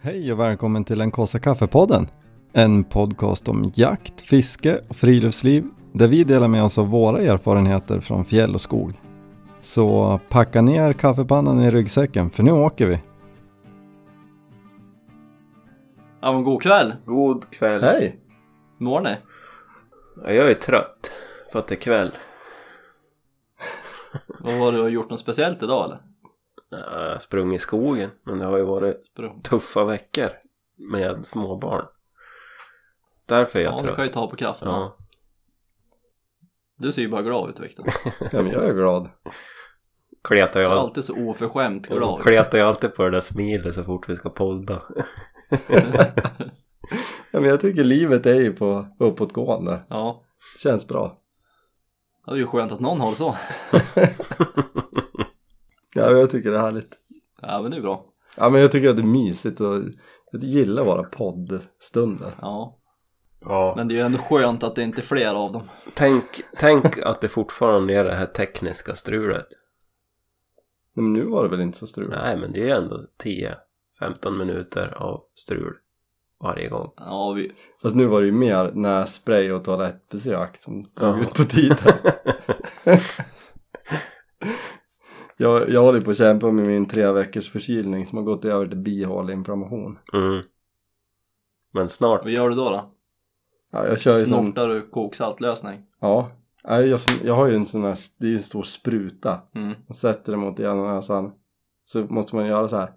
Hej 0.00 0.32
och 0.32 0.40
välkommen 0.40 0.84
till 0.84 0.98
den 0.98 1.10
kaffe 1.10 1.38
kaffepodden. 1.38 2.10
En 2.52 2.84
podcast 2.84 3.48
om 3.48 3.72
jakt, 3.74 4.20
fiske 4.20 4.80
och 4.88 4.96
friluftsliv 4.96 5.64
där 5.92 6.08
vi 6.08 6.24
delar 6.24 6.48
med 6.48 6.64
oss 6.64 6.78
av 6.78 6.88
våra 6.88 7.22
erfarenheter 7.22 8.00
från 8.00 8.24
fjäll 8.24 8.54
och 8.54 8.60
skog. 8.60 8.92
Så 9.60 10.20
packa 10.28 10.62
ner 10.62 10.92
kaffepannan 10.92 11.60
i 11.60 11.70
ryggsäcken 11.70 12.30
för 12.30 12.42
nu 12.42 12.52
åker 12.52 12.86
vi. 12.86 12.98
Ja 16.20 16.32
men 16.32 16.44
god 16.44 16.62
kväll! 16.62 16.94
God 17.04 17.50
kväll. 17.50 17.82
Hej! 17.82 18.18
Hur 18.78 18.84
mår 18.84 19.00
ni? 19.00 19.16
Ja, 20.24 20.32
jag 20.32 20.50
är 20.50 20.54
trött 20.54 21.10
för 21.52 21.58
att 21.58 21.66
det 21.66 21.74
är 21.74 21.80
kväll. 21.80 22.10
Vad 24.40 24.58
var 24.58 24.72
det 24.72 24.78
du 24.78 24.82
har 24.82 24.90
gjort 24.90 25.10
något 25.10 25.20
speciellt 25.20 25.62
idag 25.62 25.84
eller? 25.84 26.07
Ja, 26.70 26.78
Jag 26.78 27.10
har 27.12 27.18
sprungit 27.18 27.56
i 27.60 27.62
skogen 27.62 28.10
men 28.22 28.38
det 28.38 28.44
har 28.44 28.58
ju 28.58 28.64
varit 28.64 29.06
Sprung. 29.06 29.42
tuffa 29.42 29.84
veckor 29.84 30.28
med 30.76 31.26
småbarn. 31.26 31.84
Därför 33.26 33.58
är 33.58 33.62
jag 33.64 33.72
Ja, 33.72 33.76
du 33.78 33.82
trött. 33.84 33.96
kan 33.96 34.04
ju 34.04 34.08
ta 34.12 34.26
på 34.30 34.36
kraften. 34.36 34.68
Ja. 34.68 34.96
Du 36.76 36.92
ser 36.92 37.02
ju 37.02 37.08
bara 37.08 37.22
glad 37.22 37.50
ut 37.50 37.60
Viktor. 37.60 37.86
Ja, 38.32 38.42
men 38.42 38.50
jag 38.50 38.64
är 38.68 38.72
glad. 38.74 39.08
Kletar 40.24 40.60
Du 40.60 40.64
jag, 40.64 40.72
är 40.72 40.76
all... 40.76 40.82
alltid 40.86 41.04
så 41.04 41.16
oförskämt 41.16 41.86
glad. 41.88 42.22
kletar 42.22 42.58
jag 42.58 42.68
alltid 42.68 42.94
på 42.94 43.02
det 43.04 43.10
där 43.10 43.20
smilet 43.20 43.74
så 43.74 43.82
fort 43.84 44.08
vi 44.08 44.16
ska 44.16 44.30
podda. 44.30 44.82
Ja, 47.30 47.40
men 47.40 47.44
jag 47.50 47.60
tycker 47.60 47.84
livet 47.84 48.26
är 48.26 48.34
ju 48.40 48.52
på 48.52 48.86
uppåtgående. 48.98 49.80
Ja, 49.88 50.22
Känns 50.62 50.88
bra. 50.88 51.18
det 52.26 52.32
är 52.32 52.36
ju 52.36 52.46
skönt 52.46 52.72
att 52.72 52.80
någon 52.80 53.00
har 53.00 53.10
det 53.10 53.16
så. 53.16 53.36
Ja, 55.98 56.10
jag 56.10 56.30
tycker 56.30 56.50
det 56.50 56.56
är 56.56 56.60
härligt. 56.60 56.94
Ja 57.42 57.62
men 57.62 57.70
det 57.70 57.76
är 57.76 57.80
bra. 57.80 58.04
Ja, 58.36 58.48
men 58.50 58.60
jag 58.60 58.72
tycker 58.72 58.88
att 58.88 58.96
det 58.96 59.02
är 59.02 59.06
mysigt 59.06 59.60
och 59.60 59.74
jag 60.32 60.44
gillar 60.44 60.84
våra 60.84 61.02
poddstunder. 61.02 62.30
Ja, 62.40 62.74
Ja. 63.40 63.74
men 63.76 63.88
det 63.88 63.94
är 63.94 63.96
ju 63.96 64.02
ändå 64.02 64.18
skönt 64.18 64.62
att 64.62 64.74
det 64.74 64.82
inte 64.82 65.00
är 65.00 65.02
fler 65.02 65.34
av 65.34 65.52
dem. 65.52 65.62
Tänk, 65.94 66.24
tänk 66.58 66.98
att 66.98 67.20
det 67.20 67.28
fortfarande 67.28 67.94
är 67.94 68.04
det 68.04 68.14
här 68.14 68.26
tekniska 68.26 68.94
strulet. 68.94 69.46
Nej, 70.94 71.02
men 71.04 71.12
nu 71.12 71.24
var 71.24 71.42
det 71.44 71.48
väl 71.50 71.60
inte 71.60 71.78
så 71.78 71.86
strul? 71.86 72.08
Nej 72.22 72.36
men 72.36 72.52
det 72.52 72.60
är 72.60 72.64
ju 72.64 72.70
ändå 72.70 73.00
10-15 74.00 74.30
minuter 74.38 74.94
av 74.96 75.22
strul 75.34 75.74
varje 76.42 76.68
gång. 76.68 76.92
Ja, 76.96 77.32
vi... 77.32 77.52
Fast 77.82 77.96
nu 77.96 78.06
var 78.06 78.20
det 78.20 78.26
ju 78.26 78.32
mer 78.32 78.72
nässpray 78.74 79.52
och 79.52 79.64
toalettbesök 79.64 80.56
som 80.56 80.84
tog 80.84 81.08
Ja. 81.08 81.20
ut 81.20 81.34
på 81.34 81.44
tiden. 81.44 81.92
jag, 85.38 85.70
jag 85.70 85.82
håller 85.82 86.00
på 86.00 86.10
att 86.10 86.16
kämpa 86.16 86.50
med 86.50 86.66
min 86.66 86.86
tre 86.86 87.12
veckors 87.12 87.50
förkylning 87.50 88.06
som 88.06 88.18
har 88.18 88.24
gått 88.24 88.44
över 88.44 88.66
till 88.66 88.78
bihåleinflammation. 88.78 89.98
Mm. 90.12 90.42
Men 91.72 91.88
snart. 91.88 92.22
vad 92.22 92.32
gör 92.32 92.48
du 92.48 92.56
då 92.56 92.70
då? 92.70 92.88
Ja, 93.72 93.86
jag 93.86 94.00
kör 94.00 94.18
ju 94.18 94.26
sån... 94.26 94.44
Snortar 94.44 94.68
du 94.68 94.88
koksaltlösning? 94.90 95.80
Ja. 96.00 96.30
Nej, 96.64 96.88
Jag, 96.88 97.00
jag 97.24 97.34
har 97.34 97.46
ju 97.46 97.54
en 97.54 97.66
sån 97.66 97.84
här, 97.84 97.96
det 98.18 98.26
är 98.26 98.30
ju 98.30 98.36
en 98.36 98.42
stor 98.42 98.62
spruta. 98.62 99.40
Mm. 99.54 99.68
Man 99.68 99.94
sätter 99.94 100.32
det 100.32 100.38
mot 100.38 100.60
ena 100.60 100.94
näsan. 100.94 101.32
Så 101.84 102.02
måste 102.02 102.36
man 102.36 102.46
göra 102.46 102.68
så 102.68 102.76
här. 102.76 102.92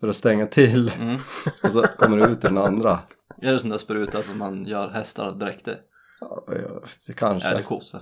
För 0.00 0.08
att 0.08 0.16
stänga 0.16 0.46
till. 0.46 0.92
Mm. 1.00 1.14
Och 1.62 1.72
så 1.72 1.82
kommer 1.82 2.16
det 2.16 2.26
ut 2.26 2.40
den 2.40 2.58
andra. 2.58 2.98
Är 3.42 3.52
det 3.52 3.58
sån 3.58 3.70
där 3.70 3.78
spruta 3.78 4.22
som 4.22 4.38
man 4.38 4.64
gör 4.64 4.88
hästar 4.88 5.32
dräkter? 5.32 5.78
Ja, 6.30 6.44
jag- 6.46 6.82
det 7.06 7.12
kanske. 7.12 7.62
Kossor? 7.62 8.00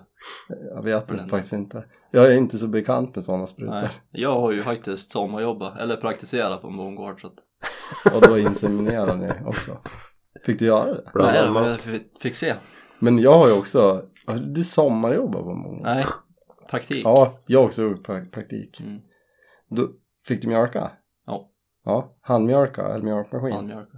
Jag 0.75 0.83
vet 0.83 1.09
den. 1.09 1.29
faktiskt 1.29 1.53
inte. 1.53 1.85
Jag 2.11 2.27
är 2.27 2.37
inte 2.37 2.59
så 2.59 2.67
bekant 2.69 3.15
med 3.15 3.25
sådana 3.25 3.47
sprutor. 3.47 3.73
Nej, 3.75 3.89
jag 4.11 4.41
har 4.41 4.53
ju 4.53 4.61
faktiskt 4.61 5.11
sommarjobbat, 5.11 5.79
eller 5.79 5.97
praktiserat 5.97 6.63
på 6.63 6.69
en 6.69 6.77
bondgård 6.77 7.21
så 7.21 7.27
att... 7.27 8.15
Och 8.15 8.21
då 8.29 8.39
inseminerar 8.39 9.17
ni 9.17 9.31
också. 9.47 9.79
Fick 10.45 10.59
du 10.59 10.65
göra 10.67 10.85
det? 10.95 11.11
Bland 11.15 11.33
Nej, 11.33 11.45
men 11.51 11.57
annat. 11.57 11.87
jag 11.87 11.95
fick- 11.95 12.23
fick 12.23 12.35
se. 12.37 12.55
Men 12.99 13.19
jag 13.19 13.39
har 13.39 13.49
ju 13.49 13.59
också, 13.59 14.03
du 14.47 14.65
sommarjobbar 14.65 15.43
på 15.43 15.55
många. 15.55 15.81
Nej, 15.95 16.07
praktik. 16.71 17.05
Ja, 17.05 17.39
jag 17.47 17.59
har 17.61 17.67
också 17.67 17.83
gjort 17.83 18.07
pra- 18.09 18.31
praktik. 18.31 18.81
Mm. 18.81 19.01
Då 19.69 19.89
fick 20.27 20.43
du 20.43 20.49
mjölka? 20.49 20.91
Ja. 21.27 21.51
Ja, 21.85 22.17
handmjölka 22.21 22.83
eller 22.89 23.05
mjölkmaskin? 23.05 23.53
Handmjölk. 23.53 23.89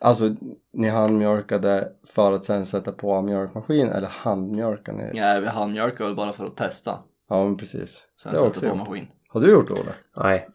Alltså, 0.00 0.30
ni 0.72 0.88
handmjölkade 0.88 1.92
för 2.06 2.32
att 2.32 2.44
sen 2.44 2.66
sätta 2.66 2.92
på 2.92 3.22
mjölkmaskin 3.22 3.88
eller 3.88 4.08
handmjölkade 4.08 4.98
ni? 4.98 5.10
Nej, 5.20 5.40
vi 5.40 5.46
handmjölkar 5.46 6.04
väl 6.04 6.14
bara 6.16 6.32
för 6.32 6.44
att 6.46 6.56
testa. 6.56 6.98
Ja, 7.28 7.44
men 7.44 7.56
precis. 7.56 8.04
Sen 8.22 8.32
det 8.32 8.38
har 8.38 8.46
också 8.46 8.60
på 8.60 8.66
gjort. 8.66 8.76
maskin. 8.76 9.06
Har 9.28 9.40
du 9.40 9.50
gjort 9.50 9.70
det, 9.70 9.80
Olle? 9.80 9.92
Nej. 10.16 10.48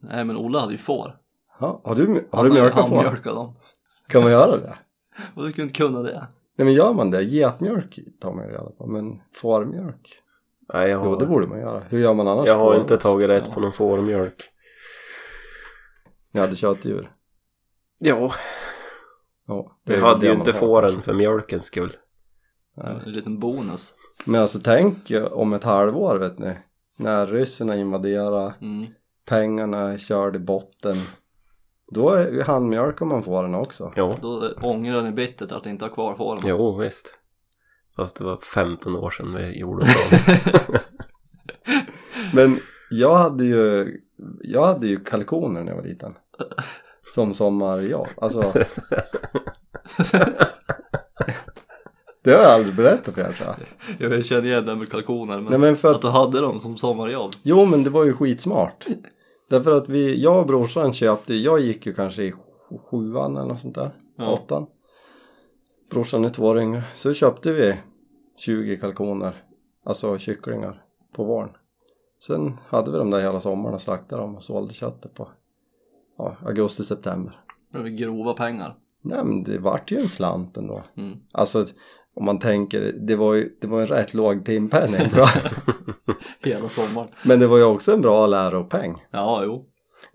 Nej, 0.00 0.24
men 0.24 0.36
Ola 0.36 0.60
hade 0.60 0.72
ju 0.72 0.78
får. 0.78 1.16
Ja, 1.60 1.80
har 1.84 1.94
du, 1.94 2.26
har 2.30 2.44
du 2.44 2.50
mjölkat 2.50 2.88
får? 2.88 2.96
handmjölkat 2.96 3.34
dem. 3.34 3.54
Kan 4.08 4.22
man 4.22 4.32
göra 4.32 4.56
det? 4.56 4.74
Och 5.34 5.42
du 5.44 5.52
kunde 5.52 5.62
inte 5.62 5.74
kunna 5.78 6.02
det. 6.02 6.26
Nej 6.58 6.64
men 6.64 6.72
gör 6.72 6.92
man 6.92 7.10
det? 7.10 7.22
Getmjölk 7.22 7.98
tar 8.20 8.32
man 8.32 8.44
ju 8.44 8.50
reda 8.50 8.70
på, 8.70 8.86
men 8.86 9.20
fårmjölk? 9.34 10.22
Nej, 10.74 10.90
jag 10.90 11.04
Jo, 11.04 11.10
har, 11.10 11.20
det 11.20 11.26
borde 11.26 11.46
man 11.46 11.58
göra. 11.60 11.82
Hur 11.88 11.98
gör 11.98 12.14
man 12.14 12.28
annars? 12.28 12.46
jag 12.46 12.58
har 12.58 12.72
får? 12.72 12.80
inte 12.80 12.96
tagit 12.96 13.28
rätt 13.28 13.52
på 13.52 13.60
någon 13.60 13.72
fårmjölk. 13.72 14.42
Ni 16.32 16.40
hade 16.40 16.56
köttdjur? 16.56 17.12
Jo, 18.00 18.30
Ja. 19.46 19.76
det 19.84 19.94
vi 19.94 20.00
hade 20.00 20.20
det 20.20 20.26
ju 20.26 20.32
inte 20.32 20.52
har, 20.52 20.58
fåren 20.58 21.02
för 21.02 21.14
mjölkens 21.14 21.64
skull. 21.64 21.96
Nej. 22.76 22.96
En 23.06 23.12
liten 23.12 23.38
bonus. 23.38 23.94
Men 24.24 24.40
alltså 24.40 24.60
tänk 24.64 25.12
om 25.30 25.52
ett 25.52 25.64
halvår 25.64 26.16
vet 26.18 26.38
ni. 26.38 26.54
När 26.98 27.26
ryssarna 27.26 27.76
invaderar, 27.76 28.54
Mm. 28.60 28.86
pengarna 29.28 29.92
är 29.92 29.98
körda 29.98 30.36
i 30.36 30.38
botten. 30.38 30.96
Då 31.92 32.10
är 32.10 32.42
handmjölkar 32.44 33.06
man 33.06 33.22
fåren 33.22 33.54
också. 33.54 33.92
Jo, 33.96 34.14
Då 34.20 34.52
ångrar 34.62 35.02
ni 35.02 35.10
bittert 35.12 35.52
att 35.52 35.66
inte 35.66 35.84
ha 35.84 35.92
kvar 35.92 36.14
fåren. 36.14 36.42
jo 36.46 36.76
visst. 36.78 37.18
Fast 37.96 38.16
det 38.16 38.24
var 38.24 38.36
15 38.36 38.96
år 38.96 39.10
sedan 39.10 39.34
vi 39.34 39.58
gjorde 39.60 39.86
så. 39.86 40.16
Men 42.34 42.58
jag 42.90 43.14
hade 43.14 43.44
ju, 43.44 43.96
jag 44.40 44.64
hade 44.66 44.86
ju 44.86 44.96
kalkoner 44.96 45.64
när 45.64 45.72
jag 45.72 45.76
var 45.76 45.88
liten. 45.88 46.14
Som 47.14 47.34
sommarjobb. 47.34 48.06
Alltså, 48.16 48.40
det 52.24 52.30
har 52.32 52.42
jag 52.42 52.50
aldrig 52.52 52.74
berättat 52.76 53.14
för 53.14 53.20
er 53.20 53.32
tror 53.32 53.54
jag. 53.98 54.12
Jag 54.12 54.24
känner 54.24 54.44
igen 54.44 54.66
det 54.66 54.76
med 54.76 54.90
kalkoner, 54.90 55.34
men, 55.40 55.44
Nej 55.50 55.58
men 55.58 55.76
för 55.76 55.88
att 55.90 55.94
att, 55.96 56.02
du 56.02 56.08
hade 56.08 56.40
dem 56.40 56.60
som 56.60 56.76
sommarjobb. 56.76 57.32
jo 57.42 57.64
men 57.64 57.84
det 57.84 57.90
var 57.90 58.04
ju 58.04 58.12
skitsmart. 58.12 58.84
Därför 59.50 59.72
att 59.72 59.88
vi, 59.88 60.22
jag 60.22 60.40
och 60.40 60.46
brorsan 60.46 60.92
köpte, 60.92 61.34
jag 61.34 61.60
gick 61.60 61.86
ju 61.86 61.94
kanske 61.94 62.22
i 62.22 62.32
sju- 62.32 62.78
sjuan 62.90 63.36
eller 63.36 63.48
något 63.48 63.60
sånt 63.60 63.74
där. 63.74 63.90
Ja. 64.18 64.30
Åttan. 64.32 64.66
Brorsan 65.90 66.24
är 66.24 66.28
två 66.28 66.44
år 66.46 66.60
yngre. 66.60 66.82
Så 66.94 67.14
köpte 67.14 67.52
vi 67.52 67.76
20 68.38 68.76
kalkoner. 68.76 69.34
Alltså 69.84 70.18
kycklingar. 70.18 70.82
På 71.16 71.24
våren. 71.24 71.50
Sen 72.26 72.56
hade 72.68 72.90
vi 72.92 72.98
dem 72.98 73.10
där 73.10 73.20
hela 73.20 73.40
sommaren 73.40 73.74
och 73.74 73.80
slaktade 73.80 74.22
dem 74.22 74.36
och 74.36 74.42
sålde 74.42 74.74
köttet 74.74 75.14
på 75.14 75.28
ja, 76.18 76.36
augusti-september. 76.44 77.40
Det 77.72 77.78
var 77.78 77.88
grova 77.88 78.34
pengar. 78.34 78.76
Nej 79.02 79.24
men 79.24 79.42
det 79.42 79.58
vart 79.58 79.90
ju 79.90 79.98
en 79.98 80.08
slant 80.08 80.56
ändå. 80.56 80.82
Mm. 80.96 81.18
Alltså 81.32 81.64
om 82.14 82.24
man 82.24 82.38
tänker, 82.38 82.92
det 82.92 83.16
var 83.16 83.34
ju 83.34 83.56
det 83.60 83.66
var 83.66 83.80
en 83.80 83.86
rätt 83.86 84.14
låg 84.14 84.44
timpenning 84.44 85.10
tror 85.10 85.24
jag. 85.24 85.52
Hela 86.52 86.68
sommaren. 86.68 87.08
Men 87.24 87.40
det 87.40 87.46
var 87.46 87.58
ju 87.58 87.64
också 87.64 87.92
en 87.92 88.00
bra 88.00 88.26
läropeng. 88.26 89.04
Ja, 89.10 89.42
jo. 89.44 89.66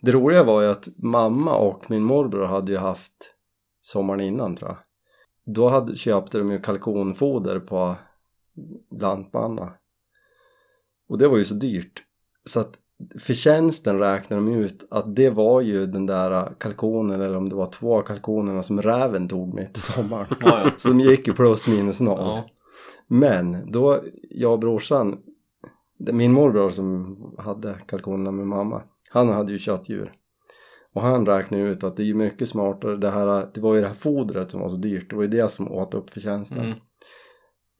Det 0.01 0.11
roliga 0.11 0.43
var 0.43 0.61
ju 0.61 0.67
att 0.67 0.87
mamma 0.97 1.55
och 1.55 1.91
min 1.91 2.03
morbror 2.03 2.45
hade 2.45 2.71
ju 2.71 2.77
haft 2.77 3.33
sommaren 3.81 4.21
innan 4.21 4.55
tror 4.55 4.69
jag. 4.69 4.77
Då 5.55 5.69
hade, 5.69 5.95
köpte 5.95 6.37
de 6.37 6.51
ju 6.51 6.59
kalkonfoder 6.59 7.59
på 7.59 7.95
Lantmanna. 8.99 9.73
Och 11.09 11.17
det 11.17 11.27
var 11.27 11.37
ju 11.37 11.45
så 11.45 11.53
dyrt. 11.53 12.03
Så 12.45 12.59
att 12.59 12.73
förtjänsten 13.19 13.99
räknade 13.99 14.41
de 14.41 14.53
ut 14.53 14.87
att 14.91 15.15
det 15.15 15.29
var 15.29 15.61
ju 15.61 15.85
den 15.85 16.05
där 16.05 16.53
kalkonen 16.59 17.21
eller 17.21 17.37
om 17.37 17.49
det 17.49 17.55
var 17.55 17.65
två 17.65 18.01
kalkonerna 18.01 18.63
som 18.63 18.81
räven 18.81 19.27
tog 19.27 19.53
mitt 19.53 19.77
i 19.77 19.79
sommaren. 19.79 20.27
Ja, 20.41 20.61
ja. 20.65 20.71
Så 20.77 20.87
de 20.89 20.99
gick 20.99 21.27
ju 21.27 21.33
plus 21.33 21.67
minus 21.67 21.99
noll. 21.99 22.19
ja. 22.19 22.43
Men 23.07 23.71
då, 23.71 23.99
jag 24.29 24.53
och 24.53 24.59
brorsan, 24.59 25.17
min 25.99 26.33
morbror 26.33 26.69
som 26.69 27.17
hade 27.37 27.75
kalkonerna 27.85 28.31
med 28.31 28.47
mamma, 28.47 28.81
han 29.09 29.29
hade 29.29 29.51
ju 29.51 29.59
köttdjur. 29.59 30.13
Och 30.93 31.01
han 31.01 31.25
räknade 31.25 31.63
ut 31.63 31.83
att 31.83 31.97
det 31.97 32.03
är 32.03 32.05
ju 32.05 32.13
mycket 32.13 32.49
smartare, 32.49 32.97
det 32.97 33.09
här, 33.09 33.49
det 33.53 33.61
var 33.61 33.75
ju 33.75 33.81
det 33.81 33.87
här 33.87 33.93
fodret 33.93 34.51
som 34.51 34.61
var 34.61 34.69
så 34.69 34.75
dyrt, 34.75 35.09
det 35.09 35.15
var 35.15 35.23
ju 35.23 35.29
det 35.29 35.51
som 35.51 35.71
åt 35.71 35.93
upp 35.93 36.09
förtjänsten. 36.09 36.65
Mm. 36.65 36.77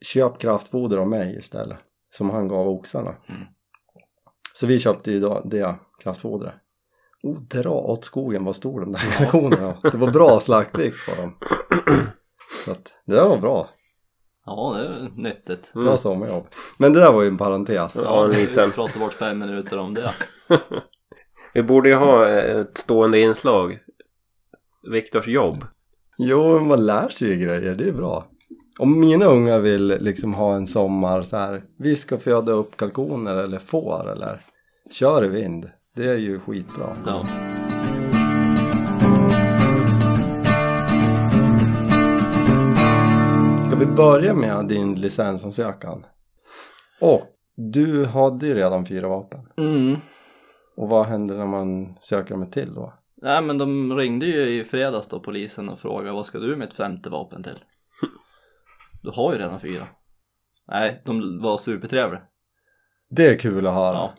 Köp 0.06 0.38
kraftfoder 0.38 0.98
av 0.98 1.08
mig 1.08 1.36
istället, 1.40 1.78
som 2.10 2.30
han 2.30 2.48
gav 2.48 2.68
oxarna. 2.68 3.16
Mm. 3.30 3.42
Så 4.54 4.68
vi 4.68 4.80
köpte 4.80 5.12
ju 5.12 5.20
då 5.20 5.42
det 5.46 5.76
kraftfodret. 6.04 6.54
Oh, 7.24 7.40
dra 7.42 7.70
åt 7.70 8.06
skogen 8.06 8.46
vad 8.46 8.56
stor 8.56 8.80
de 8.80 8.92
där 8.92 9.18
kalkonerna. 9.18 9.78
Det 9.82 9.98
var 9.98 10.12
bra 10.12 10.40
slaktvikt 10.40 10.98
på 11.10 11.22
dem. 11.22 11.38
Så 12.66 12.72
att, 12.72 12.92
det 13.06 13.14
där 13.16 13.30
var 13.30 13.38
bra. 13.38 13.70
ja, 14.46 14.76
det 14.78 14.86
är 14.86 15.12
nyttigt. 15.16 15.74
Bra 15.74 15.98
sommarjobb. 15.98 16.48
Men 16.78 16.94
det 16.94 17.00
där 17.00 17.12
var 17.14 17.22
ju 17.22 17.28
en 17.28 17.38
parentes. 17.38 17.98
Ja, 18.06 18.26
en 18.26 18.32
liten. 18.32 18.70
Vi 18.70 18.76
pratar 18.76 19.00
bort 19.00 19.14
fem 19.14 19.40
minuter 19.40 19.78
om 19.78 19.94
det. 19.94 20.14
Vi 21.54 21.64
borde 21.64 21.90
ju 21.90 21.96
ha 21.96 22.28
ett 22.28 22.78
stående 22.78 23.20
inslag 23.20 23.80
Viktors 24.92 25.28
jobb. 25.28 25.66
Jo, 26.18 26.54
men 26.54 26.68
man 26.68 26.86
lär 26.86 27.10
sig 27.10 27.28
ju 27.28 27.36
grejer, 27.36 27.76
det 27.76 27.84
är 27.84 27.92
bra. 27.92 28.28
Om 28.80 29.00
mina 29.00 29.26
unga 29.26 29.60
vill 29.60 29.88
liksom 29.88 30.34
ha 30.34 30.56
en 30.56 30.68
sommar 30.68 31.22
så 31.22 31.38
här, 31.38 31.64
vi 31.78 31.96
ska 31.96 32.18
föda 32.18 32.52
upp 32.52 32.78
kalkoner 32.78 33.36
eller 33.36 33.60
får 33.60 34.12
eller 34.12 34.40
kör 34.92 35.26
i 35.26 35.28
vind. 35.28 35.70
Det 35.96 36.06
är 36.06 36.18
ju 36.18 36.40
skitbra. 36.40 36.86
Ja. 37.06 37.26
Ska 43.68 43.76
vi 43.80 43.86
börja 43.86 44.34
med 44.34 44.68
din 44.68 44.96
licensansökan? 44.96 46.06
Och 47.02 47.22
du 47.56 48.06
hade 48.06 48.48
ju 48.48 48.54
redan 48.54 48.86
fyra 48.86 49.08
vapen. 49.08 49.40
Mm. 49.58 49.96
Och 50.78 50.90
vad 50.90 51.06
händer 51.06 51.36
när 51.36 51.46
man 51.46 51.98
söker 52.00 52.36
dem 52.36 52.52
till 52.52 52.74
då? 52.74 52.94
Nej 53.22 53.42
men 53.42 53.58
de 53.58 53.98
ringde 53.98 54.26
ju 54.26 54.60
i 54.60 54.64
fredags 54.64 55.08
då 55.08 55.20
polisen 55.20 55.70
och 55.70 55.80
frågade 55.80 56.12
vad 56.12 56.26
ska 56.26 56.40
du 56.40 56.56
med 56.56 56.68
ett 56.68 56.74
femte 56.74 57.10
vapen 57.10 57.44
till? 57.44 57.60
Du 59.02 59.10
har 59.10 59.34
ju 59.34 59.40
redan 59.40 59.60
fyra. 59.60 59.88
Nej, 60.68 61.02
de 61.06 61.42
var 61.42 61.58
supertrevliga. 61.58 62.22
Det 63.10 63.28
är 63.28 63.38
kul 63.38 63.68
att 63.68 63.74
höra. 63.74 63.94
Ja. 63.96 64.14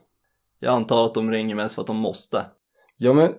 Jag 0.59 0.75
antar 0.75 1.05
att 1.07 1.15
de 1.15 1.31
ringer 1.31 1.55
mest 1.55 1.75
för 1.75 1.83
att 1.83 1.87
de 1.87 1.97
måste. 1.97 2.47
Ja 2.97 3.13
men 3.13 3.35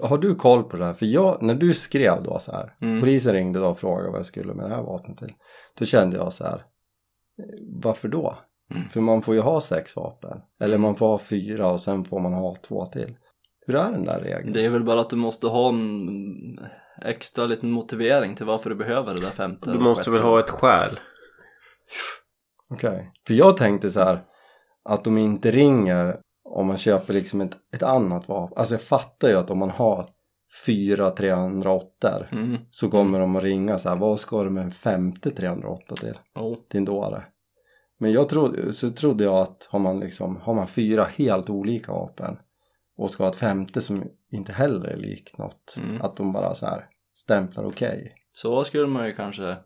har 0.00 0.18
du 0.18 0.34
koll 0.34 0.62
på 0.64 0.76
det 0.76 0.84
här? 0.84 0.92
För 0.92 1.06
jag, 1.06 1.42
när 1.42 1.54
du 1.54 1.74
skrev 1.74 2.22
då 2.22 2.38
så 2.38 2.52
här, 2.52 2.74
Mm. 2.80 3.00
polisen 3.00 3.32
ringde 3.32 3.58
då 3.60 3.66
och 3.66 3.78
frågade 3.78 4.10
vad 4.10 4.18
jag 4.18 4.26
skulle 4.26 4.54
med 4.54 4.70
det 4.70 4.74
här 4.76 4.82
vapnet 4.82 5.18
till. 5.18 5.32
Då 5.78 5.84
kände 5.84 6.16
jag 6.16 6.32
så 6.32 6.44
här, 6.44 6.62
varför 7.82 8.08
då? 8.08 8.38
Mm. 8.74 8.88
För 8.88 9.00
man 9.00 9.22
får 9.22 9.34
ju 9.34 9.40
ha 9.40 9.60
sex 9.60 9.96
vapen. 9.96 10.40
Eller 10.60 10.78
man 10.78 10.96
får 10.96 11.06
ha 11.06 11.18
fyra 11.18 11.66
och 11.70 11.80
sen 11.80 12.04
får 12.04 12.20
man 12.20 12.32
ha 12.32 12.56
två 12.56 12.86
till. 12.86 13.16
Hur 13.66 13.74
är 13.76 13.92
den 13.92 14.04
där 14.04 14.20
regeln? 14.20 14.52
Det 14.52 14.64
är 14.64 14.68
väl 14.68 14.84
bara 14.84 15.00
att 15.00 15.10
du 15.10 15.16
måste 15.16 15.46
ha 15.46 15.68
en 15.68 16.60
extra 17.02 17.44
liten 17.44 17.70
motivering 17.70 18.34
till 18.34 18.46
varför 18.46 18.70
du 18.70 18.76
behöver 18.76 19.14
det 19.14 19.20
där 19.20 19.30
femte. 19.30 19.70
Du 19.72 19.78
måste 19.78 20.10
väl 20.10 20.22
ha 20.22 20.38
ett 20.38 20.50
skäl? 20.50 21.00
Okej. 22.70 23.12
För 23.26 23.34
jag 23.34 23.56
tänkte 23.56 23.90
så 23.90 24.00
här 24.00 24.20
att 24.84 25.04
de 25.04 25.18
inte 25.18 25.50
ringer 25.50 26.16
om 26.44 26.66
man 26.66 26.78
köper 26.78 27.14
liksom 27.14 27.40
ett, 27.40 27.56
ett 27.74 27.82
annat 27.82 28.28
vapen. 28.28 28.58
Alltså 28.58 28.74
jag 28.74 28.82
fattar 28.82 29.28
ju 29.28 29.34
att 29.34 29.50
om 29.50 29.58
man 29.58 29.70
har 29.70 30.06
fyra 30.66 31.10
308 31.10 32.26
Mm. 32.32 32.56
så 32.70 32.90
kommer 32.90 33.20
de 33.20 33.36
att 33.36 33.42
ringa 33.42 33.78
så 33.78 33.88
här, 33.88 33.96
vad 33.96 34.20
ska 34.20 34.44
du 34.44 34.50
med 34.50 34.64
en 34.64 34.70
femte 34.70 35.30
308 35.30 35.94
till? 35.94 36.18
Oh. 36.34 36.56
Din 36.70 36.84
dåre. 36.84 37.24
Men 37.98 38.12
jag 38.12 38.28
trodde, 38.28 38.72
så 38.72 38.90
trodde 38.90 39.24
jag 39.24 39.34
att 39.38 39.68
har 39.70 39.78
man 39.78 40.00
liksom, 40.00 40.36
har 40.36 40.54
man 40.54 40.66
fyra 40.66 41.04
helt 41.04 41.50
olika 41.50 41.92
vapen 41.92 42.38
och 42.98 43.10
ska 43.10 43.22
ha 43.24 43.30
ett 43.30 43.36
femte 43.36 43.80
som 43.80 44.04
inte 44.30 44.52
heller 44.52 44.88
är 44.88 44.96
likt 44.96 45.38
något, 45.38 45.74
Mm. 45.78 46.02
att 46.02 46.16
de 46.16 46.32
bara 46.32 46.54
så 46.54 46.66
här 46.66 46.86
stämplar 47.14 47.64
okej. 47.64 48.14
Så 48.32 48.64
skulle 48.64 48.86
man 48.86 49.06
ju 49.06 49.14
kanske 49.14 49.56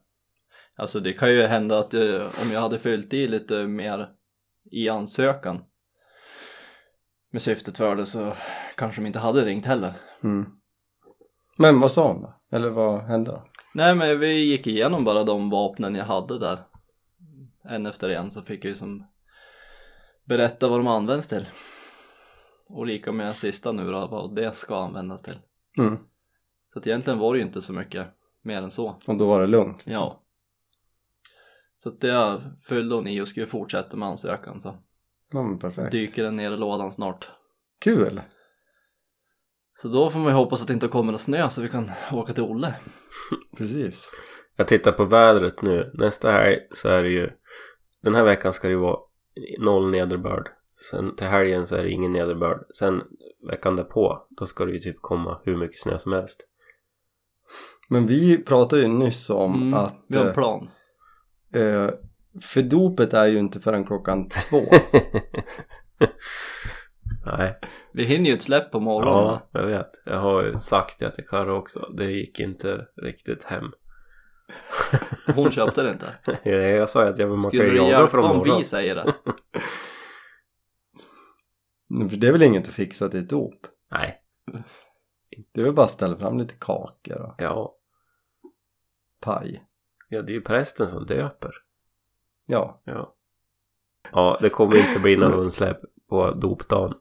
Alltså 0.76 1.00
det 1.00 1.12
kan 1.12 1.30
ju 1.32 1.42
hända 1.42 1.78
att 1.78 1.94
eh, 1.94 2.22
om 2.22 2.52
jag 2.52 2.60
hade 2.60 2.78
fyllt 2.78 3.12
i 3.12 3.28
lite 3.28 3.66
mer 3.66 4.08
i 4.70 4.88
ansökan 4.88 5.64
med 7.30 7.42
syftet 7.42 7.78
för 7.78 7.96
det 7.96 8.06
så 8.06 8.32
kanske 8.76 9.00
de 9.00 9.06
inte 9.06 9.18
hade 9.18 9.44
ringt 9.44 9.66
heller. 9.66 9.92
Mm. 10.24 10.46
Men 11.58 11.80
vad 11.80 11.92
sa 11.92 12.12
hon 12.12 12.22
då? 12.22 12.34
Eller 12.52 12.68
vad 12.70 13.02
hände 13.02 13.30
då? 13.30 13.42
Nej 13.74 13.94
men 13.94 14.18
vi 14.20 14.44
gick 14.44 14.66
igenom 14.66 15.04
bara 15.04 15.24
de 15.24 15.50
vapnen 15.50 15.94
jag 15.94 16.04
hade 16.04 16.38
där. 16.38 16.58
En 17.64 17.86
efter 17.86 18.08
en 18.10 18.30
så 18.30 18.42
fick 18.42 18.64
jag 18.64 18.68
ju 18.70 18.76
som 18.76 19.06
berätta 20.24 20.68
vad 20.68 20.78
de 20.78 20.86
används 20.86 21.28
till. 21.28 21.46
Och 22.72 22.86
lika 22.86 23.12
med 23.12 23.36
sista 23.36 23.72
nu 23.72 23.90
då, 23.90 24.06
vad 24.06 24.34
det 24.34 24.52
ska 24.52 24.84
användas 24.84 25.22
till. 25.22 25.38
Mm. 25.78 25.96
Så 26.72 26.78
att 26.78 26.86
egentligen 26.86 27.18
var 27.18 27.32
det 27.32 27.38
ju 27.38 27.44
inte 27.44 27.62
så 27.62 27.72
mycket 27.72 28.06
mer 28.42 28.62
än 28.62 28.70
så. 28.70 29.00
Och 29.06 29.16
då 29.16 29.26
var 29.26 29.40
det 29.40 29.46
lugnt? 29.46 29.86
liksom. 29.86 29.92
Ja. 29.92 30.22
Så 31.76 31.88
att 31.88 32.00
det 32.00 32.42
fyllde 32.68 32.94
hon 32.94 33.06
i 33.06 33.20
och 33.20 33.28
skulle 33.28 33.46
fortsätta 33.46 33.96
med 33.96 34.08
ansökan 34.08 34.60
så 34.60 34.76
Ja 35.32 35.42
men 35.42 35.58
perfekt. 35.58 35.92
dyker 35.92 36.22
den 36.22 36.36
ner 36.36 36.52
i 36.52 36.56
lådan 36.56 36.92
snart. 36.92 37.28
Kul! 37.80 38.20
Så 39.74 39.88
då 39.88 40.10
får 40.10 40.18
man 40.18 40.28
ju 40.28 40.34
hoppas 40.34 40.60
att 40.60 40.66
det 40.66 40.72
inte 40.74 40.88
kommer 40.88 41.12
någon 41.12 41.18
snö 41.18 41.50
så 41.50 41.62
vi 41.62 41.68
kan 41.68 41.90
åka 42.12 42.32
till 42.32 42.42
Olle. 42.42 42.74
Precis. 43.56 44.08
Jag 44.56 44.68
tittar 44.68 44.92
på 44.92 45.04
vädret 45.04 45.62
nu. 45.62 45.90
Nästa 45.94 46.30
helg 46.30 46.58
så 46.70 46.88
är 46.88 47.02
det 47.02 47.10
ju... 47.10 47.30
Den 48.02 48.14
här 48.14 48.24
veckan 48.24 48.52
ska 48.52 48.68
det 48.68 48.72
ju 48.72 48.80
vara 48.80 48.98
noll 49.58 49.90
nederbörd. 49.90 50.48
Sen 50.90 51.16
till 51.16 51.26
helgen 51.26 51.66
så 51.66 51.76
är 51.76 51.82
det 51.82 51.90
ingen 51.90 52.12
nederbörd. 52.12 52.64
Sen 52.78 53.02
veckan 53.50 53.76
därpå, 53.76 54.26
då 54.30 54.46
ska 54.46 54.64
det 54.64 54.72
ju 54.72 54.78
typ 54.78 54.96
komma 55.00 55.40
hur 55.44 55.56
mycket 55.56 55.80
snö 55.80 55.98
som 55.98 56.12
helst. 56.12 56.40
Men 57.88 58.06
vi 58.06 58.42
pratade 58.44 58.82
ju 58.82 58.88
nyss 58.88 59.30
om 59.30 59.54
Mm, 59.62 59.74
att 59.74 59.94
vi 60.08 60.16
har 60.16 60.24
en 60.24 60.28
eh, 60.30 60.34
plan. 60.34 60.70
eh, 61.54 61.90
för 62.42 62.62
dopet 62.62 63.14
är 63.14 63.26
ju 63.26 63.38
inte 63.38 63.60
förrän 63.60 63.84
klockan 63.86 64.28
två. 64.50 64.62
Nej, 67.26 67.58
Vi 67.92 68.04
hinner 68.04 68.26
ju 68.30 68.32
ett 68.36 68.42
släpp 68.42 68.70
på 68.70 68.80
morgonen. 68.80 69.38
ja, 69.52 69.60
jag 69.60 69.66
vet. 69.66 69.90
Jag 70.04 70.18
har 70.18 70.44
ju 70.44 70.56
sagt 70.56 70.98
det 70.98 71.10
till 71.10 71.26
Karro 71.26 71.52
också. 71.56 71.88
Det 71.96 72.04
gick 72.04 72.40
inte 72.40 72.86
riktigt 73.02 73.44
hem. 73.44 73.72
Hon 75.34 75.50
köpte 75.50 75.82
det 75.82 75.90
inte. 75.90 76.14
Jag 76.78 76.88
sa 76.88 77.04
ju 77.04 77.10
att 77.10 77.18
ja, 77.18 77.26
men 77.26 77.34
man 77.34 77.42
kan 77.42 77.50
Skulle 77.50 77.64
ju 77.64 77.70
du 77.70 77.76
jaga 77.76 77.90
hjälpa 77.90 78.08
från 78.08 78.24
om 78.24 78.36
morgon. 78.36 78.58
vi 78.58 78.64
säger 78.64 78.94
det? 78.94 79.12
För 82.10 82.16
det 82.16 82.28
är 82.28 82.32
väl 82.32 82.42
inget 82.42 82.68
att 82.68 82.74
fixa 82.74 83.08
till 83.08 83.20
ett 83.20 83.30
dop? 83.30 83.66
Nej, 83.90 84.18
Det 85.52 85.60
är 85.60 85.64
väl 85.64 85.74
bara 85.74 85.84
att 85.84 85.90
ställa 85.90 86.16
fram 86.16 86.38
lite 86.38 86.54
kakor 86.58 87.20
och 87.22 87.34
ja. 87.38 87.76
paj. 89.20 89.64
Ja, 90.08 90.22
det 90.22 90.32
är 90.32 90.34
ju 90.34 90.40
prästen 90.40 90.88
som 90.88 91.06
döper. 91.06 91.50
Ja, 92.46 92.82
Ja. 92.84 93.14
Ja, 94.12 94.38
det 94.40 94.50
kommer 94.50 94.76
inte 94.88 95.00
bli 95.00 95.16
någon 95.16 95.32
undsläpp 95.34 95.80
på 96.08 96.30
dopdagen. 96.30 96.94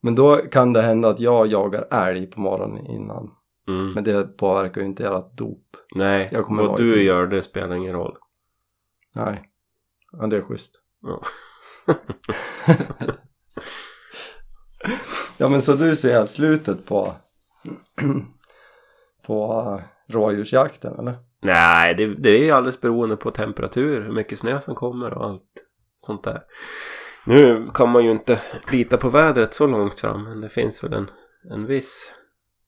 men 0.00 0.14
då 0.14 0.36
kan 0.36 0.72
det 0.72 0.82
hända 0.82 1.08
att 1.08 1.20
jag 1.20 1.46
jagar 1.46 1.88
älg 1.90 2.26
på 2.26 2.40
morgonen 2.40 2.86
innan. 2.86 3.34
Mm. 3.68 3.92
Men 3.92 4.04
det 4.04 4.24
påverkar 4.24 4.80
ju 4.80 4.86
inte 4.86 5.06
ert 5.08 5.32
dop. 5.36 5.76
Nej, 5.94 6.28
Jag 6.32 6.44
kommer 6.44 6.62
vara 6.62 6.70
vad 6.70 6.80
i 6.80 6.82
du 6.84 6.94
tid. 6.94 7.02
gör 7.04 7.26
det 7.26 7.42
spelar 7.42 7.76
ingen 7.76 7.92
roll. 7.92 8.18
Nej. 9.14 9.50
Ja, 10.12 10.26
det 10.26 10.36
är 10.36 10.42
schysst. 10.42 10.80
Ja. 11.02 11.22
Ja, 15.40 15.48
men 15.48 15.62
så 15.62 15.72
du 15.72 15.96
ser 15.96 16.24
slutet 16.24 16.86
på 16.86 17.14
på 19.26 19.80
rådjursjakten, 20.06 20.98
eller? 20.98 21.14
Nej, 21.42 21.94
det, 21.94 22.06
det 22.06 22.30
är 22.30 22.44
ju 22.44 22.50
alldeles 22.50 22.80
beroende 22.80 23.16
på 23.16 23.30
temperatur, 23.30 24.02
hur 24.02 24.12
mycket 24.12 24.38
snö 24.38 24.60
som 24.60 24.74
kommer 24.74 25.14
och 25.14 25.24
allt 25.24 25.64
sånt 25.96 26.24
där. 26.24 26.42
Nu 27.26 27.66
kan 27.74 27.88
man 27.88 28.04
ju 28.04 28.10
inte 28.10 28.40
lita 28.72 28.96
på 28.96 29.08
vädret 29.08 29.54
så 29.54 29.66
långt 29.66 30.00
fram, 30.00 30.24
men 30.24 30.40
det 30.40 30.48
finns 30.48 30.84
väl 30.84 30.92
en, 30.92 31.10
en 31.50 31.66
viss 31.66 32.14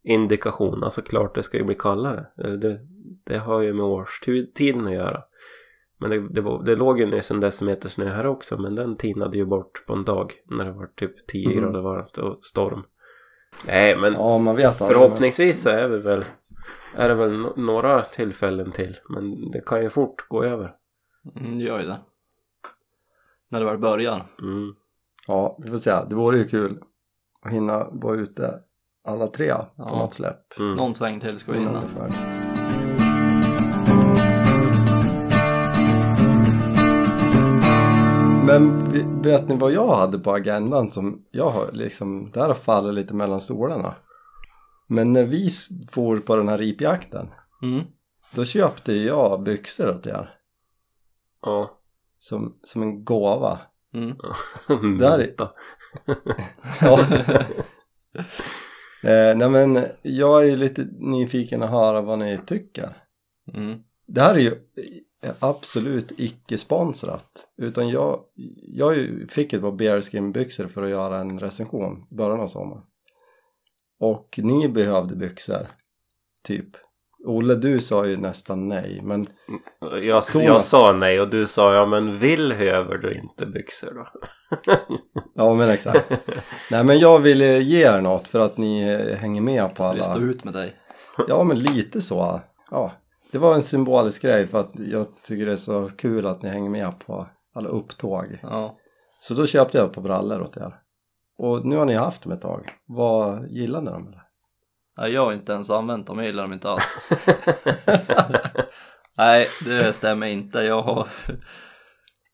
indikation. 0.05 0.85
Alltså 0.85 1.03
klart 1.03 1.35
det 1.35 1.43
ska 1.43 1.59
ju 1.59 1.65
bli 1.65 1.75
kallare. 1.75 2.27
Det, 2.37 2.81
det 3.25 3.39
har 3.39 3.61
ju 3.61 3.73
med 3.73 3.85
årstiden 3.85 4.87
att 4.87 4.93
göra. 4.93 5.23
Men 6.03 6.11
det, 6.11 6.29
det, 6.29 6.41
var, 6.41 6.63
det 6.63 6.77
låg 6.77 6.99
ju 7.01 7.07
nyss 7.07 7.31
en 7.31 7.41
decimeter 7.41 7.89
snö 7.89 8.09
här 8.09 8.27
också, 8.27 8.59
men 8.59 8.75
den 8.75 8.97
tinade 8.97 9.37
ju 9.37 9.45
bort 9.45 9.87
på 9.87 9.93
en 9.93 10.05
dag 10.05 10.33
när 10.51 10.65
det 10.65 10.73
var 10.73 10.87
typ 10.87 11.27
10 11.27 11.49
Mhm. 11.49 11.59
grader 11.61 11.81
varmt 11.81 12.17
och 12.19 12.39
storm. 12.45 12.83
Nej, 13.67 13.97
men 13.97 14.13
Ja, 14.13 14.39
man 14.39 14.57
vet. 14.57 14.79
Förhoppningsvis 14.79 15.63
så 15.63 15.71
är 15.71 15.89
vi 15.89 15.99
väl 15.99 16.25
är 16.97 17.09
det 17.09 17.15
väl 17.15 17.47
några 17.57 18.01
tillfällen 18.01 18.73
till 18.73 18.97
men 19.09 19.51
det 19.51 19.61
kan 19.67 19.83
ju 19.83 19.91
fort 19.91 20.29
gå 20.29 20.45
över. 20.45 20.75
Mm, 21.41 21.59
det 21.59 21.65
gör 21.65 21.81
ju 21.81 21.87
det. 21.87 22.01
När 23.51 23.61
det 23.61 23.67
väl 23.67 23.79
börjar. 23.79 24.27
Mm. 24.43 24.75
Ja, 25.27 25.59
vi 25.65 25.71
får 25.71 25.79
se. 25.79 25.91
Det 26.11 26.15
vore 26.15 26.39
ju 26.39 26.45
kul 26.49 26.83
att 27.43 27.53
hinna 27.53 27.89
vara 27.93 28.17
ute 28.17 28.61
alla 29.05 29.27
tre 29.27 29.53
på 29.55 29.67
Ja. 29.77 29.99
något 29.99 30.15
släpp. 30.15 30.59
Mm. 30.59 30.75
Någon 30.75 30.95
sväng 30.95 31.21
till 31.21 31.39
ska 31.39 31.53
vi 31.53 31.59
Innan 31.59 31.75
hinna. 31.75 32.42
Men 38.47 38.91
vet 39.23 39.49
ni 39.49 39.57
vad 39.57 39.73
jag 39.73 39.97
hade 39.97 40.19
på 40.19 40.33
agendan 40.33 40.91
som 40.91 41.25
jag 41.31 41.51
har 41.51 41.73
liksom, 41.73 42.31
där 42.31 42.47
har 42.47 42.55
fallit 42.55 42.95
lite 42.95 43.15
mellan 43.15 43.41
stolarna. 43.41 43.95
Men 44.87 45.13
när 45.13 45.25
vi 45.25 45.49
for 45.91 46.19
på 46.19 46.37
den 46.37 46.49
här 46.49 46.59
ripjakten, 46.59 47.29
Mm. 47.63 47.85
då 48.35 48.45
köpte 48.45 48.93
jag 48.93 49.43
byxor 49.43 49.89
åt 49.91 50.07
er. 50.07 50.31
Ja. 51.43 51.71
Som, 52.19 52.59
som 52.65 52.83
en 52.83 53.05
gåva. 53.05 53.59
Mm. 53.95 54.17
Där. 54.99 55.27
Ja. 56.81 57.01
eh, 59.03 59.37
nej 59.37 59.49
men 59.49 59.85
jag 60.03 60.43
är 60.43 60.47
ju 60.47 60.57
lite 60.57 60.87
nyfiken 60.99 61.63
att 61.63 61.71
höra 61.71 62.01
vad 62.01 62.19
ni 62.19 62.39
tycker. 62.47 62.97
Mm. 63.55 63.79
Det 64.07 64.21
här 64.21 64.35
är 64.35 64.39
ju 64.39 64.55
absolut 65.39 66.13
icke 66.17 66.59
sponsrat. 66.59 67.47
Utan 67.59 67.89
jag, 67.89 68.21
jag 68.63 68.97
ju- 68.97 69.27
fick 69.29 69.53
ett 69.53 69.61
par 69.61 69.73
bearskin 69.73 70.33
byxor 70.33 70.67
för 70.69 70.83
att 70.83 70.91
göra 70.91 71.19
en 71.19 71.39
recension 71.41 72.07
i 72.11 72.15
början 72.15 72.41
av 72.41 72.47
sommaren. 72.47 72.83
Och 74.01 74.39
ni 74.43 74.69
behövde 74.69 75.17
byxor. 75.17 75.67
typ. 76.45 76.69
Olle, 77.25 77.55
du 77.55 77.81
sa 77.81 78.07
ju 78.07 78.17
nästan 78.17 78.69
nej, 78.69 79.01
men 79.03 79.27
Jag, 79.81 80.05
jag 80.05 80.25
Thomas. 80.25 80.69
sa 80.69 80.93
nej 80.93 81.21
och 81.21 81.31
du 81.31 81.47
sa 81.47 81.75
ja 81.75 81.87
men 81.87 82.19
behöver 82.19 82.99
du 82.99 83.13
inte 83.13 83.47
byxor 83.47 83.95
då? 83.95 84.07
ja 85.35 85.55
men 85.55 85.69
exakt. 85.71 86.11
nej 86.71 86.85
men 86.85 86.99
jag 86.99 87.19
ville 87.21 87.59
ge 87.59 87.83
er 87.87 88.01
något 88.01 88.29
för 88.29 88.41
att 88.41 88.57
ni 88.57 88.83
eh, 88.83 89.17
hänger 89.17 89.41
med 89.41 89.75
på 89.75 89.85
Att 89.85 89.97
vi 89.97 90.03
står 90.03 90.13
alla. 90.13 90.23
ut 90.25 90.45
med 90.45 90.55
dig. 90.55 90.77
Ja 91.29 91.45
men 91.45 91.59
lite 91.59 92.01
så. 92.01 92.41
Ja, 92.71 92.93
det 93.33 93.39
var 93.39 93.55
en 93.55 93.63
symbolisk 93.63 94.23
grej 94.23 94.47
för 94.47 94.61
att 94.61 94.73
jag 94.79 95.23
tycker 95.23 95.47
det 95.47 95.53
är 95.53 95.57
så 95.57 95.89
kul 95.89 96.27
att 96.27 96.43
ni 96.43 96.49
hänger 96.49 96.71
med 96.71 96.99
på 96.99 97.29
alla 97.55 97.69
upptåg. 97.69 98.39
Ja. 98.43 98.79
Så 99.21 99.35
då 99.35 99.47
köpte 99.47 99.79
jag 99.79 99.93
par 99.93 100.03
brallor 100.03 100.41
åt 100.41 100.57
er. 100.57 100.75
Och 101.39 101.67
nu 101.67 101.77
har 101.77 101.87
ni 101.87 101.95
haft 101.95 102.23
dem 102.23 102.33
ett 102.33 102.41
tag. 102.41 102.69
Vad 102.87 103.51
gillade 103.51 103.85
ni 103.85 103.91
dem 103.91 104.07
eller? 104.07 104.23
ja. 104.97 105.09
Jag 105.09 105.25
har 105.25 105.33
inte 105.33 105.53
ens 105.53 105.71
använt 105.71 106.07
dem, 106.07 106.19
jag 106.19 106.27
gillar 106.27 106.43
dem 106.43 106.53
inte 106.53 106.71
alls. 106.71 106.85
Nej, 109.17 109.47
det 109.65 109.93
stämmer 109.93 110.27
inte. 110.27 110.59
Jag 110.59 110.83
har 110.83 111.09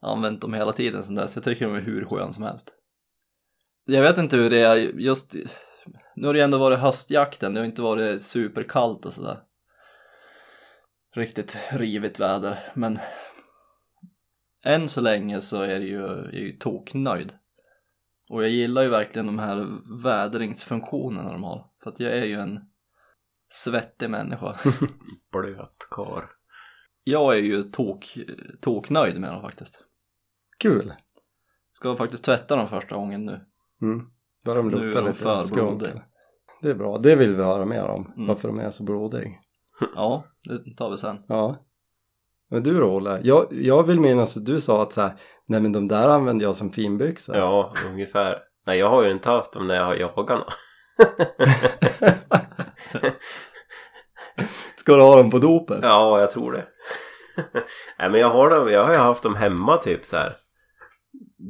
använt 0.02 0.40
dem 0.40 0.54
hela 0.54 0.72
tiden 0.72 1.02
sen 1.02 1.14
dess. 1.14 1.34
Jag 1.34 1.44
tycker 1.44 1.66
de 1.66 1.74
är 1.74 1.80
hur 1.80 2.04
sköna 2.04 2.32
som 2.32 2.44
helst. 2.44 2.72
Jag 3.86 4.02
vet 4.02 4.18
inte 4.18 4.36
hur 4.36 4.50
det 4.50 4.60
är 4.60 4.76
just... 4.76 5.34
Nu 6.16 6.26
har 6.26 6.34
det 6.34 6.40
ändå 6.40 6.58
varit 6.58 6.78
höstjakten, 6.78 7.54
det 7.54 7.60
har 7.60 7.64
inte 7.64 7.82
varit 7.82 8.22
superkallt 8.22 9.06
och 9.06 9.12
sådär. 9.12 9.38
Riktigt 11.18 11.56
rivigt 11.70 12.20
väder, 12.20 12.58
men 12.74 12.98
än 14.64 14.88
så 14.88 15.00
länge 15.00 15.40
så 15.40 15.62
är 15.62 15.78
det 15.78 15.86
ju, 15.86 16.00
jag 16.00 16.34
är 16.34 16.38
ju 16.38 16.52
toknöjd. 16.52 17.32
Och 18.28 18.42
jag 18.42 18.50
gillar 18.50 18.82
ju 18.82 18.88
verkligen 18.88 19.26
de 19.26 19.38
här 19.38 19.66
vädringsfunktionerna 20.02 21.32
de 21.32 21.42
har. 21.42 21.70
För 21.82 21.90
att 21.90 22.00
jag 22.00 22.12
är 22.12 22.24
ju 22.24 22.40
en 22.40 22.60
svettig 23.48 24.10
människa. 24.10 24.58
Blöt 25.32 25.88
kar. 25.90 26.30
Jag 27.04 27.36
är 27.36 27.42
ju 27.42 27.62
tok, 27.62 28.18
toknöjd 28.60 29.20
med 29.20 29.32
dem 29.32 29.42
faktiskt. 29.42 29.84
Kul! 30.58 30.92
Ska 31.72 31.96
faktiskt 31.96 32.24
tvätta 32.24 32.56
dem 32.56 32.68
första 32.68 32.94
gången 32.94 33.26
nu. 33.26 33.40
Mm. 33.82 34.06
Då 34.44 34.50
har 34.50 34.56
de 34.56 34.68
Nu 34.68 34.76
är 34.76 34.80
luktat 34.80 35.04
de 35.04 35.08
lite 35.08 35.22
för 35.22 35.54
blodiga. 35.54 36.02
Det 36.62 36.70
är 36.70 36.74
bra, 36.74 36.98
det 36.98 37.16
vill 37.16 37.36
vi 37.36 37.42
höra 37.42 37.64
mer 37.64 37.84
om. 37.84 38.12
Mm. 38.16 38.26
Varför 38.26 38.48
de 38.48 38.58
är 38.58 38.70
så 38.70 38.84
blodiga. 38.84 39.30
Ja, 39.94 40.24
det 40.44 40.76
tar 40.76 40.90
vi 40.90 40.98
sen. 40.98 41.18
Ja. 41.28 41.56
Men 42.50 42.62
du 42.62 42.80
då 42.80 42.86
Olle? 42.86 43.20
Jag, 43.22 43.46
jag 43.50 43.82
vill 43.86 44.00
minnas 44.00 44.36
att 44.36 44.46
du 44.46 44.60
sa 44.60 44.82
att 44.82 44.92
så 44.92 45.00
här, 45.00 45.12
nej 45.46 45.60
men 45.60 45.72
de 45.72 45.88
där 45.88 46.08
använder 46.08 46.46
jag 46.46 46.56
som 46.56 46.70
finbyxor. 46.70 47.36
Ja, 47.36 47.72
ungefär. 47.90 48.38
Nej, 48.66 48.78
jag 48.78 48.90
har 48.90 49.04
ju 49.04 49.12
inte 49.12 49.30
haft 49.30 49.52
dem 49.52 49.66
när 49.66 49.74
jag 49.74 49.84
har 49.84 49.94
jagat 49.94 50.28
nå. 50.28 50.46
Ska 54.76 54.96
du 54.96 55.02
ha 55.02 55.16
dem 55.16 55.30
på 55.30 55.38
dopet? 55.38 55.78
Ja, 55.82 56.20
jag 56.20 56.30
tror 56.30 56.52
det. 56.52 56.66
Nej, 57.98 58.10
men 58.10 58.20
jag 58.20 58.28
har, 58.28 58.50
dem, 58.50 58.68
jag 58.72 58.84
har 58.84 58.92
ju 58.92 58.98
haft 58.98 59.22
dem 59.22 59.34
hemma 59.34 59.76
typ 59.76 60.04
så 60.04 60.16
här. 60.16 60.32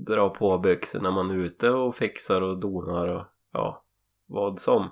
Dra 0.07 0.29
på 0.29 0.59
byxor 0.59 1.01
när 1.01 1.11
man 1.11 1.31
är 1.31 1.35
ute 1.35 1.71
och 1.71 1.95
fixar 1.95 2.41
och 2.41 2.61
donar 2.61 3.09
och 3.09 3.25
ja, 3.53 3.85
vad 4.27 4.61
som. 4.61 4.91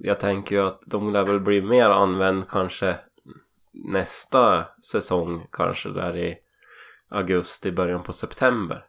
Jag 0.00 0.20
tänker 0.20 0.56
ju 0.56 0.62
att 0.62 0.82
de 0.86 1.12
lär 1.12 1.24
väl 1.24 1.40
bli 1.40 1.62
mer 1.62 1.90
använd 1.90 2.48
kanske 2.48 2.98
nästa 3.72 4.64
säsong 4.90 5.46
kanske 5.52 5.88
där 5.88 6.16
i 6.16 6.38
augusti, 7.08 7.72
början 7.72 8.02
på 8.02 8.12
september. 8.12 8.86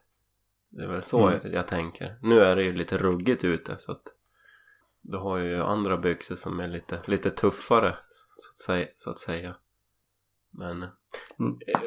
Det 0.70 0.82
är 0.82 0.88
väl 0.88 1.02
så 1.02 1.28
Mm. 1.28 1.52
jag 1.52 1.66
tänker. 1.68 2.18
Nu 2.22 2.40
är 2.40 2.56
det 2.56 2.62
ju 2.62 2.72
lite 2.72 2.96
ruggigt 2.98 3.44
ute 3.44 3.78
så 3.78 3.92
att 3.92 4.02
då 5.02 5.18
har 5.18 5.38
ju 5.38 5.62
andra 5.62 5.96
byxor 5.96 6.34
som 6.36 6.60
är 6.60 6.68
lite, 6.68 7.00
lite 7.04 7.30
tuffare 7.30 7.96
så 8.08 8.50
att 8.52 8.58
säga. 8.58 8.86
Så 8.94 9.10
att 9.10 9.18
säga. 9.18 9.54
Men 10.50 10.86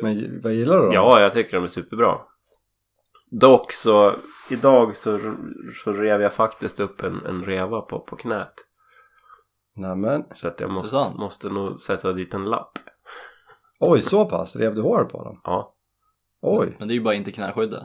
Men 0.01 0.41
vad 0.41 0.53
gillar 0.53 0.77
du 0.77 0.85
då? 0.85 0.93
ja, 0.93 1.21
jag 1.21 1.33
tycker 1.33 1.57
de 1.57 1.63
är 1.63 1.67
superbra. 1.67 2.17
Dock 3.31 3.73
så 3.73 4.13
idag 4.49 4.97
så, 4.97 5.19
så 5.83 5.91
rev 5.91 6.21
jag 6.21 6.33
faktiskt 6.33 6.79
upp 6.79 7.03
en, 7.03 7.25
en 7.25 7.43
reva 7.45 7.81
på, 7.81 7.99
på 7.99 8.15
knät. 8.15 8.53
Nämen, 9.75 10.23
Så 10.33 10.47
att 10.47 10.59
jag 10.59 10.71
måste, 10.71 10.89
sant? 10.89 11.17
måste 11.19 11.49
nog 11.49 11.79
sätta 11.81 12.13
dit 12.13 12.33
en 12.33 12.45
lapp. 12.45 12.77
oj 13.79 14.01
så 14.01 14.25
pass, 14.25 14.55
rev 14.55 14.75
du 14.75 14.81
hår 14.81 15.03
på 15.05 15.23
dem? 15.23 15.41
Ja. 15.43 15.75
Oj, 16.41 16.75
Men 16.79 16.87
det 16.87 16.93
är 16.93 16.95
ju 16.95 17.01
bara 17.01 17.13
inte 17.13 17.31
knäskyddet. 17.31 17.83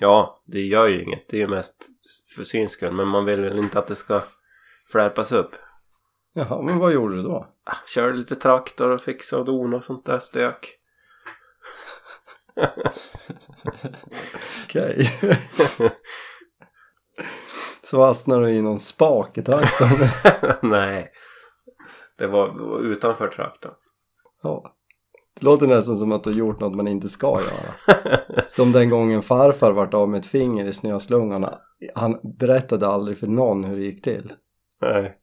Ja, 0.00 0.42
det 0.46 0.60
gör 0.60 0.88
ju 0.88 1.02
inget. 1.02 1.28
Det 1.28 1.36
är 1.36 1.40
ju 1.40 1.48
mest 1.48 1.88
för 2.36 2.44
syns 2.44 2.72
skull. 2.72 2.92
Men 2.92 3.08
man 3.08 3.24
vill 3.24 3.40
väl 3.40 3.58
inte 3.58 3.78
att 3.78 3.86
det 3.86 3.94
ska 3.96 4.22
flärpas 4.92 5.32
upp. 5.32 5.50
jaha, 6.32 6.62
men 6.62 6.78
vad 6.78 6.92
gjorde 6.92 7.16
du 7.16 7.22
då? 7.22 7.46
Ah, 7.64 7.76
Kör 7.86 8.12
lite 8.12 8.36
traktor 8.36 8.90
och 8.90 9.00
fixa 9.00 9.38
och 9.38 9.44
dona 9.44 9.76
och 9.76 9.84
sånt 9.84 10.04
där 10.06 10.18
stök. 10.18 10.78
Okej. 14.64 15.10
så 17.92 17.98
fastnade 17.98 18.46
du 18.46 18.50
i 18.52 18.62
någon 18.62 18.80
spak 18.80 19.38
i 19.38 19.42
traktorn? 19.42 20.08
Nej. 20.70 21.10
Det 22.18 22.26
var, 22.26 22.48
det 22.48 22.62
var 22.62 22.80
utanför 22.80 23.28
traktorn. 23.28 23.72
ja. 24.42 24.74
Det 25.40 25.44
låter 25.44 25.66
nästan 25.66 25.96
som 25.96 26.12
att 26.12 26.24
du 26.24 26.30
har 26.30 26.36
gjort 26.36 26.60
något 26.60 26.74
man 26.74 26.88
inte 26.88 27.08
ska 27.08 27.26
göra. 27.40 27.98
Som 28.48 28.72
den 28.72 28.90
gången 28.90 29.22
farfar 29.22 29.72
vart 29.72 29.94
av 29.94 30.08
med 30.08 30.20
ett 30.20 30.26
finger 30.26 30.66
i 30.66 30.72
snöslungarna. 30.72 31.58
Han 31.94 32.20
berättade 32.38 32.86
aldrig 32.86 33.18
för 33.18 33.26
någon 33.26 33.64
hur 33.64 33.76
det 33.76 33.82
gick 33.82 34.02
till. 34.02 34.32
Nej. 34.80 35.18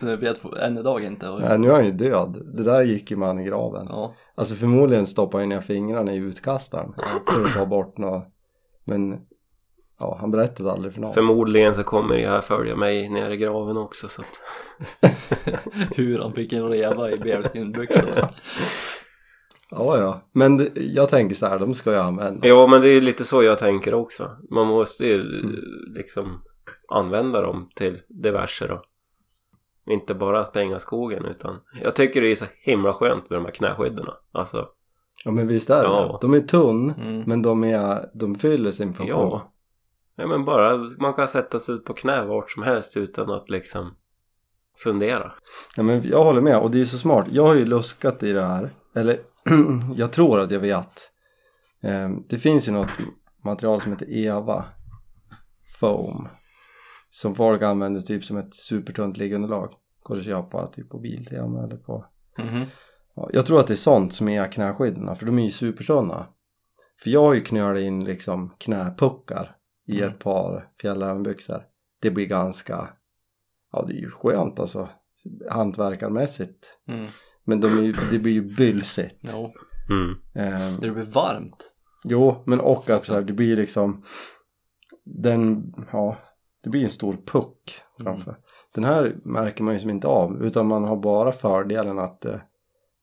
Det 0.00 0.16
vet 0.16 0.44
än 0.44 0.78
idag 0.78 1.04
inte. 1.04 1.28
Och, 1.28 1.40
Nej, 1.40 1.58
nu 1.58 1.68
är 1.68 1.72
han 1.72 1.84
ju 1.84 1.92
död. 1.92 2.42
Det 2.54 2.62
där 2.62 2.82
gick 2.82 3.10
ju 3.10 3.16
man 3.16 3.38
i 3.38 3.44
graven. 3.44 3.86
ja. 3.90 4.14
Alltså 4.34 4.54
förmodligen 4.54 5.06
stoppade 5.06 5.42
han 5.42 5.48
ner 5.48 5.60
fingrarna 5.60 6.12
i 6.12 6.16
utkastaren 6.16 6.92
för 7.32 7.44
att 7.44 7.54
ta 7.54 7.66
bort 7.66 7.98
något. 7.98 8.24
Men 8.84 9.20
ja, 9.98 10.16
han 10.20 10.30
berättade 10.30 10.72
aldrig 10.72 10.94
för 10.94 11.00
någon. 11.00 11.12
Förmodligen 11.14 11.74
så 11.74 11.82
kommer 11.82 12.16
det 12.16 12.28
här 12.28 12.40
följa 12.40 12.76
mig 12.76 13.08
ner 13.08 13.30
i 13.30 13.36
graven 13.36 13.76
också 13.76 14.08
så 14.08 14.22
att... 14.22 14.40
Hur 15.96 16.18
han 16.18 16.32
fick 16.32 16.52
en 16.52 16.68
reva 16.68 17.10
i 17.10 17.18
bearskinbyxorna. 17.18 18.28
Ja, 19.70 19.98
ja. 19.98 20.20
Men 20.32 20.56
det, 20.56 20.68
jag 20.74 21.08
tänker 21.08 21.34
så 21.34 21.46
här, 21.46 21.58
de 21.58 21.74
ska 21.74 21.90
ju 21.92 21.98
användas. 21.98 22.44
Ja 22.48 22.66
men 22.66 22.80
det 22.80 22.88
är 22.88 23.00
lite 23.00 23.24
så 23.24 23.42
jag 23.42 23.58
tänker 23.58 23.94
också. 23.94 24.30
Man 24.50 24.66
måste 24.66 25.06
ju 25.06 25.22
liksom 25.96 26.42
använda 26.88 27.40
dem 27.42 27.70
till 27.74 27.98
diverse 28.08 28.66
då. 28.66 28.82
Inte 29.90 30.14
bara 30.14 30.44
spränga 30.44 30.78
skogen 30.78 31.24
utan 31.24 31.56
jag 31.82 31.96
tycker 31.96 32.20
det 32.20 32.30
är 32.30 32.34
så 32.34 32.44
himla 32.60 32.92
skönt 32.92 33.30
med 33.30 33.36
de 33.38 33.44
här 33.44 33.52
knäskydden. 33.52 34.06
Alltså 34.32 34.68
Ja, 35.24 35.30
men 35.30 35.46
visst 35.48 35.70
är 35.70 35.76
det 35.82 35.88
Ja. 35.88 36.18
De 36.22 36.34
är 36.34 36.40
tunn, 36.40 36.90
Mm. 37.00 37.22
men 37.26 37.42
de, 37.42 37.64
är, 37.64 38.10
de 38.14 38.34
fyller 38.38 38.70
sin 38.70 38.94
funktion. 38.94 39.08
ja. 39.30 39.52
Ja 40.16 40.26
men 40.26 40.44
bara 40.44 40.88
man 41.00 41.14
kan 41.14 41.28
sätta 41.28 41.60
sig 41.60 41.78
på 41.78 41.94
knä 41.94 42.24
vart 42.24 42.50
som 42.50 42.62
helst 42.62 42.96
utan 42.96 43.30
att 43.30 43.50
liksom 43.50 43.96
fundera. 44.78 45.32
Ja, 45.76 45.82
men 45.82 46.02
jag 46.08 46.24
håller 46.24 46.40
med 46.40 46.58
och 46.58 46.70
det 46.70 46.80
är 46.80 46.84
så 46.84 46.98
smart. 46.98 47.26
Jag 47.30 47.46
har 47.46 47.54
ju 47.54 47.64
luskat 47.64 48.22
i 48.22 48.32
det 48.32 48.44
här. 48.44 48.70
Eller 48.94 49.20
jag 49.96 50.12
tror 50.12 50.40
att 50.40 50.50
jag 50.50 50.60
vet. 50.60 51.10
Eh, 51.82 52.10
det 52.28 52.38
finns 52.38 52.68
ju 52.68 52.72
något 52.72 52.90
material 53.44 53.80
som 53.80 53.92
heter 53.92 54.10
EVA 54.10 54.64
Foam. 55.80 56.28
Som 57.10 57.34
folk 57.34 57.62
använder 57.62 58.00
typ 58.00 58.24
som 58.24 58.36
ett 58.36 58.54
supertunt 58.54 59.16
liggunderlag. 59.16 59.72
Går 60.02 60.16
att 60.16 60.24
köpa 60.24 60.66
typ 60.66 60.90
på 60.90 60.98
Biltema 60.98 61.64
eller 61.64 61.76
på... 61.76 62.04
Mhm. 62.38 62.64
Ja, 63.14 63.30
jag 63.32 63.46
tror 63.46 63.60
att 63.60 63.66
det 63.66 63.74
är 63.74 63.76
sånt 63.76 64.12
som 64.12 64.28
är 64.28 64.52
knäskydden 64.52 65.16
för 65.16 65.26
de 65.26 65.38
är 65.38 65.42
ju 65.42 65.50
supertunna. 65.50 66.26
För 67.02 67.10
jag 67.10 67.22
har 67.22 67.34
ju 67.34 67.40
knölat 67.40 67.80
in 67.80 68.04
liksom 68.04 68.54
knäpuckar 68.58 69.55
i 69.86 69.98
Mm. 69.98 70.10
ett 70.10 70.18
par 70.18 70.68
fjällrävenbyxor. 70.80 71.62
Det 72.00 72.10
blir 72.10 72.26
ganska... 72.26 72.88
Ja 73.72 73.84
det 73.88 73.92
är 73.94 74.00
ju 74.00 74.10
skönt 74.10 74.58
alltså 74.60 74.88
hantverkarmässigt. 75.50 76.68
Mm. 76.88 77.06
Men 77.44 77.60
de 77.60 77.78
är, 77.78 77.82
ju- 77.82 77.96
det 78.10 78.18
blir 78.18 78.32
ju 78.32 78.56
bylsigt. 78.56 79.24
Jo. 79.32 79.52
Mm. 79.90 80.10
Eh, 80.34 80.80
Det 80.80 80.90
blir 80.90 81.02
varmt. 81.04 81.70
jo, 82.04 82.42
men 82.46 82.60
och 82.60 82.90
att 82.90 83.04
så 83.04 83.14
här, 83.14 83.22
det 83.22 83.32
blir 83.32 83.56
liksom 83.56 84.02
den, 85.04 85.72
ja, 85.92 86.16
det 86.62 86.70
blir 86.70 86.84
en 86.84 86.90
stor 86.90 87.16
puck 87.26 87.80
framför. 88.00 88.36
Den 88.74 88.84
här 88.84 89.16
märker 89.24 89.64
man 89.64 89.74
ju 89.74 89.80
som 89.80 89.90
inte 89.90 90.06
av 90.08 90.42
utan 90.44 90.66
man 90.66 90.84
har 90.84 90.96
bara 90.96 91.32
fördelen 91.32 91.98
att 91.98 92.24
eh, 92.24 92.36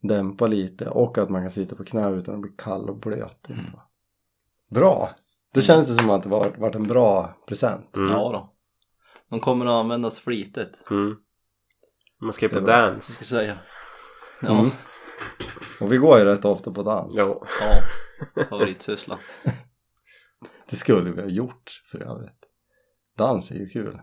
dämpa 0.02 0.48
lite 0.48 0.90
och 0.90 1.18
att 1.18 1.30
man 1.30 1.42
kan 1.42 1.52
sitta 1.52 1.76
på 1.76 1.84
knä 1.84 2.10
utan 2.10 2.36
att 2.36 2.42
bli 2.42 2.52
kall 2.58 2.90
och 2.90 3.00
blöt. 3.00 3.50
Mm. 3.50 3.66
Bra! 4.70 5.10
Då 5.54 5.62
känns 5.62 5.88
det 5.88 5.94
som 5.96 6.10
att 6.10 6.24
det 6.24 6.30
var, 6.30 6.50
varit 6.58 6.76
en 6.76 6.88
bra 6.88 7.38
present. 7.48 7.96
Mm. 7.96 8.12
Ja 8.12 8.32
då. 8.32 8.54
De 9.30 9.40
kommer 9.40 9.66
att 9.66 9.72
användas 9.72 10.20
flitigt. 10.20 10.92
Mm. 10.92 11.16
Man 12.22 12.34
ska 12.34 12.46
ju 12.46 12.50
på 12.50 12.60
Det 12.60 12.66
dans. 12.66 13.06
Ska 13.06 13.22
jag 13.22 13.28
säga. 13.28 13.58
Ja. 14.42 14.60
Mm. 14.60 14.72
Och 15.80 15.92
vi 15.92 15.98
går 15.98 16.20
ju 16.20 16.26
rätt 16.26 16.46
ofta 16.46 16.72
på 16.72 16.84
dans. 16.84 17.16
Ja. 17.16 17.46
ja. 18.36 18.46
Favoritsyssla. 18.50 19.20
Det 20.70 20.76
skulle 20.76 21.12
vi 21.12 21.22
ha 21.22 21.30
gjort 21.30 21.82
för 21.92 22.00
övrigt. 22.00 22.50
Dans 23.18 23.52
är 23.52 23.56
ju 23.56 23.68
kul. 23.68 24.00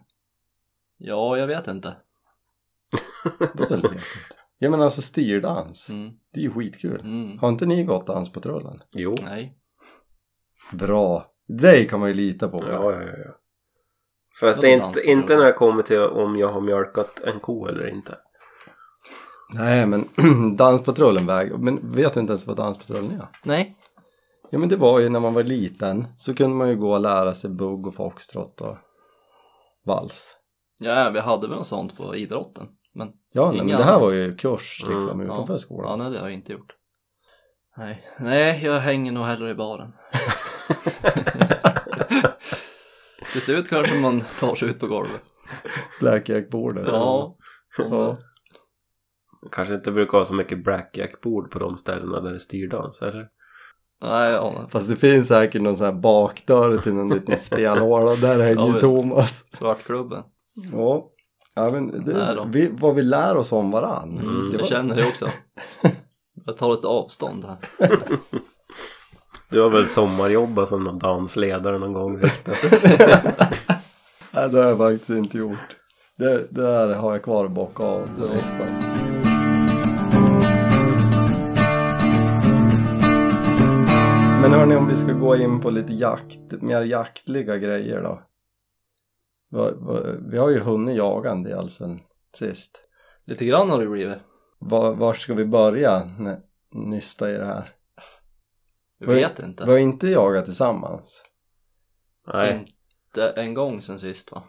Ja, 0.97 1.37
jag 1.37 1.47
vet 1.47 1.67
inte. 1.67 1.97
Vadå 3.55 3.77
letat? 3.77 4.01
Ja 4.59 4.71
men 4.71 4.83
alltså 4.83 5.03
styrdans. 5.03 5.91
Mm. 5.91 6.13
Det 6.33 6.41
är 6.41 6.45
ju 6.45 6.51
skitkul. 6.51 7.01
Mm. 7.01 7.39
Har 7.39 7.49
inte 7.49 7.67
ni 7.67 7.85
gått 7.85 8.07
Danspatrullen? 8.07 8.79
Jo. 8.97 9.17
Nej. 9.23 9.59
Bra. 10.73 11.33
Dig 11.59 11.89
kan 11.89 12.01
man 12.01 12.09
ju 12.09 12.15
lita 12.15 12.49
på. 12.49 12.65
Ja, 12.69 12.93
ja, 12.93 13.03
ja. 13.03 13.35
Fast 14.41 14.61
det 14.61 14.73
är 14.73 14.87
inte, 14.87 15.01
inte 15.11 15.37
när 15.37 15.45
det 15.45 15.53
kommer 15.53 15.83
till 15.83 16.01
om 16.01 16.37
jag 16.37 16.49
har 16.53 16.61
mjölkat 16.61 17.21
en 17.25 17.41
ko 17.41 17.67
eller 17.67 17.89
inte. 17.89 18.19
Nej 19.55 19.87
men 19.87 20.09
Danspatrullen 20.57 21.27
väg. 21.27 21.59
Men 21.59 21.93
vet 21.93 22.15
du 22.15 22.21
inte 22.21 22.31
ens 22.33 22.47
vad 22.47 22.57
Danspatrullen 22.57 23.11
är? 23.11 23.27
Nej. 23.45 23.77
Ja 24.51 24.59
men 24.59 24.69
det 24.69 24.77
var 24.77 25.01
ju 25.01 25.09
när 25.09 25.21
man 25.21 25.35
var 25.35 25.43
liten 25.43 26.07
så 26.19 26.35
kunde 26.35 26.57
man 26.57 26.69
ju 26.69 26.77
gå 26.77 26.93
och 26.93 27.01
lära 27.01 27.35
sig 27.35 27.51
bugg 27.51 27.87
och 27.87 27.95
foxtrot 27.95 28.61
och 28.61 28.77
vals. 29.87 30.37
Ja, 30.81 31.11
vi 31.11 31.21
hade 31.21 31.49
väl 31.49 31.57
något 31.57 31.67
sånt 31.67 31.97
på 31.97 32.17
idrotten. 32.17 32.69
Men 32.95 33.09
Ja 33.33 33.47
nej, 33.51 33.55
Inga 33.55 33.65
men 33.65 33.77
det 33.77 33.83
här 33.85 33.91
annat. 33.91 34.03
var 34.03 34.13
ju 34.13 34.37
kurs 34.37 34.85
liksom 34.89 35.21
Mm, 35.21 35.31
utanför 35.33 35.55
ja. 35.55 35.59
skolan. 35.59 35.91
Ja, 35.91 35.97
nej 35.97 36.13
det 36.13 36.19
har 36.19 36.27
jag 36.27 36.35
inte 36.35 36.53
gjort. 36.53 36.73
Nej, 37.77 38.05
nej 38.19 38.65
jag 38.65 38.81
hänger 38.81 39.13
nog 39.13 39.25
hellre 39.25 39.51
i 39.51 39.55
baren. 39.55 39.93
Till 43.33 43.41
slut 43.41 43.69
kanske 43.69 44.01
man 44.01 44.25
tar 44.41 44.55
sig 44.55 44.69
ut 44.69 44.81
på 44.81 44.87
golvet. 44.87 45.23
Blackjack-bordet. 46.01 46.87
Ja. 46.87 47.37
ja. 47.79 48.17
Kanske 49.53 49.75
inte 49.75 49.91
brukar 49.91 50.19
ha 50.19 50.25
så 50.25 50.35
mycket 50.35 50.65
blackjack-bord 50.65 51.51
på 51.51 51.59
de 51.59 51.77
ställena 51.77 52.21
där 52.21 52.31
det 52.31 52.37
är 52.37 52.39
styrdans, 52.39 53.03
eller? 53.03 53.29
Nej, 54.03 54.33
ja. 54.33 54.67
Fast 54.71 54.89
det 54.89 54.97
finns 54.97 55.29
säkert 55.29 55.63
någon 55.63 55.77
sån 55.77 55.87
här 55.87 55.93
bakdörr 55.93 56.79
till 56.79 56.95
någon 56.95 57.09
liten 57.09 57.39
spelhåla. 57.45 58.15
Där 58.15 58.39
hänger 58.43 58.55
Ja, 58.55 58.67
ju 58.67 58.73
visst. 58.73 58.81
Thomas. 58.87 59.45
Svartklubben. 59.53 60.23
Ja. 60.73 61.11
Ja 61.55 61.71
men 61.73 61.85
Nej 61.87 62.01
det, 62.05 62.35
då. 62.35 62.45
vi, 62.53 62.69
vad 62.73 62.95
vi 62.95 63.03
lär 63.03 63.37
oss 63.37 63.53
om 63.53 63.71
varann. 63.71 64.19
Mm, 64.19 64.47
det 64.47 64.53
jag 64.53 64.59
var, 64.59 64.67
känner 64.67 64.97
det 64.97 65.07
också. 65.09 65.29
Jag 66.47 66.57
tar 66.57 66.75
ett 66.75 66.85
avstånd 66.85 67.45
här. 67.45 67.59
Du 69.51 69.61
har 69.61 69.71
väl 69.71 69.87
sommarjobbat 69.87 70.69
som 70.69 70.85
någon 70.85 70.99
dansledare 70.99 71.79
någon 71.79 71.93
gång? 71.93 72.17
Nej 74.33 74.49
det 74.51 74.59
har 74.59 74.65
jag 74.65 74.79
faktiskt 74.79 75.11
inte 75.11 75.39
gjort. 75.39 75.77
Det, 76.17 76.47
det 76.51 76.63
där 76.63 76.95
har 76.95 77.13
jag 77.13 77.23
kvar 77.23 77.49
bak 77.49 77.81
av 77.81 78.09
det 78.19 78.35
listan. 78.35 78.67
Men 84.43 84.51
hörni 84.51 84.77
om 84.77 84.89
vi 84.89 84.97
ska 84.97 85.13
gå 85.13 85.37
in 85.37 85.61
på 85.61 85.71
lite 85.71 85.93
jakt, 85.93 86.53
mer 86.63 86.83
jaktliga 86.83 87.57
grejer 87.57 88.03
då. 88.03 88.23
Vi 90.31 90.39
har 90.39 90.51
ju 90.51 90.59
hunnit 90.59 90.97
jaga 90.97 91.31
en 91.31 91.43
del 91.43 91.69
sen 91.69 92.01
sist. 92.35 92.81
Lite 93.25 93.45
grann 93.45 93.71
har 93.71 93.81
det 93.81 93.87
blivit. 93.87 94.19
Va, 94.59 94.93
var 94.93 95.15
ska 95.15 95.35
vi 95.35 95.45
börja 95.45 96.03
nysta 96.73 97.31
i 97.31 97.37
det 97.37 97.47
här? 97.47 97.80
Jag 99.01 99.09
vet 99.09 99.39
inte. 99.39 99.65
Vi 99.65 99.71
har 99.71 99.79
inte 99.79 100.09
jagat 100.09 100.45
tillsammans. 100.45 101.23
Nej. 102.33 102.75
Inte 103.07 103.31
en 103.31 103.55
gång 103.55 103.83
sen 103.83 103.99
sist 103.99 104.33
va? 104.33 104.43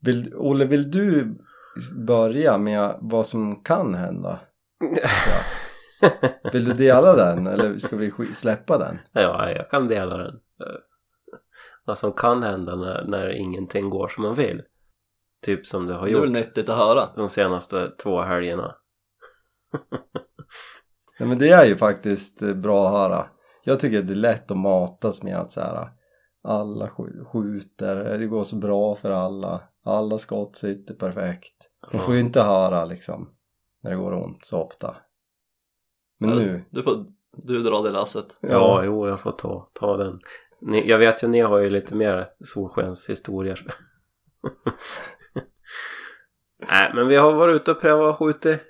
Vill, 0.00 0.34
Olle, 0.34 0.64
vill 0.64 0.90
du 0.90 1.38
börja 2.06 2.58
med 2.58 2.96
vad 3.00 3.26
som 3.26 3.62
kan 3.62 3.94
hända? 3.94 4.40
Vill 6.52 6.64
du 6.64 6.72
dela 6.72 7.16
den 7.16 7.46
eller 7.46 7.78
ska 7.78 7.96
vi 7.96 8.34
släppa 8.34 8.78
den? 8.78 8.98
Ja, 9.12 9.50
jag 9.50 9.70
kan 9.70 9.88
dela 9.88 10.16
den. 10.16 10.40
Vad 11.84 11.98
som 11.98 12.12
kan 12.12 12.42
hända 12.42 12.76
när, 12.76 13.04
när 13.04 13.28
ingenting 13.28 13.90
går 13.90 14.08
som 14.08 14.22
man 14.22 14.34
vill. 14.34 14.62
Typ 15.42 15.66
som 15.66 15.86
det 15.86 15.94
har 15.94 16.06
Det 16.06 16.12
är 16.12 16.14
väl 16.14 16.24
gjort 16.24 16.32
nyttigt 16.32 16.68
att 16.68 16.76
höra. 16.76 17.08
de 17.16 17.28
senaste 17.28 17.90
två 17.90 18.20
helgerna. 18.20 18.76
Nej 21.18 21.28
men 21.28 21.38
det 21.38 21.50
är 21.50 21.64
ju 21.64 21.76
faktiskt 21.76 22.42
eh, 22.42 22.54
bra 22.54 22.86
att 22.86 22.92
höra. 22.92 23.26
Jag 23.64 23.80
tycker 23.80 23.98
att 23.98 24.06
det 24.06 24.12
är 24.12 24.16
lätt 24.16 24.50
att 24.50 24.56
matas 24.56 25.22
med 25.22 25.36
att 25.36 25.52
så 25.52 25.60
här, 25.60 25.88
alla 26.44 26.86
sk- 26.86 27.24
skjuter, 27.24 28.18
det 28.18 28.26
går 28.26 28.44
så 28.44 28.56
bra 28.56 28.94
för 28.96 29.10
alla, 29.10 29.60
alla 29.84 30.18
skott 30.18 30.56
sitter 30.56 30.94
perfekt. 30.94 31.54
Man 31.92 32.02
får 32.02 32.14
ju 32.14 32.20
inte 32.20 32.42
höra 32.42 32.84
liksom 32.84 33.30
när 33.82 33.90
det 33.90 33.96
går 33.96 34.12
ont 34.24 34.44
så 34.44 34.60
ofta. 34.62 34.96
Men 36.18 36.30
nu, 36.30 36.64
Du 36.70 36.82
får 36.82 37.06
du 37.32 37.62
dra 37.62 37.82
det 37.82 37.90
lasset. 37.90 38.26
Ja, 38.40 38.82
jo, 38.84 39.08
jag 39.08 39.20
får 39.20 39.32
ta, 39.32 39.68
ta 39.72 39.96
den. 39.96 40.20
Ni, 40.60 40.88
jag 40.88 40.98
vet 40.98 41.22
ju, 41.24 41.28
ni 41.28 41.40
har 41.40 41.58
ju 41.58 41.70
lite 41.70 41.94
mer 41.94 42.28
solskenshistorier. 42.44 43.66
Nej, 46.68 46.92
men 46.94 47.08
vi 47.08 47.16
har 47.16 47.32
varit 47.32 47.60
ute 47.60 47.70
och 47.70 47.80
prövat 47.80 48.18
skjutit. 48.18 48.60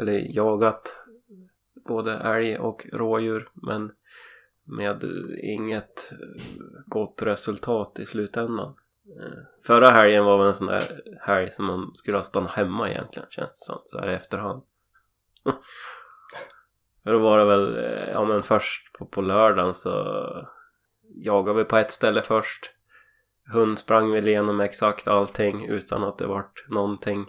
Eller 0.00 0.36
jagat 0.36 0.96
både 1.84 2.12
älg 2.12 2.58
och 2.58 2.86
rådjur. 2.92 3.48
Men 3.54 3.92
med 4.64 5.04
inget 5.42 6.12
gott 6.86 7.22
resultat 7.22 7.98
i 7.98 8.06
slutändan. 8.06 8.74
Eh, 9.20 9.38
förra 9.66 9.90
helgen 9.90 10.24
var 10.24 10.38
väl 10.38 10.46
en 10.46 10.54
sån 10.54 10.66
där 10.66 11.02
helg 11.20 11.50
som 11.50 11.66
man 11.66 11.90
skulle 11.94 12.16
ha 12.16 12.22
stannat 12.22 12.50
hemma 12.50 12.90
egentligen 12.90 13.28
känns 13.30 13.52
det 13.52 13.64
som. 13.66 13.78
Så 13.86 13.98
här 13.98 14.10
i 14.10 14.14
efterhand. 14.14 14.62
För 17.02 17.12
då 17.12 17.18
var 17.18 17.38
det 17.38 17.44
väl, 17.44 17.76
eh, 17.76 18.10
ja 18.10 18.24
men 18.24 18.42
först 18.42 18.92
på, 18.92 19.06
på 19.06 19.20
lördagen 19.20 19.74
så 19.74 20.22
jagade 21.14 21.58
vi 21.58 21.64
på 21.64 21.76
ett 21.76 21.90
ställe 21.90 22.22
först. 22.22 22.70
Hund 23.52 23.78
sprang 23.78 24.12
väl 24.12 24.28
igenom 24.28 24.60
exakt 24.60 25.08
allting 25.08 25.66
utan 25.66 26.04
att 26.04 26.18
det 26.18 26.26
vart 26.26 26.68
någonting 26.68 27.26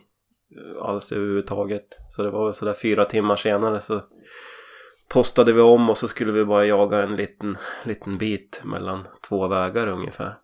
Eh, 0.58 0.82
alls 0.82 1.12
överhuvudtaget. 1.12 2.00
Så 2.10 2.24
det 2.24 2.30
var 2.30 2.46
väl 2.46 2.54
sådär 2.54 2.74
fyra 2.74 3.06
timmar 3.06 3.36
senare 3.36 3.82
så 3.82 4.02
postade 5.10 5.54
vi 5.54 5.62
om 5.62 5.90
och 5.90 5.98
så 5.98 6.08
skulle 6.08 6.32
vi 6.32 6.46
bara 6.46 6.66
jaga 6.66 7.04
en 7.04 7.16
liten, 7.16 7.58
liten 7.84 8.18
bit 8.18 8.62
mellan 8.66 9.08
två 9.30 9.48
vägar 9.48 9.88
ungefär. 9.88 10.38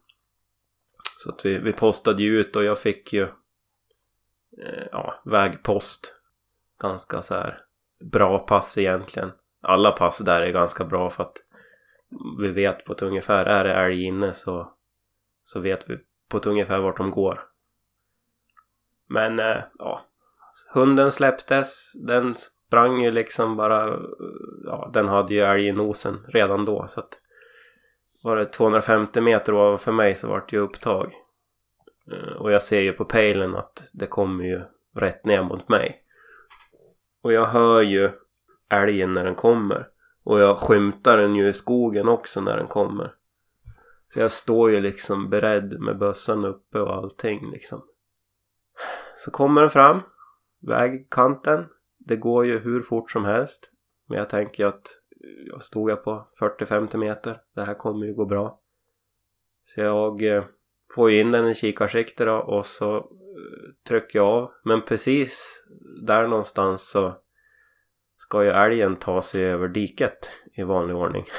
Så 1.18 1.32
att 1.32 1.46
vi, 1.46 1.58
vi 1.58 1.74
postade 1.74 2.24
ju 2.24 2.40
ut 2.40 2.56
och 2.56 2.64
jag 2.64 2.80
fick 2.80 3.14
ju 3.14 3.24
eh, 4.58 4.88
ja, 4.92 5.22
vägpost. 5.26 6.16
Ganska 6.82 7.22
så 7.22 7.34
här 7.34 7.62
bra 8.12 8.40
pass 8.40 8.78
egentligen. 8.78 9.32
Alla 9.62 9.92
pass 9.92 10.18
där 10.18 10.42
är 10.42 10.52
ganska 10.52 10.86
bra 10.86 11.10
för 11.10 11.24
att 11.24 11.38
vi 12.40 12.48
vet 12.48 12.86
på 12.86 12.94
ett 12.94 13.02
ungefär, 13.02 13.46
är 13.46 13.64
det 13.64 13.74
älg 13.74 14.04
inne 14.04 14.34
så, 14.34 14.74
så 15.44 15.60
vet 15.60 15.90
vi 15.90 15.98
på 16.30 16.38
ett 16.38 16.46
ungefär 16.46 16.80
vart 16.80 16.98
de 16.98 17.12
går. 17.12 17.50
Men 19.10 19.40
eh, 19.40 19.58
ja, 19.80 20.02
hunden 20.74 21.12
släpptes, 21.12 21.94
den 22.08 22.36
sprang 22.36 23.02
ju 23.02 23.12
liksom 23.12 23.58
bara, 23.58 24.00
ja 24.66 24.90
den 24.94 25.08
hade 25.08 25.34
ju 25.34 25.40
älg 25.40 25.68
i 25.68 25.72
nosen 25.72 26.26
redan 26.28 26.66
då 26.66 26.86
så 26.88 27.00
att 27.00 27.20
var 28.24 28.36
det 28.36 28.46
250 28.46 29.22
meter 29.22 29.54
ovanför 29.54 29.92
mig 29.92 30.16
så 30.16 30.28
vart 30.28 30.50
det 30.50 30.56
ju 30.56 30.62
upptag. 30.62 31.14
Eh, 32.12 32.36
och 32.36 32.52
jag 32.52 32.62
ser 32.62 32.82
ju 32.82 32.92
på 32.92 33.06
pejlen 33.06 33.56
att 33.56 33.84
det 33.94 34.08
kommer 34.08 34.44
ju 34.44 34.62
rätt 34.96 35.26
ner 35.26 35.44
mot 35.44 35.70
mig. 35.70 36.04
Och 37.24 37.34
jag 37.34 37.46
hör 37.46 37.82
ju 37.82 38.12
älgen 38.70 39.14
när 39.14 39.26
den 39.26 39.36
kommer. 39.36 39.88
Och 40.24 40.40
jag 40.40 40.58
skymtar 40.58 41.18
den 41.18 41.36
ju 41.36 41.50
i 41.50 41.54
skogen 41.54 42.08
också 42.08 42.42
när 42.42 42.58
den 42.58 42.68
kommer. 42.68 43.14
Så 44.10 44.20
jag 44.20 44.32
står 44.32 44.72
ju 44.72 44.80
liksom 44.80 45.30
beredd 45.30 45.80
med 45.80 45.98
bössan 45.98 46.46
uppe 46.46 46.80
och 46.80 46.96
allting 46.96 47.52
liksom. 47.52 47.82
Så 49.16 49.32
kommer 49.32 49.62
den 49.62 49.70
fram. 49.70 50.00
Vägkanten. 50.60 51.66
Det 51.98 52.16
går 52.16 52.46
ju 52.46 52.60
hur 52.60 52.82
fort 52.82 53.12
som 53.12 53.26
helst. 53.26 53.72
Men 54.08 54.18
jag 54.18 54.30
tänker 54.30 54.66
att 54.66 54.88
jag 55.52 55.64
stod 55.64 55.90
jag 55.92 56.04
på 56.04 56.28
40-50 56.42 56.98
meter. 56.98 57.42
Det 57.56 57.64
här 57.64 57.74
kommer 57.74 58.06
ju 58.06 58.14
gå 58.14 58.26
bra. 58.26 58.60
Så 59.64 59.82
jag 59.82 60.24
eh, 60.24 60.44
får 60.96 61.12
ju 61.12 61.20
in 61.20 61.32
den 61.32 61.48
i 61.48 61.56
kikarsikte 61.56 62.26
då 62.26 62.36
och 62.36 62.66
så 62.66 62.96
eh, 62.96 63.04
trycker 63.88 64.20
jag 64.20 64.28
av. 64.28 64.52
Men 64.64 64.82
precis 64.82 65.64
där 66.06 66.28
någonstans 66.28 66.90
så 66.90 67.14
ska 68.18 68.44
ju 68.44 68.50
älgen 68.50 68.96
ta 68.96 69.22
sig 69.22 69.46
över 69.46 69.68
diket 69.68 70.32
i 70.54 70.64
vanlig 70.64 70.96
ordning. 70.96 71.26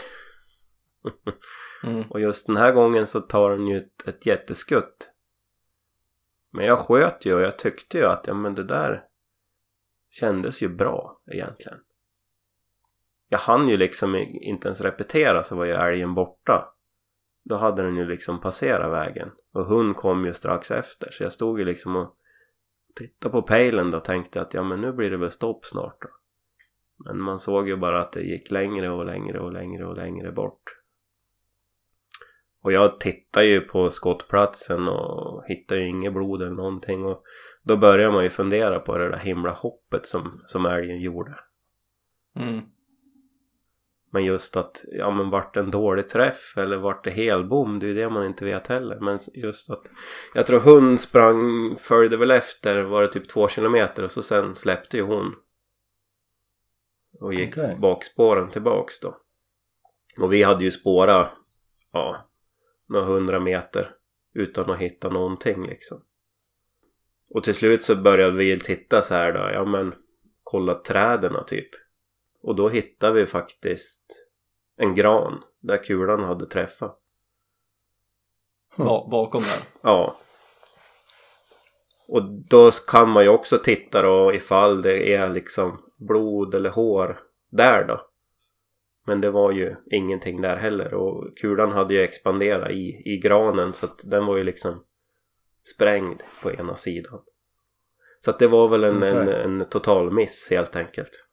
Mm. 1.84 2.10
Och 2.10 2.20
just 2.20 2.46
den 2.46 2.56
här 2.56 2.72
gången 2.72 3.06
så 3.06 3.20
tar 3.20 3.50
den 3.50 3.66
ju 3.66 3.78
ett, 3.78 4.08
ett 4.08 4.26
jätteskutt. 4.26 5.09
Men 6.50 6.66
jag 6.66 6.78
sköt 6.78 7.26
ju 7.26 7.34
och 7.34 7.40
jag 7.40 7.58
tyckte 7.58 7.98
ju 7.98 8.04
att 8.04 8.26
ja 8.26 8.34
men 8.34 8.54
det 8.54 8.64
där 8.64 9.04
kändes 10.10 10.62
ju 10.62 10.68
bra 10.68 11.20
egentligen. 11.26 11.78
Jag 13.28 13.38
hann 13.38 13.68
ju 13.68 13.76
liksom 13.76 14.16
inte 14.16 14.68
ens 14.68 14.80
repetera 14.80 15.42
så 15.42 15.56
var 15.56 15.64
ju 15.64 15.72
älgen 15.72 16.14
borta. 16.14 16.74
Då 17.44 17.56
hade 17.56 17.82
den 17.82 17.96
ju 17.96 18.04
liksom 18.04 18.40
passerat 18.40 18.92
vägen. 18.92 19.30
Och 19.52 19.64
hunden 19.64 19.94
kom 19.94 20.24
ju 20.24 20.34
strax 20.34 20.70
efter 20.70 21.10
så 21.10 21.22
jag 21.22 21.32
stod 21.32 21.58
ju 21.58 21.64
liksom 21.64 21.96
och 21.96 22.16
tittade 22.94 23.32
på 23.32 23.42
pejlen 23.42 23.90
då 23.90 23.98
och 23.98 24.04
tänkte 24.04 24.40
att 24.40 24.54
ja 24.54 24.62
men 24.62 24.80
nu 24.80 24.92
blir 24.92 25.10
det 25.10 25.16
väl 25.16 25.30
stopp 25.30 25.64
snart 25.64 26.02
då. 26.02 26.08
Men 27.04 27.20
man 27.20 27.38
såg 27.38 27.68
ju 27.68 27.76
bara 27.76 28.00
att 28.00 28.12
det 28.12 28.22
gick 28.22 28.50
längre 28.50 28.90
och 28.90 29.04
längre 29.04 29.40
och 29.40 29.52
längre 29.52 29.86
och 29.86 29.96
längre 29.96 30.32
bort. 30.32 30.79
Och 32.62 32.72
jag 32.72 33.00
tittar 33.00 33.42
ju 33.42 33.60
på 33.60 33.90
skottplatsen 33.90 34.88
och 34.88 35.44
hittar 35.46 35.76
ju 35.76 35.88
inget 35.88 36.12
blod 36.12 36.42
eller 36.42 36.54
någonting. 36.54 37.04
Och 37.04 37.22
då 37.62 37.76
börjar 37.76 38.10
man 38.10 38.24
ju 38.24 38.30
fundera 38.30 38.80
på 38.80 38.98
det 38.98 39.08
där 39.08 39.18
himla 39.18 39.50
hoppet 39.50 40.06
som, 40.06 40.42
som 40.46 40.66
älgen 40.66 41.00
gjorde. 41.00 41.34
Mm. 42.36 42.60
Men 44.12 44.24
just 44.24 44.56
att, 44.56 44.84
ja 44.92 45.10
men 45.10 45.30
vart 45.30 45.54
det 45.54 45.60
en 45.60 45.70
dålig 45.70 46.08
träff 46.08 46.54
eller 46.56 46.76
vart 46.76 47.04
det 47.04 47.10
helbom, 47.10 47.78
det 47.78 47.86
är 47.86 47.88
ju 47.88 47.94
det 47.94 48.10
man 48.10 48.26
inte 48.26 48.44
vet 48.44 48.66
heller. 48.66 48.98
Men 49.00 49.18
just 49.34 49.70
att, 49.70 49.90
jag 50.34 50.46
tror 50.46 50.60
hon 50.60 50.98
sprang, 50.98 51.76
följde 51.76 52.16
väl 52.16 52.30
efter, 52.30 52.82
var 52.82 53.02
det 53.02 53.08
typ 53.08 53.28
två 53.28 53.48
kilometer 53.48 54.04
och 54.04 54.12
så 54.12 54.22
sen 54.22 54.54
släppte 54.54 54.96
ju 54.96 55.02
hon. 55.02 55.34
Och 57.20 57.34
gick 57.34 57.58
Okej. 57.58 57.76
bakspåren 57.80 58.50
tillbaks 58.50 59.00
då. 59.00 59.16
Och 60.20 60.32
vi 60.32 60.42
hade 60.42 60.64
ju 60.64 60.70
spårat, 60.70 61.28
ja, 61.92 62.29
några 62.90 63.06
hundra 63.06 63.40
meter 63.40 63.94
utan 64.34 64.70
att 64.70 64.78
hitta 64.78 65.08
någonting 65.08 65.66
liksom. 65.66 66.04
Och 67.30 67.44
till 67.44 67.54
slut 67.54 67.82
så 67.84 67.96
började 67.96 68.36
vi 68.36 68.60
titta 68.60 69.02
så 69.02 69.14
här 69.14 69.32
då, 69.32 69.50
ja 69.52 69.64
men 69.64 69.94
kolla 70.42 70.74
träden 70.74 71.44
typ. 71.46 71.68
Och 72.42 72.56
då 72.56 72.68
hittade 72.68 73.12
vi 73.12 73.26
faktiskt 73.26 74.26
en 74.76 74.94
gran 74.94 75.42
där 75.60 75.84
kulan 75.84 76.24
hade 76.24 76.46
träffat. 76.46 76.98
Ba- 78.76 79.08
bakom 79.10 79.40
där. 79.40 79.90
Ja. 79.90 80.16
Och 82.08 82.22
då 82.24 82.70
kan 82.70 83.10
man 83.10 83.22
ju 83.22 83.28
också 83.28 83.58
titta 83.58 84.02
då 84.02 84.34
ifall 84.34 84.82
det 84.82 85.14
är 85.14 85.30
liksom 85.30 85.82
blod 85.96 86.54
eller 86.54 86.70
hår 86.70 87.20
där 87.50 87.84
då. 87.84 88.09
Men 89.06 89.20
det 89.20 89.30
var 89.30 89.52
ju 89.52 89.76
ingenting 89.90 90.40
där 90.42 90.56
heller 90.56 90.94
och 90.94 91.36
kulan 91.36 91.72
hade 91.72 91.94
ju 91.94 92.00
expanderat 92.00 92.70
i, 92.70 93.02
i 93.04 93.18
granen 93.22 93.72
så 93.72 93.86
att 93.86 94.00
den 94.10 94.26
var 94.26 94.36
ju 94.36 94.44
liksom 94.44 94.84
sprängd 95.74 96.22
på 96.42 96.52
ena 96.52 96.76
sidan. 96.76 97.20
Så 98.20 98.30
att 98.30 98.38
det 98.38 98.46
var 98.48 98.68
väl 98.68 98.84
en, 98.84 99.02
en, 99.02 99.22
Okej. 99.28 99.42
en 99.42 99.64
total 99.70 100.10
miss 100.12 100.48
helt 100.50 100.76
enkelt. 100.76 101.24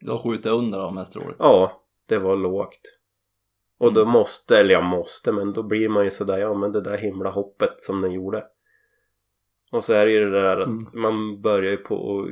Du 0.00 0.10
har 0.10 0.18
skjutit 0.18 0.46
under 0.46 0.78
då 0.78 0.90
mest 0.90 1.12
troligt. 1.12 1.36
Ja, 1.38 1.82
det 2.06 2.18
var 2.18 2.36
lågt. 2.36 2.80
Och 3.78 3.92
då 3.92 4.04
måste, 4.04 4.58
eller 4.58 4.74
jag 4.74 4.84
måste, 4.84 5.32
men 5.32 5.52
då 5.52 5.62
blir 5.62 5.88
man 5.88 6.04
ju 6.04 6.10
sådär, 6.10 6.38
ja 6.38 6.54
men 6.54 6.72
det 6.72 6.80
där 6.80 6.96
himla 6.96 7.30
hoppet 7.30 7.74
som 7.78 8.00
den 8.00 8.12
gjorde. 8.12 8.44
Och 9.72 9.84
så 9.84 9.92
är 9.92 10.06
det 10.06 10.12
ju 10.12 10.30
det 10.30 10.42
där 10.42 10.56
att 10.56 10.66
Mm. 10.66 10.78
man 10.92 11.42
börjar 11.42 11.70
ju 11.70 11.76
på 11.76 12.20
att 12.20 12.28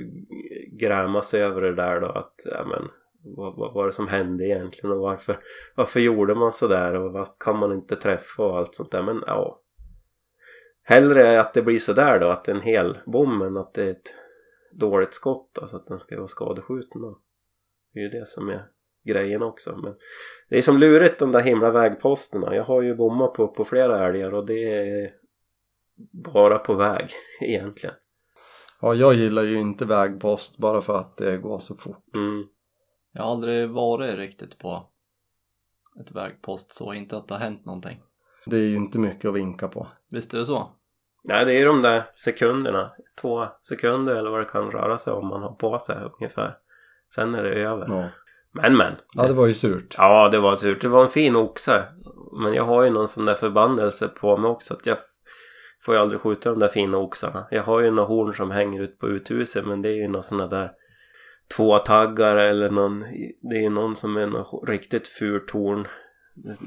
gräma 0.80 1.22
sig 1.22 1.42
över 1.42 1.60
det 1.60 1.74
där 1.74 2.00
då 2.00 2.06
att, 2.06 2.34
ja 2.44 2.64
men 2.64 2.88
vad, 3.24 3.56
vad 3.56 3.74
var 3.74 3.86
det 3.86 3.92
som 3.92 4.08
hände 4.08 4.44
egentligen 4.44 4.96
och 4.96 5.02
varför, 5.02 5.38
varför 5.74 6.00
gjorde 6.00 6.34
man 6.34 6.52
sådär 6.52 6.94
och 6.94 7.12
vad 7.12 7.38
kan 7.38 7.58
man 7.58 7.72
inte 7.72 7.96
träffa 7.96 8.42
och 8.42 8.58
allt 8.58 8.74
sånt 8.74 8.90
där 8.90 9.02
men 9.02 9.22
ja. 9.26 9.60
Hellre 10.82 11.40
att 11.40 11.54
det 11.54 11.62
blir 11.62 11.78
sådär 11.78 12.20
då 12.20 12.28
att 12.28 12.44
det 12.44 12.52
är 12.52 12.56
en 12.56 12.62
hel 12.62 12.98
bom 13.06 13.42
än 13.42 13.56
att 13.56 13.74
det 13.74 13.84
är 13.84 13.90
ett 13.90 14.14
dåligt 14.72 15.14
skott 15.14 15.58
alltså 15.60 15.76
att 15.76 15.86
den 15.86 15.98
ska 15.98 16.16
vara 16.16 16.28
skadeskjuten 16.28 17.02
då. 17.02 17.18
Det 17.92 18.00
är 18.00 18.02
ju 18.02 18.08
det 18.08 18.26
som 18.26 18.48
är 18.48 18.66
grejen 19.04 19.42
också. 19.42 19.76
Men 19.76 19.94
det 20.48 20.58
är 20.58 20.62
som 20.62 20.78
lurigt 20.78 21.18
de 21.18 21.32
där 21.32 21.40
himla 21.40 21.70
vägposterna. 21.70 22.54
Jag 22.54 22.64
har 22.64 22.82
ju 22.82 22.94
bommat 22.94 23.34
på, 23.34 23.48
på 23.48 23.64
flera 23.64 24.06
älgar 24.08 24.34
och 24.34 24.46
det 24.46 24.72
är 24.72 25.10
bara 26.12 26.58
på 26.58 26.74
väg 26.74 27.10
egentligen. 27.40 27.94
Ja, 28.80 28.94
jag 28.94 29.14
gillar 29.14 29.42
ju 29.42 29.60
inte 29.60 29.84
vägpost 29.84 30.58
bara 30.58 30.80
för 30.80 30.98
att 30.98 31.16
det 31.16 31.36
går 31.36 31.58
så 31.58 31.74
fort. 31.74 32.14
Mm. 32.14 32.44
Jag 33.14 33.22
har 33.22 33.30
aldrig 33.30 33.70
varit 33.70 34.16
riktigt 34.16 34.58
på 34.58 34.86
ett 36.00 36.12
vägpost 36.12 36.74
så, 36.74 36.92
inte 36.92 37.16
att 37.16 37.28
det 37.28 37.34
har 37.34 37.40
hänt 37.40 37.64
någonting. 37.64 38.00
Det 38.46 38.56
är 38.56 38.60
ju 38.60 38.76
inte 38.76 38.98
mycket 38.98 39.28
att 39.28 39.34
vinka 39.34 39.68
på. 39.68 39.88
Visst 40.10 40.34
är 40.34 40.38
det 40.38 40.46
så? 40.46 40.68
Nej, 41.24 41.44
det 41.44 41.52
är 41.52 41.66
de 41.66 41.82
där 41.82 42.02
sekunderna. 42.14 42.90
Två 43.20 43.46
sekunder 43.62 44.14
eller 44.16 44.30
vad 44.30 44.40
det 44.40 44.44
kan 44.44 44.70
röra 44.70 44.98
sig 44.98 45.12
om 45.12 45.26
man 45.26 45.42
har 45.42 45.52
på 45.52 45.78
sig 45.78 45.96
ungefär. 46.20 46.56
Sen 47.14 47.34
är 47.34 47.42
det 47.42 47.50
över. 47.50 47.86
Ja, 47.88 48.08
Men 48.52 48.76
men. 48.76 48.92
ja 49.14 49.26
det 49.26 49.32
var 49.32 49.46
ju 49.46 49.54
surt. 49.54 49.94
Ja, 49.98 50.28
det 50.28 50.38
var 50.38 50.56
surt. 50.56 50.82
Det 50.82 50.88
var 50.88 51.02
en 51.02 51.08
fin 51.08 51.36
oxe. 51.36 51.84
Men 52.42 52.54
jag 52.54 52.64
har 52.64 52.82
ju 52.82 52.90
någon 52.90 53.08
sån 53.08 53.24
där 53.24 53.34
förbannelse 53.34 54.08
på 54.08 54.36
mig 54.36 54.50
också. 54.50 54.74
Att 54.74 54.86
jag 54.86 54.98
får 55.80 55.94
ju 55.94 56.00
aldrig 56.00 56.20
skjuta 56.20 56.50
de 56.50 56.58
där 56.58 56.68
fina 56.68 56.98
oxarna. 56.98 57.46
Jag 57.50 57.62
har 57.62 57.80
ju 57.80 57.90
några 57.90 58.08
horn 58.08 58.34
som 58.34 58.50
hänger 58.50 58.82
ut 58.82 58.98
på 58.98 59.06
uthuset. 59.08 59.66
Men 59.66 59.82
det 59.82 59.88
är 59.88 59.96
ju 59.96 60.08
några 60.08 60.22
såna 60.22 60.46
där 60.46 60.72
två 61.56 61.78
taggar 61.78 62.36
eller 62.36 62.70
någon. 62.70 63.04
Det 63.50 63.64
är 63.64 63.70
någon 63.70 63.96
som 63.96 64.16
är 64.16 64.26
något 64.26 64.68
riktigt 64.68 65.08
fult 65.08 65.50
horn. 65.50 65.86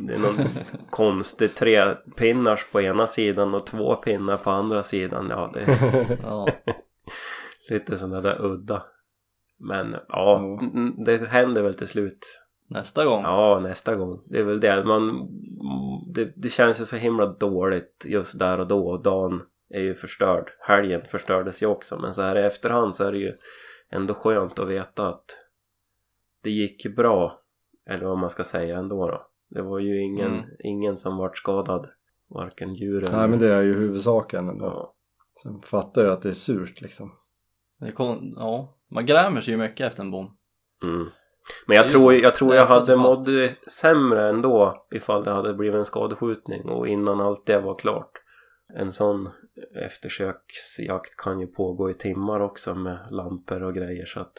Det 0.07 0.13
är 0.13 0.19
någon 0.19 0.47
konstig 0.89 1.55
tre 1.55 1.93
pinnars 2.17 2.65
på 2.71 2.81
ena 2.81 3.07
sidan 3.07 3.53
och 3.53 3.65
två 3.65 3.95
pinnar 3.95 4.37
på 4.37 4.49
andra 4.49 4.83
sidan. 4.83 5.27
Ja, 5.29 5.51
det 5.53 5.59
är 5.59 6.17
Ja. 6.23 6.47
lite 7.69 7.97
sådana 7.97 8.21
där 8.21 8.45
udda. 8.45 8.83
Men 9.59 9.95
ja, 10.07 10.59
mm, 10.61 11.03
det 11.03 11.29
händer 11.29 11.61
väl 11.61 11.73
till 11.73 11.87
slut. 11.87 12.43
Nästa 12.69 13.05
gång. 13.05 13.23
Ja, 13.23 13.59
nästa 13.63 13.95
gång. 13.95 14.21
Det 14.25 14.39
är 14.39 14.43
väl 14.43 14.59
det. 14.59 14.83
Man, 14.83 15.27
det, 16.13 16.33
det 16.35 16.49
känns 16.49 16.81
ju 16.81 16.85
så 16.85 16.95
himla 16.95 17.25
dåligt 17.25 18.05
just 18.07 18.39
där 18.39 18.59
och 18.59 18.67
då. 18.67 18.87
Och 18.87 19.03
dagen 19.03 19.41
är 19.69 19.81
ju 19.81 19.93
förstörd. 19.93 20.49
Helgen 20.59 21.01
förstördes 21.07 21.63
ju 21.63 21.67
också. 21.67 21.99
Men 21.99 22.13
så 22.13 22.21
här 22.21 22.37
i 22.37 22.41
efterhand 22.41 22.95
så 22.95 23.03
är 23.03 23.11
det 23.11 23.17
ju 23.17 23.33
ändå 23.91 24.13
skönt 24.13 24.59
att 24.59 24.67
veta 24.67 25.07
att 25.07 25.25
det 26.43 26.49
gick 26.51 26.95
bra. 26.95 27.41
Eller 27.89 28.05
vad 28.05 28.17
man 28.17 28.29
ska 28.29 28.43
säga 28.43 28.77
ändå 28.77 29.07
då. 29.07 29.27
Det 29.49 29.61
var 29.61 29.79
ju 29.79 30.01
ingen, 30.01 30.33
Mm. 30.33 30.45
ingen 30.59 30.97
som 30.97 31.17
vart 31.17 31.37
skadad. 31.37 31.89
Varken 32.29 32.73
djuren 32.75 33.09
Nej 33.11 33.27
men 33.27 33.39
det 33.39 33.53
är 33.53 33.61
ju 33.61 33.73
huvudsaken 33.73 34.49
ändå. 34.49 34.65
ja. 34.65 34.93
Sen 35.43 35.61
fattar 35.61 36.01
jag 36.01 36.11
att 36.11 36.21
det 36.21 36.29
är 36.29 36.33
surt 36.33 36.81
liksom. 36.81 37.11
Det 37.79 37.91
kom, 37.91 38.33
ja. 38.35 38.77
Man 38.91 39.05
grämer 39.05 39.41
sig 39.41 39.51
ju 39.51 39.57
mycket 39.57 39.87
efter 39.87 40.03
en 40.03 40.11
bom. 40.11 40.37
Mm. 40.83 41.07
Men 41.67 41.77
jag 41.77 41.89
tror, 41.89 42.13
jag, 42.13 42.35
tror 42.35 42.55
jag 42.55 42.65
hade 42.65 42.95
mått 42.95 43.27
sämre 43.81 44.29
ändå 44.29 44.85
ifall 44.91 45.23
det 45.23 45.31
hade 45.31 45.53
blivit 45.53 45.75
en 45.77 45.85
skadeskjutning 45.85 46.69
och 46.69 46.87
innan 46.87 47.21
allt 47.21 47.45
det 47.45 47.59
var 47.59 47.75
klart. 47.75 48.11
En 48.73 48.91
sån 48.91 49.29
eftersöksjakt 49.75 51.17
kan 51.17 51.39
ju 51.39 51.47
pågå 51.47 51.89
i 51.89 51.93
timmar 51.93 52.39
också 52.39 52.75
med 52.75 53.07
lampor 53.11 53.63
och 53.63 53.75
grejer 53.75 54.05
så 54.05 54.19
att 54.19 54.33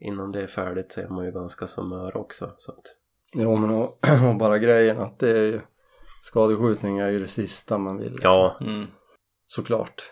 innan 0.00 0.32
det 0.32 0.42
är 0.42 0.46
färdigt 0.46 0.92
så 0.92 1.00
är 1.00 1.08
man 1.08 1.24
ju 1.24 1.32
ganska 1.32 1.66
som 1.66 1.88
mör 1.88 2.16
också. 2.16 2.54
Så 2.56 2.72
att, 2.72 2.84
Jo 3.34 3.56
men 3.56 3.70
och, 3.70 3.98
och 4.28 4.36
bara 4.38 4.58
grejen 4.58 4.98
att 4.98 5.18
det 5.18 5.30
är 5.30 5.42
ju 5.44 5.60
skadeskjutning 6.22 6.98
är 6.98 7.08
ju 7.08 7.20
det 7.20 7.28
sista 7.28 7.78
man 7.78 7.98
vill. 7.98 8.12
Liksom. 8.12 8.30
ja, 8.30 8.58
Mm. 8.60 8.86
Såklart. 9.46 10.02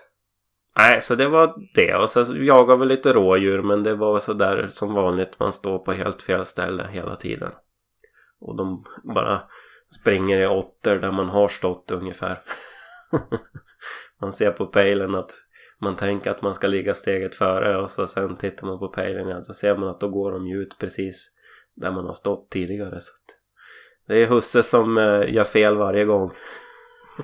nej 0.78 1.02
så 1.02 1.14
det 1.14 1.28
var 1.28 1.54
det 1.74 1.94
och 1.94 2.10
så 2.10 2.36
jagade 2.36 2.80
vi 2.80 2.86
lite 2.86 3.12
rådjur 3.12 3.62
men 3.62 3.82
det 3.82 3.94
var 3.94 4.18
så 4.18 4.32
där 4.32 4.68
som 4.68 4.94
vanligt 4.94 5.38
man 5.38 5.52
står 5.52 5.78
på 5.78 5.92
helt 5.92 6.22
fel 6.22 6.44
ställe 6.44 6.88
hela 6.90 7.16
tiden. 7.16 7.52
Och 8.40 8.56
de 8.56 8.84
bara 9.14 9.40
springer 10.00 10.38
i 10.38 10.46
åttor 10.46 10.96
där 10.96 11.12
man 11.12 11.28
har 11.28 11.48
stått 11.48 11.90
ungefär. 11.90 12.42
man 14.20 14.32
ser 14.32 14.50
på 14.50 14.66
pejlen 14.66 15.14
att 15.14 15.32
man 15.80 15.96
tänker 15.96 16.30
att 16.30 16.42
man 16.42 16.54
ska 16.54 16.66
ligga 16.66 16.94
steget 16.94 17.34
före 17.34 17.76
och 17.76 17.90
så 17.90 18.06
sen 18.06 18.36
tittar 18.36 18.66
man 18.66 18.78
på 18.78 18.88
pejlen 18.88 19.36
och 19.36 19.46
så 19.46 19.54
ser 19.54 19.76
man 19.76 19.88
att 19.88 20.00
då 20.00 20.08
går 20.08 20.32
de 20.32 20.46
ju 20.46 20.62
ut 20.62 20.78
precis 20.78 21.30
där 21.74 21.92
man 21.92 22.06
har 22.06 22.14
stått 22.14 22.50
tidigare. 22.50 23.00
Så 23.00 23.12
att 23.12 23.36
det 24.08 24.22
är 24.22 24.26
husse 24.26 24.62
som 24.62 24.98
eh, 24.98 25.34
gör 25.34 25.44
fel 25.44 25.76
varje 25.76 26.04
gång. 26.04 26.30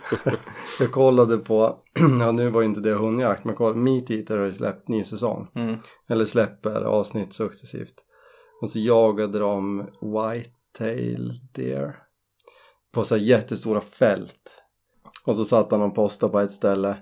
Jag 0.79 0.93
kollade 0.93 1.39
på, 1.39 1.79
ja 2.21 2.33
nu 2.33 2.51
var 2.51 2.61
ju 2.61 2.67
inte 2.67 2.81
det 2.81 2.95
hundjakt 2.95 3.45
men 3.45 3.51
jag 3.51 3.59
kollade, 3.59 3.79
Meat 3.79 4.11
Eater 4.11 4.39
har 4.39 4.45
ju 4.45 4.53
släppt 4.53 4.89
ny 4.89 5.05
säsong. 5.05 5.49
Mm. 5.55 5.79
Eller 6.09 6.25
släpper 6.25 6.81
avsnitt 6.81 7.35
successivt. 7.35 7.95
Och 8.63 8.71
så 8.71 8.79
jagade 8.79 9.39
de 9.39 9.87
Whitetail 10.01 11.33
Deer. 11.53 11.97
På 12.93 13.05
så 13.05 13.15
här 13.15 13.23
jättestora 13.23 13.81
fält. 13.81 14.62
Och 15.25 15.37
så 15.37 15.45
satt 15.45 15.71
han 15.71 15.83
och 15.83 15.95
postade 15.95 16.33
på 16.33 16.41
ett 16.41 16.53
ställe. 16.53 16.97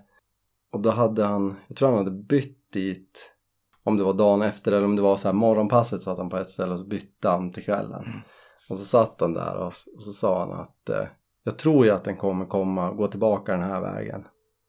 Och 0.72 0.80
då 0.80 0.90
hade 0.90 1.24
han, 1.24 1.56
jag 1.68 1.76
tror 1.76 1.88
han 1.88 1.98
hade 1.98 2.10
bytt 2.10 2.72
dit. 2.72 3.32
Om 3.82 3.96
det 3.96 4.04
var 4.04 4.14
dagen 4.14 4.42
efter 4.42 4.72
eller 4.72 4.84
om 4.84 4.96
det 4.96 5.02
var 5.02 5.16
så 5.16 5.28
här 5.28 5.32
morgonpasset 5.32 6.02
satt 6.02 6.18
han 6.18 6.30
på 6.30 6.36
ett 6.36 6.50
ställe 6.50 6.72
och 6.72 6.78
så 6.78 6.84
bytte 6.84 7.28
han 7.28 7.52
till 7.52 7.64
kvällen. 7.64 8.04
Mm. 8.04 8.20
Och 8.70 8.76
så 8.76 8.84
satt 8.84 9.20
han 9.20 9.34
där 9.34 9.56
och, 9.56 9.66
och 9.66 10.02
så 10.02 10.12
sa 10.12 10.40
han 10.40 10.60
att 10.60 10.88
eh, 10.88 11.08
jag 11.44 11.58
tror 11.58 11.84
ju 11.84 11.90
att 11.90 12.04
den 12.04 12.16
kommer 12.16 12.44
komma, 12.44 12.92
gå 12.92 13.08
tillbaka 13.08 13.52
den 13.52 13.62
här 13.62 13.80
vägen. 13.80 14.26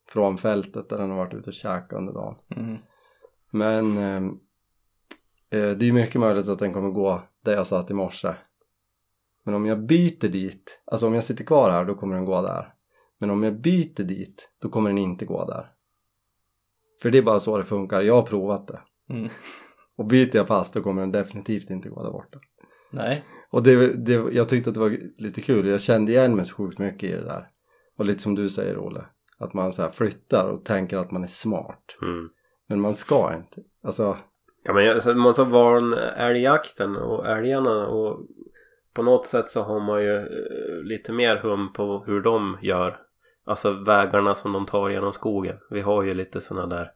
Från 0.10 0.38
fältet 0.38 0.90
där 0.90 0.98
den 0.98 1.10
har 1.10 1.18
varit 1.18 1.34
ute 1.34 1.50
och 1.50 1.54
käkat 1.54 2.00
under 2.00 2.14
dagen. 2.14 2.36
Mm. 2.56 2.78
Men 3.52 3.98
eh, 3.98 4.24
eh, 5.60 5.78
det 5.78 5.88
är 5.88 5.92
mycket 5.92 6.22
möjligt 6.22 6.48
att 6.48 6.60
den 6.60 6.74
kommer 6.74 6.90
gå 6.90 7.22
där 7.44 7.54
jag 7.54 7.68
satt 7.68 7.92
i 7.92 7.94
morse. 7.94 8.34
Men 9.44 9.54
om 9.54 9.66
jag 9.66 9.86
byter 9.86 10.28
dit, 10.28 10.82
alltså 10.86 11.08
om 11.08 11.14
jag 11.14 11.24
sitter 11.24 11.44
kvar 11.44 11.72
här 11.72 11.86
då 11.86 11.96
kommer 11.96 12.16
den 12.16 12.26
gå 12.26 12.42
där. 12.42 12.74
Men 13.22 13.30
om 13.30 13.44
jag 13.44 13.62
byter 13.62 14.04
dit 14.04 14.50
då 14.62 14.70
kommer 14.70 14.90
den 14.90 14.98
inte 14.98 15.26
gå 15.26 15.46
där. 15.46 15.72
För 17.02 17.10
det 17.10 17.18
är 17.18 17.22
bara 17.22 17.40
så 17.40 17.58
det 17.58 17.66
funkar, 17.66 18.02
jag 18.02 18.14
har 18.16 18.22
provat 18.22 18.68
det. 18.68 18.82
Mm. 19.10 19.30
Och 19.98 20.06
byter 20.06 20.36
jag 20.36 20.48
pass 20.48 20.72
då 20.72 20.82
kommer 20.82 21.02
den 21.02 21.12
definitivt 21.12 21.70
inte 21.70 21.90
gå 21.90 22.04
där 22.04 22.12
borta. 22.12 22.40
Nej. 22.92 23.26
Och 23.50 23.64
det, 23.64 23.94
det, 24.06 24.14
jag 24.14 24.50
tyckte 24.50 24.70
att 24.70 24.74
det 24.74 24.80
var 24.80 24.98
lite 25.18 25.42
kul, 25.42 25.68
jag 25.68 25.82
kände 25.82 26.12
igen 26.12 26.36
mig 26.36 26.46
så 26.46 26.56
sjukt 26.56 26.80
mycket 26.80 27.10
i 27.10 27.14
det 27.14 27.24
där. 27.24 27.48
Och 27.98 28.06
lite 28.06 28.20
som 28.20 28.36
du 28.36 28.50
säger 28.50 28.78
Olle, 28.78 29.06
att 29.40 29.54
man 29.54 29.74
så 29.74 29.82
här 29.82 29.90
flyttar 29.90 30.50
och 30.50 30.66
tänker 30.66 30.98
att 30.98 31.12
man 31.12 31.24
är 31.24 31.28
smart. 31.28 31.98
Mm. 32.02 32.30
Men 32.68 32.82
man 32.82 32.96
ska 32.96 33.36
inte. 33.36 33.62
Alltså, 33.84 34.18
Ja 34.64 34.74
men 34.74 34.86
jag- 34.86 35.04
så 35.04 35.14
man 35.14 35.34
så 35.36 35.44
van 35.44 35.94
älgjakten 36.18 36.96
och 36.96 37.28
älgarna 37.28 37.88
och 37.88 38.28
på 38.94 39.04
något 39.04 39.26
sätt 39.26 39.50
så 39.50 39.62
har 39.62 39.80
man 39.80 40.04
ju 40.04 40.16
eh, 40.16 40.84
lite 40.84 41.14
mer 41.14 41.38
hum 41.38 41.74
på 41.74 42.04
hur 42.08 42.22
de 42.22 42.58
gör. 42.62 42.98
Alltså 43.46 43.72
vägarna 43.72 44.36
som 44.36 44.54
de 44.54 44.66
tar 44.66 44.90
genom 44.90 45.14
skogen. 45.14 45.58
Vi 45.70 45.82
har 45.82 46.04
ju 46.04 46.14
lite 46.14 46.42
sådana 46.42 46.76
där 46.76 46.92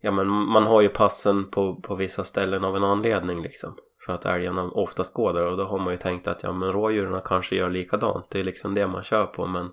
Ja 0.00 0.10
men 0.10 0.26
man 0.28 0.66
har 0.66 0.80
ju 0.80 0.88
passen 0.88 1.50
på, 1.50 1.80
på 1.80 1.94
vissa 1.94 2.24
ställen 2.24 2.64
av 2.64 2.76
en 2.76 2.84
anledning 2.84 3.42
liksom. 3.42 3.76
För 4.06 4.12
att 4.12 4.26
älgarna 4.26 4.62
oftast 4.62 5.14
går 5.14 5.32
där 5.32 5.46
och 5.46 5.56
då 5.56 5.64
har 5.64 5.78
man 5.78 5.92
ju 5.92 5.96
tänkt 5.96 6.28
att 6.28 6.42
ja 6.42 6.52
men 6.52 6.72
rådjuren 6.72 7.20
kanske 7.24 7.56
gör 7.56 7.70
likadant. 7.70 8.30
Det 8.30 8.40
är 8.40 8.44
liksom 8.44 8.74
det 8.74 8.86
man 8.86 9.02
kör 9.04 9.26
på 9.26 9.46
men 9.46 9.70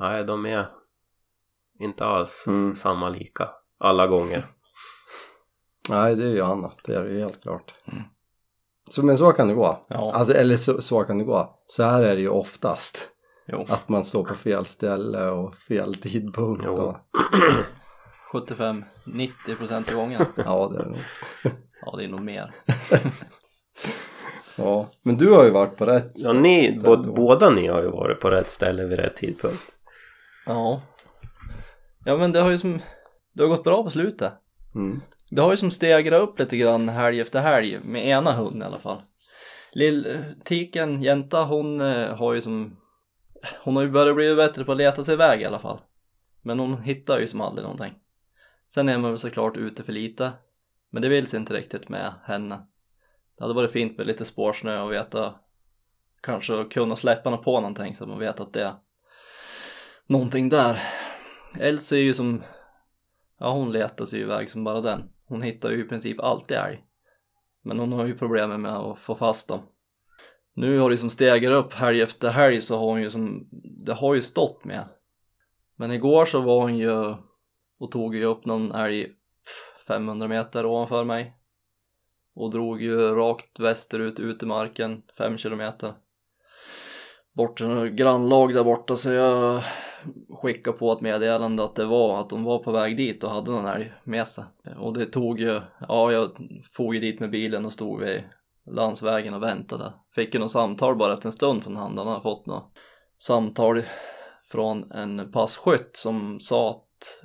Nej 0.00 0.24
de 0.24 0.46
är 0.46 0.66
inte 1.80 2.04
alls 2.04 2.44
Mm. 2.46 2.76
samma 2.76 3.08
lika 3.08 3.48
alla 3.78 4.06
gånger. 4.06 4.44
nej 5.88 6.16
det 6.16 6.24
är 6.24 6.30
ju 6.30 6.42
annat, 6.42 6.78
det 6.84 6.94
är 6.94 7.04
ju 7.04 7.18
helt 7.20 7.42
klart. 7.42 7.74
Mm. 7.84 8.02
Så, 8.88 9.04
men 9.04 9.18
så 9.18 9.32
kan 9.32 9.48
det 9.48 9.54
gå. 9.54 9.84
Ja. 9.88 10.12
Alltså, 10.14 10.32
eller 10.32 10.56
så, 10.56 10.82
så 10.82 11.02
kan 11.02 11.18
det 11.18 11.24
gå. 11.24 11.58
Så 11.66 11.82
här 11.82 12.02
är 12.02 12.16
det 12.16 12.22
ju 12.22 12.28
oftast. 12.28 13.08
Jo. 13.46 13.64
Att 13.68 13.88
man 13.88 14.04
står 14.04 14.24
på 14.24 14.34
fel 14.34 14.66
ställe 14.66 15.28
och 15.28 15.56
fel 15.56 15.94
tidpunkt. 15.94 16.62
Jo. 16.66 16.72
Och, 16.72 16.96
75-90% 18.32 19.90
av 19.92 19.94
gången. 19.96 20.24
ja, 20.36 20.70
det 20.72 20.78
är 20.78 20.82
det 20.82 20.88
nog. 20.88 20.98
Ja, 21.86 21.96
det 21.96 22.04
är 22.04 22.08
nog 22.08 22.20
mer. 22.20 22.50
Ja, 24.58 24.88
men 25.02 25.16
du 25.16 25.30
har 25.32 25.44
ju 25.44 25.50
varit 25.50 25.76
på 25.76 25.84
rätt 25.86 26.12
Ja, 26.14 26.32
ni, 26.32 26.72
ställe 26.72 26.84
bå, 26.84 26.96
då. 26.96 27.12
båda 27.12 27.50
ni 27.50 27.66
har 27.66 27.82
ju 27.82 27.88
varit 27.90 28.20
på 28.20 28.30
rätt 28.30 28.50
ställe 28.50 28.84
vid 28.84 28.98
rätt 28.98 29.16
tidpunkt. 29.16 29.62
Ja. 30.46 30.80
Ja 32.04 32.16
men 32.16 32.32
det 32.32 32.40
har 32.40 32.50
ju 32.50 32.58
som, 32.58 32.80
det 33.32 33.42
har 33.42 33.48
gått 33.48 33.64
bra 33.64 33.82
på 33.84 33.90
slutet. 33.90 34.32
Mm. 34.74 35.00
Det 35.30 35.42
har 35.42 35.50
ju 35.50 35.56
som 35.56 35.70
stegrat 35.70 36.22
upp 36.22 36.38
lite 36.38 36.56
grann 36.56 36.88
helg 36.88 37.20
efter 37.20 37.40
helg 37.40 37.78
med 37.84 38.06
ena 38.06 38.32
hunden 38.32 38.62
i 38.62 38.64
alla 38.64 38.78
fall. 38.78 38.98
Lill 39.72 40.24
Tiken, 40.44 41.02
Jänta, 41.02 41.44
hon 41.44 41.80
eh, 41.80 42.16
har 42.16 42.34
ju 42.34 42.40
som 42.42 42.76
hon 43.62 43.76
har 43.76 43.82
ju 43.82 43.90
börjat 43.90 44.16
bli 44.16 44.34
bättre 44.34 44.64
på 44.64 44.72
att 44.72 44.78
leta 44.78 45.04
sig 45.04 45.14
iväg 45.14 45.42
i 45.42 45.44
alla 45.44 45.58
fall. 45.58 45.80
Men 46.42 46.58
hon 46.58 46.78
hittar 46.78 47.20
ju 47.20 47.26
som 47.26 47.40
aldrig 47.40 47.62
någonting. 47.62 47.94
Sen 48.74 48.88
är 48.88 48.98
man 48.98 49.10
väl 49.10 49.18
såklart 49.18 49.56
ute 49.56 49.82
för 49.82 49.92
lite. 49.92 50.32
Men 50.90 51.02
det 51.02 51.08
vill 51.08 51.26
sig 51.26 51.40
inte 51.40 51.54
riktigt 51.54 51.88
med 51.88 52.12
henne. 52.24 52.66
Det 53.36 53.44
hade 53.44 53.54
varit 53.54 53.72
fint 53.72 53.98
med 53.98 54.06
lite 54.06 54.24
spårsnö 54.24 54.80
och 54.80 54.92
veta 54.92 55.34
Kanske 56.20 56.64
kunna 56.64 56.96
släppa 56.96 57.30
något 57.30 57.44
på 57.44 57.60
någonting 57.60 57.94
så 57.94 58.06
man 58.06 58.18
vet 58.18 58.40
att 58.40 58.52
det 58.52 58.62
är 58.62 58.74
Någonting 60.06 60.48
där. 60.48 60.82
Elsie 61.60 61.98
är 61.98 62.02
ju 62.02 62.14
som 62.14 62.42
Ja 63.38 63.52
hon 63.52 63.72
letar 63.72 64.04
sig 64.04 64.20
iväg 64.20 64.50
som 64.50 64.64
bara 64.64 64.80
den. 64.80 65.10
Hon 65.26 65.42
hittar 65.42 65.70
ju 65.70 65.84
i 65.84 65.88
princip 65.88 66.20
alltid 66.20 66.56
älg. 66.56 66.84
Men 67.62 67.78
hon 67.78 67.92
har 67.92 68.06
ju 68.06 68.18
problem 68.18 68.62
med 68.62 68.76
att 68.76 68.98
få 68.98 69.14
fast 69.14 69.48
dem. 69.48 69.60
Nu 70.56 70.78
har 70.78 70.90
det 70.90 70.98
som 70.98 71.10
stegar 71.10 71.50
upp 71.52 71.74
helg 71.74 72.02
efter 72.02 72.28
helg 72.28 72.60
så 72.60 72.76
har 72.76 72.86
hon 72.86 73.02
ju 73.02 73.10
som, 73.10 73.48
det 73.86 73.92
har 73.92 74.14
ju 74.14 74.22
stått 74.22 74.64
med. 74.64 74.88
Men 75.76 75.92
igår 75.92 76.24
så 76.24 76.40
var 76.40 76.60
hon 76.60 76.78
ju 76.78 77.14
och 77.78 77.90
tog 77.90 78.14
ju 78.16 78.24
upp 78.24 78.44
någon 78.44 78.72
älg 78.72 79.08
500 79.88 80.28
meter 80.28 80.66
ovanför 80.66 81.04
mig. 81.04 81.32
Och 82.34 82.50
drog 82.50 82.82
ju 82.82 83.14
rakt 83.14 83.60
västerut 83.60 84.20
ut 84.20 84.42
i 84.42 84.46
marken 84.46 85.02
5 85.18 85.36
kilometer. 85.36 85.92
Bort 87.32 87.56
till 87.56 87.66
något 87.66 87.92
grannlag 87.92 88.54
där 88.54 88.64
borta 88.64 88.96
så 88.96 89.12
jag 89.12 89.62
skickade 90.30 90.78
på 90.78 90.92
ett 90.92 91.00
meddelande 91.00 91.64
att 91.64 91.74
det 91.74 91.84
var 91.84 92.20
att 92.20 92.30
de 92.30 92.44
var 92.44 92.58
på 92.58 92.72
väg 92.72 92.96
dit 92.96 93.24
och 93.24 93.30
hade 93.30 93.50
någon 93.50 93.66
älg 93.66 93.92
med 94.04 94.28
sig. 94.28 94.44
Och 94.78 94.92
det 94.92 95.06
tog 95.06 95.40
ju, 95.40 95.60
ja 95.88 96.12
jag 96.12 96.30
for 96.76 96.94
ju 96.94 97.00
dit 97.00 97.20
med 97.20 97.30
bilen 97.30 97.66
och 97.66 97.72
stod 97.72 98.00
vid 98.00 98.22
landsvägen 98.66 99.34
och 99.34 99.42
väntade. 99.42 99.92
Fick 100.14 100.34
ju 100.34 100.40
något 100.40 100.50
samtal 100.50 100.96
bara 100.96 101.14
efter 101.14 101.28
en 101.28 101.32
stund 101.32 101.64
från 101.64 101.76
han, 101.76 101.98
han 101.98 102.06
hade 102.06 102.20
fått 102.20 102.46
något 102.46 102.72
samtal 103.18 103.82
från 104.50 104.92
en 104.92 105.32
passkytt 105.32 105.96
som 105.96 106.40
sa 106.40 106.70
att 106.70 107.24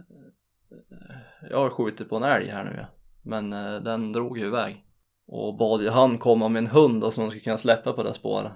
eh, 0.91 1.49
jag 1.49 1.57
har 1.57 1.69
skjutit 1.69 2.09
på 2.09 2.15
en 2.15 2.23
älg 2.23 2.47
här 2.47 2.63
nu 2.63 2.85
men 3.21 3.53
eh, 3.53 3.81
den 3.81 4.11
drog 4.11 4.37
ju 4.37 4.45
iväg. 4.45 4.85
Och 5.27 5.57
bad 5.57 5.81
ju 5.81 5.89
han 5.89 6.17
komma 6.17 6.49
med 6.49 6.63
en 6.63 6.69
hund 6.69 7.03
och 7.03 7.13
som 7.13 7.29
skulle 7.29 7.43
kunna 7.43 7.57
släppa 7.57 7.93
på 7.93 8.03
det 8.03 8.13
spåret. 8.13 8.51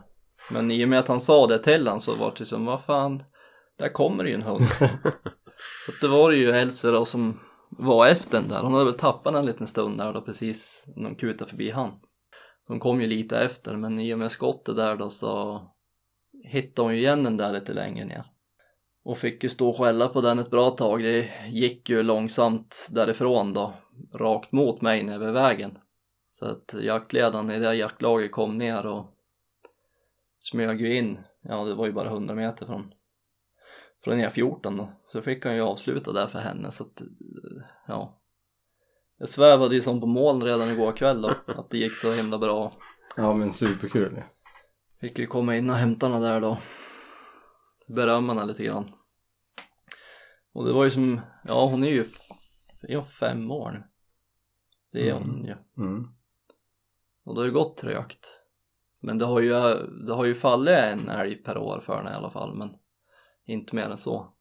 Men 0.51 0.71
i 0.71 0.85
och 0.85 0.89
med 0.89 0.99
att 0.99 1.07
han 1.07 1.21
sa 1.21 1.47
det 1.47 1.59
till 1.59 1.87
han 1.87 1.99
så 1.99 2.15
var 2.15 2.33
det 2.37 2.45
som, 2.45 2.65
vad 2.65 2.85
fan, 2.85 3.23
där 3.77 3.89
kommer 3.89 4.23
ju 4.23 4.33
en 4.33 4.41
hund. 4.41 4.69
så 5.85 5.91
det 6.01 6.07
var 6.07 6.31
ju 6.31 6.51
Elsa 6.51 6.91
då 6.91 7.05
som 7.05 7.39
var 7.69 8.07
efter 8.07 8.39
den 8.39 8.49
där. 8.49 8.61
Hon 8.61 8.73
hade 8.73 8.85
väl 8.85 8.93
tappat 8.93 9.33
den 9.33 9.35
en 9.35 9.45
liten 9.45 9.67
stund 9.67 9.97
där 9.97 10.13
då 10.13 10.21
precis 10.21 10.83
när 10.95 11.09
de 11.09 11.15
kutade 11.15 11.49
förbi 11.49 11.71
han. 11.71 11.91
De 12.67 12.79
kom 12.79 13.01
ju 13.01 13.07
lite 13.07 13.39
efter 13.39 13.75
men 13.75 13.99
i 13.99 14.13
och 14.13 14.19
med 14.19 14.31
skottet 14.31 14.75
där 14.75 14.95
då 14.95 15.09
så 15.09 15.61
hittade 16.43 16.85
hon 16.85 16.95
ju 16.95 16.99
igen 16.99 17.23
den 17.23 17.37
där 17.37 17.53
lite 17.53 17.73
längre 17.73 18.05
ner. 18.05 18.25
Och 19.03 19.17
fick 19.17 19.43
ju 19.43 19.49
stå 19.49 19.69
och 19.69 19.77
skälla 19.77 20.07
på 20.07 20.21
den 20.21 20.39
ett 20.39 20.49
bra 20.49 20.69
tag. 20.69 21.03
Det 21.03 21.29
gick 21.47 21.89
ju 21.89 22.03
långsamt 22.03 22.87
därifrån 22.91 23.53
då, 23.53 23.73
rakt 24.13 24.51
mot 24.51 24.81
mig 24.81 25.03
nere 25.03 25.25
vid 25.25 25.33
vägen. 25.33 25.77
Så 26.31 26.45
att 26.45 26.75
jaktledaren 26.81 27.51
i 27.51 27.59
det 27.59 27.75
jaktlaget 27.75 28.31
kom 28.31 28.57
ner 28.57 28.85
och 28.85 29.05
smög 30.39 30.81
ju 30.81 30.97
in. 30.97 31.19
Ja, 31.41 31.63
det 31.63 31.73
var 31.73 31.85
ju 31.85 31.91
bara 31.91 32.07
100 32.07 32.35
meter 32.35 32.65
från, 32.65 32.93
från 34.03 34.19
E14 34.19 34.77
då. 34.77 34.89
Så 35.07 35.21
fick 35.21 35.45
han 35.45 35.55
ju 35.55 35.61
avsluta 35.61 36.11
där 36.11 36.27
för 36.27 36.39
henne 36.39 36.71
så 36.71 36.83
att, 36.83 37.01
ja. 37.87 38.21
Jag 39.17 39.29
svävade 39.29 39.75
ju 39.75 39.81
som 39.81 40.01
på 40.01 40.07
moln 40.07 40.43
redan 40.43 40.69
igår 40.69 40.91
kväll 40.91 41.21
då, 41.21 41.29
att 41.47 41.69
det 41.69 41.77
gick 41.77 41.95
så 41.95 42.11
himla 42.11 42.37
bra. 42.37 42.71
Ja 43.15 43.33
men 43.33 43.53
superkul. 43.53 44.21
Fick 45.01 45.19
ju 45.19 45.27
komma 45.27 45.55
in 45.55 45.69
och 45.69 45.75
hämta 45.75 46.07
henne 46.07 46.27
där 46.27 46.41
då. 46.41 46.57
Berömma 47.87 48.33
henne 48.33 48.45
lite 48.45 48.63
grann. 48.63 48.91
Och 50.53 50.65
det 50.65 50.73
var 50.73 50.83
ju 50.83 50.91
som, 50.91 51.21
ja 51.43 51.65
hon 51.65 51.83
är 51.83 51.89
ju, 51.89 52.05
är 52.81 52.95
hon 52.95 53.05
fem 53.05 53.51
år 53.51 53.71
nu? 53.71 53.83
Det 54.91 55.09
är 55.09 55.13
hon 55.13 55.45
ju. 55.45 55.83
Mm. 55.83 56.07
Och 57.25 57.35
det 57.35 57.41
har 57.41 57.45
ju 57.45 57.51
gått 57.51 57.77
trögt. 57.77 58.45
Men 58.99 59.17
det 59.17 59.25
har 59.25 59.39
ju, 59.39 59.49
det 60.05 60.13
har 60.13 60.25
ju 60.25 60.35
fallit 60.35 60.77
en 60.77 61.09
älg 61.09 61.35
per 61.35 61.57
år 61.57 61.83
för 61.85 61.97
henne 61.97 62.11
i 62.11 62.13
alla 62.13 62.29
fall, 62.29 62.55
men 62.55 62.69
inte 63.45 63.75
mer 63.75 63.89
än 63.89 63.97
så. 63.97 64.33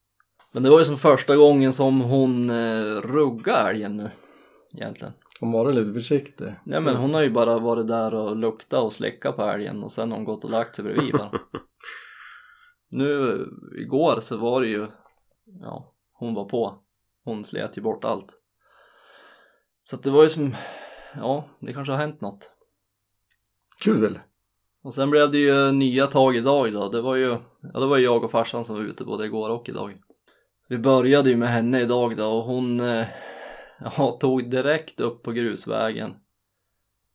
Men 0.52 0.62
det 0.62 0.70
var 0.70 0.78
ju 0.78 0.84
som 0.84 0.98
första 0.98 1.36
gången 1.36 1.72
som 1.72 2.00
hon 2.00 2.50
eh, 2.50 3.00
ruggade 3.00 3.70
älgen 3.70 3.96
nu, 3.96 4.10
egentligen. 4.76 5.14
Hon 5.40 5.52
var 5.52 5.72
lite 5.72 5.92
försiktig. 5.92 6.54
Nej 6.64 6.80
men 6.80 6.96
hon 6.96 7.14
har 7.14 7.22
ju 7.22 7.30
bara 7.30 7.58
varit 7.58 7.86
där 7.88 8.14
och 8.14 8.36
luktat 8.36 8.82
och 8.82 8.92
slickat 8.92 9.36
på 9.36 9.42
älgen 9.42 9.82
och 9.82 9.92
sen 9.92 10.10
har 10.10 10.18
hon 10.18 10.24
gått 10.24 10.44
och 10.44 10.50
lagt 10.50 10.74
sig 10.74 10.84
bredvid 10.84 11.12
bara. 11.12 11.30
Nu 12.88 13.46
igår 13.78 14.20
så 14.20 14.36
var 14.36 14.60
det 14.60 14.68
ju, 14.68 14.86
ja, 15.60 15.92
hon 16.12 16.34
var 16.34 16.44
på. 16.44 16.78
Hon 17.24 17.44
slet 17.44 17.78
ju 17.78 17.82
bort 17.82 18.04
allt. 18.04 18.34
Så 19.84 19.96
att 19.96 20.02
det 20.02 20.10
var 20.10 20.22
ju 20.22 20.28
som, 20.28 20.56
ja, 21.16 21.44
det 21.60 21.72
kanske 21.72 21.92
har 21.92 21.98
hänt 21.98 22.20
något. 22.20 22.50
Kul! 23.84 24.18
Och 24.82 24.94
sen 24.94 25.10
blev 25.10 25.30
det 25.30 25.38
ju 25.38 25.72
nya 25.72 26.06
tag 26.06 26.36
idag 26.36 26.72
då. 26.72 26.88
Det 26.88 27.00
var 27.00 27.14
ju, 27.14 27.36
ja 27.72 27.80
det 27.80 27.86
var 27.86 27.96
ju 27.96 28.04
jag 28.04 28.24
och 28.24 28.30
farsan 28.30 28.64
som 28.64 28.76
var 28.76 28.82
ute 28.82 29.04
både 29.04 29.26
igår 29.26 29.50
och 29.50 29.68
idag. 29.68 29.96
Vi 30.68 30.78
började 30.78 31.30
ju 31.30 31.36
med 31.36 31.48
henne 31.48 31.80
idag 31.80 32.16
då 32.16 32.26
och 32.26 32.44
hon 32.44 32.80
eh, 32.80 33.06
ja, 33.98 34.10
tog 34.10 34.50
direkt 34.50 35.00
upp 35.00 35.22
på 35.22 35.32
grusvägen. 35.32 36.14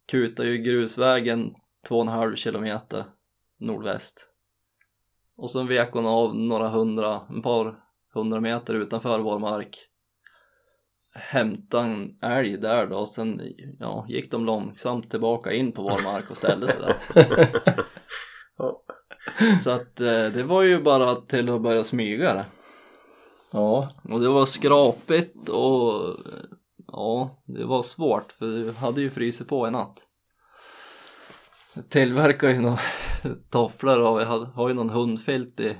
Kutade 0.05 0.49
ju 0.49 0.57
grusvägen 0.57 1.55
två 1.87 1.95
och 1.95 2.01
en 2.01 2.07
halv 2.07 2.35
kilometer 2.35 3.03
nordväst. 3.57 4.29
Och 5.37 5.51
sen 5.51 5.67
vek 5.67 5.89
hon 5.91 6.05
av 6.05 6.35
några 6.35 6.69
hundra, 6.69 7.21
en 7.29 7.41
par 7.41 7.79
hundra 8.13 8.39
meter 8.39 8.73
utanför 8.73 9.19
vår 9.19 9.39
mark. 9.39 9.77
Hämtade 11.13 11.83
en 11.83 12.17
älg 12.21 12.57
där 12.57 12.87
då 12.87 12.97
och 12.97 13.07
sen 13.07 13.41
ja, 13.79 14.05
gick 14.09 14.31
de 14.31 14.45
långsamt 14.45 15.11
tillbaka 15.11 15.51
in 15.53 15.71
på 15.71 15.81
vår 15.81 16.03
mark 16.03 16.31
och 16.31 16.37
ställde 16.37 16.67
sig 16.67 16.81
där. 16.81 16.95
Så 19.63 19.71
att 19.71 20.01
eh, 20.01 20.25
det 20.25 20.43
var 20.43 20.63
ju 20.63 20.81
bara 20.81 21.15
till 21.15 21.49
att 21.49 21.61
börja 21.61 21.83
smyga 21.83 22.33
det. 22.33 22.45
Ja, 23.51 23.89
Och 24.03 24.19
det 24.19 24.29
var 24.29 24.45
skrapigt 24.45 25.49
och 25.49 26.15
ja, 26.87 27.41
det 27.45 27.65
var 27.65 27.83
svårt 27.83 28.31
för 28.31 28.45
det 28.45 28.71
hade 28.77 29.01
ju 29.01 29.09
frysit 29.09 29.47
på 29.47 29.67
i 29.67 29.71
natt. 29.71 30.01
Jag 31.73 31.89
tillverkar 31.89 32.49
ju 32.49 32.59
några 32.61 32.79
tofflor 33.49 33.99
och 34.01 34.21
jag 34.21 34.25
har 34.25 34.67
ju 34.67 34.73
någon 34.73 34.89
hundfilt 34.89 35.59
i 35.59 35.77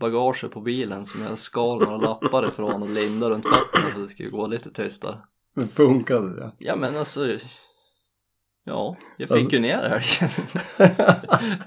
bagaget 0.00 0.50
på 0.50 0.60
bilen 0.60 1.04
som 1.04 1.22
jag 1.22 1.38
skar 1.38 1.76
några 1.84 1.96
lappar 1.96 2.48
ifrån 2.48 2.82
och 2.82 2.90
lindade 2.90 3.34
runt 3.34 3.44
fötterna 3.48 3.90
för 3.90 4.00
att 4.00 4.06
det 4.08 4.12
skulle 4.14 4.30
gå 4.30 4.46
lite 4.46 4.70
tystare. 4.70 5.18
men 5.54 5.68
funkade 5.68 6.36
det? 6.36 6.52
Ja 6.58 6.76
men 6.76 6.96
alltså 6.96 7.38
Ja, 8.66 8.96
jag 9.18 9.28
fick 9.28 9.36
Alltså- 9.36 9.56
ju 9.56 9.60
ner 9.60 9.78
älgen. 9.78 10.30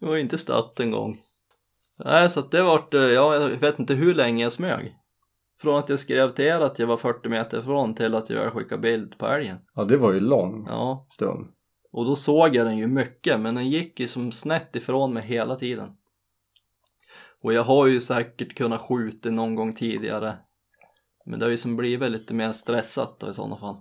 det 0.00 0.06
var 0.06 0.14
ju 0.14 0.20
inte 0.20 0.38
stött 0.38 0.80
en 0.80 0.90
gång. 0.90 1.18
Nej, 2.04 2.30
så 2.30 2.40
att 2.40 2.50
det 2.50 2.62
vart, 2.62 2.94
eh, 2.94 3.00
ja, 3.00 3.34
jag 3.34 3.48
vet 3.48 3.78
inte 3.78 3.94
hur 3.94 4.14
länge 4.14 4.42
jag 4.42 4.52
smög. 4.52 4.96
Från 5.60 5.78
att 5.78 5.88
jag 5.88 5.98
skrev 5.98 6.30
till 6.30 6.44
er 6.44 6.60
att 6.60 6.78
jag 6.78 6.86
var 6.86 6.96
40 6.96 7.28
meter 7.28 7.58
ifrån 7.58 7.94
till 7.94 8.14
att 8.14 8.30
jag 8.30 8.40
väl 8.40 8.50
skickade 8.50 8.82
bild 8.82 9.18
på 9.18 9.26
älgen. 9.26 9.58
Ja, 9.74 9.84
det 9.84 9.96
var 9.96 10.12
ju 10.12 10.20
lång 10.20 10.66
Ja, 10.68 11.06
stund. 11.08 11.46
och 11.92 12.04
då 12.04 12.16
såg 12.16 12.56
jag 12.56 12.66
den 12.66 12.76
ju 12.78 12.86
mycket, 12.86 13.40
men 13.40 13.54
den 13.54 13.68
gick 13.70 14.00
ju 14.00 14.08
som 14.08 14.32
snett 14.32 14.76
ifrån 14.76 15.14
mig 15.14 15.22
hela 15.26 15.56
tiden. 15.56 15.88
Och 17.42 17.52
jag 17.52 17.62
har 17.62 17.86
ju 17.86 18.00
säkert 18.00 18.54
kunnat 18.56 18.80
skjuta 18.80 19.30
någon 19.30 19.54
gång 19.54 19.74
tidigare. 19.74 20.36
Men 21.26 21.38
det 21.38 21.44
har 21.46 21.50
ju 21.50 21.56
som 21.56 21.76
blivit 21.76 22.10
lite 22.10 22.34
mer 22.34 22.52
stressat 22.52 23.20
då 23.20 23.28
i 23.30 23.34
sådana 23.34 23.56
fall. 23.56 23.76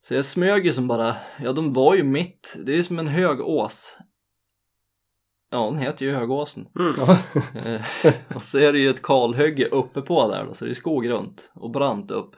Så 0.00 0.14
jag 0.14 0.24
smög 0.24 0.66
ju 0.66 0.72
som 0.72 0.88
bara, 0.88 1.16
ja 1.42 1.52
de 1.52 1.72
var 1.72 1.94
ju 1.94 2.02
mitt, 2.02 2.56
det 2.64 2.72
är 2.72 2.76
ju 2.76 2.82
som 2.82 2.98
en 2.98 3.08
hög 3.08 3.40
ås. 3.40 3.98
Ja, 5.50 5.64
den 5.70 5.78
heter 5.78 6.06
ju 6.06 6.12
Högåsen. 6.12 6.68
Mm. 6.78 6.94
Eh, 7.54 7.82
och 8.36 8.42
så 8.42 8.58
är 8.58 8.72
det 8.72 8.78
ju 8.78 8.90
ett 8.90 9.02
kalhygge 9.02 9.68
uppe 9.68 10.02
på 10.02 10.28
där 10.28 10.44
då, 10.44 10.54
så 10.54 10.64
det 10.64 10.70
är 10.70 10.74
skog 10.74 11.08
runt 11.08 11.50
och 11.54 11.70
brant 11.70 12.10
upp. 12.10 12.36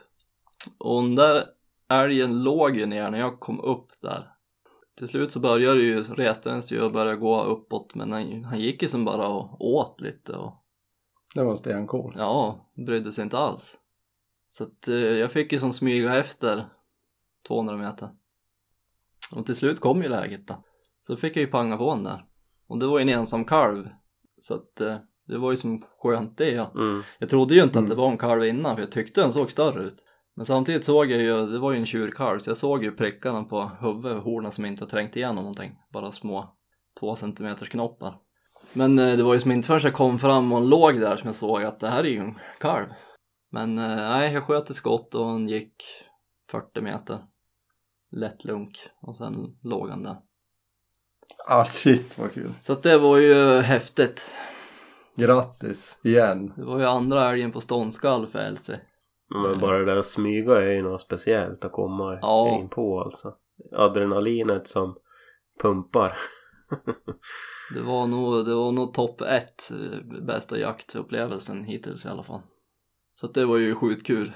Och 0.77 1.03
den 1.03 1.15
där 1.15 1.45
älgen 1.89 2.43
låg 2.43 2.77
ju 2.77 2.85
ner 2.85 3.11
när 3.11 3.19
jag 3.19 3.39
kom 3.39 3.59
upp 3.59 3.87
där. 4.01 4.27
Till 4.97 5.07
slut 5.07 5.31
så 5.31 5.39
började 5.39 5.77
det 5.77 5.83
ju, 5.83 6.03
reste 6.03 6.49
den 6.49 6.63
sig 6.63 6.81
och 6.81 6.91
började 6.91 7.17
gå 7.17 7.43
uppåt 7.43 7.95
men 7.95 8.11
han, 8.11 8.43
han 8.43 8.59
gick 8.59 8.81
ju 8.81 8.87
som 8.87 9.05
bara 9.05 9.27
och 9.27 9.65
åt 9.65 10.01
lite 10.01 10.33
och 10.33 10.63
Det 11.35 11.43
var 11.43 11.55
stencool. 11.55 12.13
ja, 12.17 12.71
brydde 12.85 13.11
sig 13.11 13.23
inte 13.23 13.37
alls. 13.37 13.77
Så 14.49 14.63
att 14.63 14.87
eh, 14.87 14.95
jag 14.95 15.31
fick 15.31 15.51
ju 15.51 15.59
som 15.59 15.73
smyga 15.73 16.15
efter 16.19 16.65
200 17.47 17.77
meter. 17.77 18.09
Och 19.35 19.45
till 19.45 19.55
slut 19.55 19.79
kom 19.79 20.03
ju 20.03 20.09
läget 20.09 20.47
då. 20.47 20.63
Så 21.07 21.15
fick 21.15 21.35
jag 21.35 21.41
ju 21.41 21.47
panga 21.47 21.77
på 21.77 21.95
den 21.95 22.03
där. 22.03 22.25
Och 22.71 22.79
det 22.79 22.87
var 22.87 22.99
ju 22.99 23.01
en 23.01 23.19
ensam 23.19 23.45
kalv. 23.45 23.89
Så 24.41 24.53
att 24.53 24.81
eh, 24.81 24.97
det 25.27 25.37
var 25.37 25.51
ju 25.51 25.57
som 25.57 25.85
skönt 25.99 26.37
det 26.37 26.51
ja. 26.51 26.71
Mm. 26.75 27.01
Jag 27.19 27.29
trodde 27.29 27.55
ju 27.55 27.63
inte 27.63 27.79
att 27.79 27.85
Mm. 27.85 27.89
det 27.89 27.95
var 27.95 28.09
en 28.11 28.17
kalv 28.17 28.45
innan 28.45 28.75
för 28.75 28.81
jag 28.81 28.91
tyckte 28.91 29.21
den 29.21 29.33
såg 29.33 29.51
större 29.51 29.83
ut. 29.83 30.03
Men 30.35 30.45
samtidigt 30.45 30.83
såg 30.85 31.05
jag 31.11 31.21
ju, 31.21 31.45
det 31.45 31.59
var 31.59 31.71
ju 31.71 31.77
en 31.77 31.85
tjurkalv 31.85 32.39
så 32.39 32.49
jag 32.49 32.57
såg 32.57 32.83
ju 32.83 32.91
prickarna 32.91 33.43
på 33.43 33.71
huvudet 33.81 34.17
och 34.17 34.23
hornen 34.23 34.51
som 34.51 34.65
inte 34.65 34.83
har 34.83 34.89
trängt 34.89 35.15
igenom 35.15 35.35
någonting. 35.35 35.71
Bara 35.93 36.11
små 36.11 36.55
två 36.99 37.15
centimeters 37.15 37.69
knoppar. 37.69 38.17
Men 38.73 38.99
eh, 38.99 39.17
det 39.17 39.23
var 39.23 39.33
ju 39.33 39.39
som 39.39 39.51
inte 39.51 39.67
förrän 39.67 39.81
jag 39.83 39.93
kom 39.93 40.19
fram 40.19 40.51
och 40.53 40.61
låg 40.61 40.99
där 40.99 41.17
som 41.17 41.27
jag 41.27 41.35
såg 41.35 41.63
att 41.63 41.79
det 41.79 41.89
här 41.89 42.03
är 42.03 42.09
ju 42.09 42.19
en 42.19 42.39
kalv. 42.59 42.87
Men 43.51 43.77
eh, 43.77 43.95
nej, 43.95 44.33
jag 44.33 44.43
sköt 44.43 44.69
ett 44.69 44.75
skott 44.75 45.15
och 45.15 45.25
han 45.25 45.47
gick 45.47 45.75
40 46.51 46.81
meter. 46.81 47.19
Lätt 48.11 48.43
lunk 48.45 48.79
och 49.01 49.15
sen 49.15 49.57
låg 49.63 49.89
han 49.89 50.03
där. 50.03 50.17
Ah 51.47 51.65
shit 51.65 52.17
vad 52.17 52.33
kul. 52.33 52.53
Så 52.61 52.73
att 52.73 52.83
det 52.83 52.97
var 52.97 53.17
ju 53.17 53.59
häftigt. 53.61 54.33
Grattis 55.15 55.97
igen. 56.03 56.53
Det 56.55 56.63
var 56.65 56.79
ju 56.79 56.85
andra 56.85 57.29
älgen 57.29 57.51
på 57.51 57.61
ståndskall 57.61 58.27
för 58.27 58.39
Elsie. 58.39 58.79
Men 59.43 59.59
bara 59.59 59.77
det 59.77 59.85
där 59.85 59.97
att 59.97 60.05
smyga 60.05 60.61
är 60.61 60.71
ju 60.73 60.81
något 60.81 61.01
speciellt 61.01 61.65
att 61.65 61.71
komma 61.71 62.19
Ja. 62.21 62.57
in 62.59 62.69
på 62.69 63.01
alltså. 63.01 63.33
Adrenalinet 63.75 64.67
som 64.67 64.95
pumpar. 65.61 66.17
Det 67.73 67.81
var 67.81 68.07
nog, 68.07 68.45
det 68.45 68.55
var 68.55 68.71
nog 68.71 68.93
topp 68.93 69.21
ett 69.21 69.71
eh, 69.71 70.21
bästa 70.25 70.57
jaktupplevelsen 70.59 71.63
hittills 71.63 72.05
i 72.05 72.09
alla 72.09 72.23
fall. 72.23 72.41
Så 73.15 73.25
att 73.25 73.33
det 73.33 73.45
var 73.45 73.57
ju 73.57 73.75
sjukt 73.75 74.07
kul. 74.07 74.31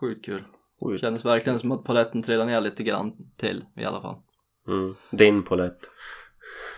Sjukt 0.00 0.24
kul. 0.24 0.44
Sjukt. 0.84 1.00
Kändes 1.00 1.24
verkligen 1.24 1.58
som 1.58 1.72
att 1.72 1.84
paletten 1.84 2.22
trillade 2.22 2.50
ner 2.50 2.60
lite 2.60 2.82
grann 2.82 3.12
till 3.36 3.64
i 3.76 3.84
alla 3.84 4.00
fall. 4.00 4.16
Mm. 4.68 4.94
Din 5.10 5.42
polett. 5.42 5.78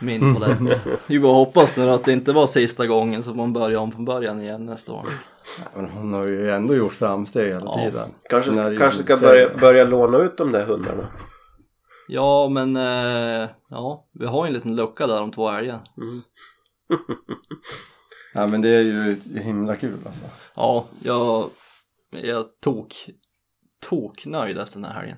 Min 0.01 0.35
palett. 0.35 0.59
Vi 1.07 1.21
bara 1.21 1.33
hoppas 1.33 1.77
nu 1.77 1.91
att 1.91 2.05
det 2.05 2.13
inte 2.13 2.33
var 2.33 2.47
sista 2.47 2.87
gången 2.87 3.23
så 3.25 3.35
man 3.35 3.53
börjar 3.53 3.79
om 3.79 3.93
från 3.93 4.05
början 4.05 4.41
igen 4.41 4.67
nästa 4.67 4.93
år. 4.93 5.07
Men 5.75 5.89
hon 5.89 6.13
har 6.13 6.27
ju 6.27 6.51
ändå 6.51 6.75
gjort 6.75 6.93
framsteg 6.93 7.49
hela 7.49 7.65
Ja. 7.65 7.75
tiden. 7.85 8.09
Kanske, 8.31 8.77
kanske 8.79 9.03
ska 9.03 9.17
börja, 9.17 9.49
börja 9.61 9.85
låna 9.85 10.19
ut 10.19 10.37
de 10.37 10.53
där 10.53 10.63
hundarna. 10.65 11.07
Ja 12.09 12.49
men 12.49 12.77
eh, 12.77 13.49
ja, 13.69 14.09
vi 14.13 14.27
har 14.27 14.45
ju 14.45 14.49
en 14.49 14.55
liten 14.55 14.77
lucka 14.77 15.07
där 15.07 15.21
om 15.21 15.33
två 15.33 15.51
älgar. 15.51 15.81
Mm. 15.97 16.23
Ja 18.35 18.47
men 18.47 18.63
det 18.63 18.69
är 18.69 18.83
ju 18.83 19.17
himla 19.41 19.77
kul 19.77 19.99
alltså. 20.07 20.25
Ja, 20.55 20.87
jag, 21.03 21.51
jag 22.11 22.61
tok, 22.61 23.11
tok 23.89 24.27
nöjd 24.27 24.59
efter 24.59 24.77
den 24.81 24.85
här 24.85 25.01
helgen. 25.01 25.17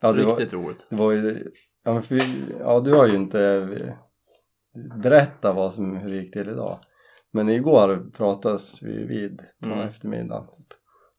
Ja, 0.00 0.12
det 0.12 0.24
var, 0.24 0.36
Riktigt 0.36 0.52
roligt. 0.52 0.86
det 0.90 0.96
var 0.96 1.12
ju, 1.12 1.50
ja, 1.86 1.92
men 1.92 2.02
för, 2.02 2.20
ja 2.60 2.80
du 2.80 2.94
har 2.94 3.06
ju 3.06 3.16
inte 3.16 3.68
berättat 5.02 5.56
vad 5.56 5.74
som, 5.74 5.96
hur 5.96 6.10
det 6.10 6.16
gick 6.16 6.32
till 6.32 6.48
idag. 6.48 6.78
Men 7.32 7.48
igår 7.48 8.10
pratades 8.16 8.82
vi 8.82 9.04
vid 9.04 9.42
på 9.62 9.66
Mm. 9.66 9.78
eftermiddagen. 9.80 10.46
Typ. 10.46 10.66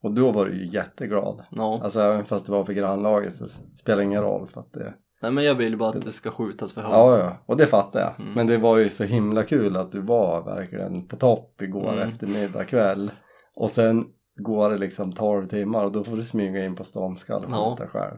Och 0.03 0.13
då 0.13 0.32
var 0.32 0.45
du 0.45 0.53
ju 0.58 0.65
jätteglad. 0.65 1.43
Ja, 1.51 1.80
Alltså 1.84 1.99
även 2.01 2.25
fast 2.25 2.45
det 2.45 2.51
var 2.51 2.63
för 2.65 2.73
grannlaget 2.73 3.36
så 3.36 3.47
spelar 3.75 3.97
det 3.97 4.03
ingen 4.03 4.21
roll 4.23 4.47
för 4.47 4.60
att 4.62 4.73
det 4.73 4.93
nej 5.21 5.32
men 5.32 5.43
jag 5.43 5.56
vill 5.56 5.77
bara 5.77 5.89
att 5.89 6.01
det 6.01 6.12
ska 6.12 6.32
skjutas 6.32 6.73
för 6.73 6.82
hund. 6.82 6.93
Ja, 6.95 7.17
ja, 7.19 7.38
och 7.45 7.58
det 7.58 7.67
fattar 7.67 7.99
jag. 7.99 8.19
Mm. 8.19 8.34
Men 8.34 8.47
det 8.47 8.58
var 8.58 8.77
ju 8.77 8.89
så 8.89 9.03
himla 9.03 9.43
kul 9.43 9.77
att 9.77 9.91
du 9.91 10.01
var 10.01 10.43
verkligen 10.43 11.08
på 11.08 11.15
topp 11.15 11.62
igår 11.62 11.93
Mm. 11.93 12.10
eftermiddag 12.10 12.63
kväll. 12.65 13.12
Och 13.56 13.69
sen 13.69 14.06
går 14.39 14.69
det 14.69 14.77
liksom 14.77 15.13
12 15.13 15.45
timmar 15.45 15.84
och 15.84 15.91
då 15.91 16.03
får 16.03 16.15
du 16.15 16.23
smyga 16.23 16.65
in 16.65 16.75
på 16.75 16.84
ståndskall 16.84 17.45
och 17.45 17.51
Ja. 17.51 17.75
skjuta 17.77 17.89
själv. 17.89 18.17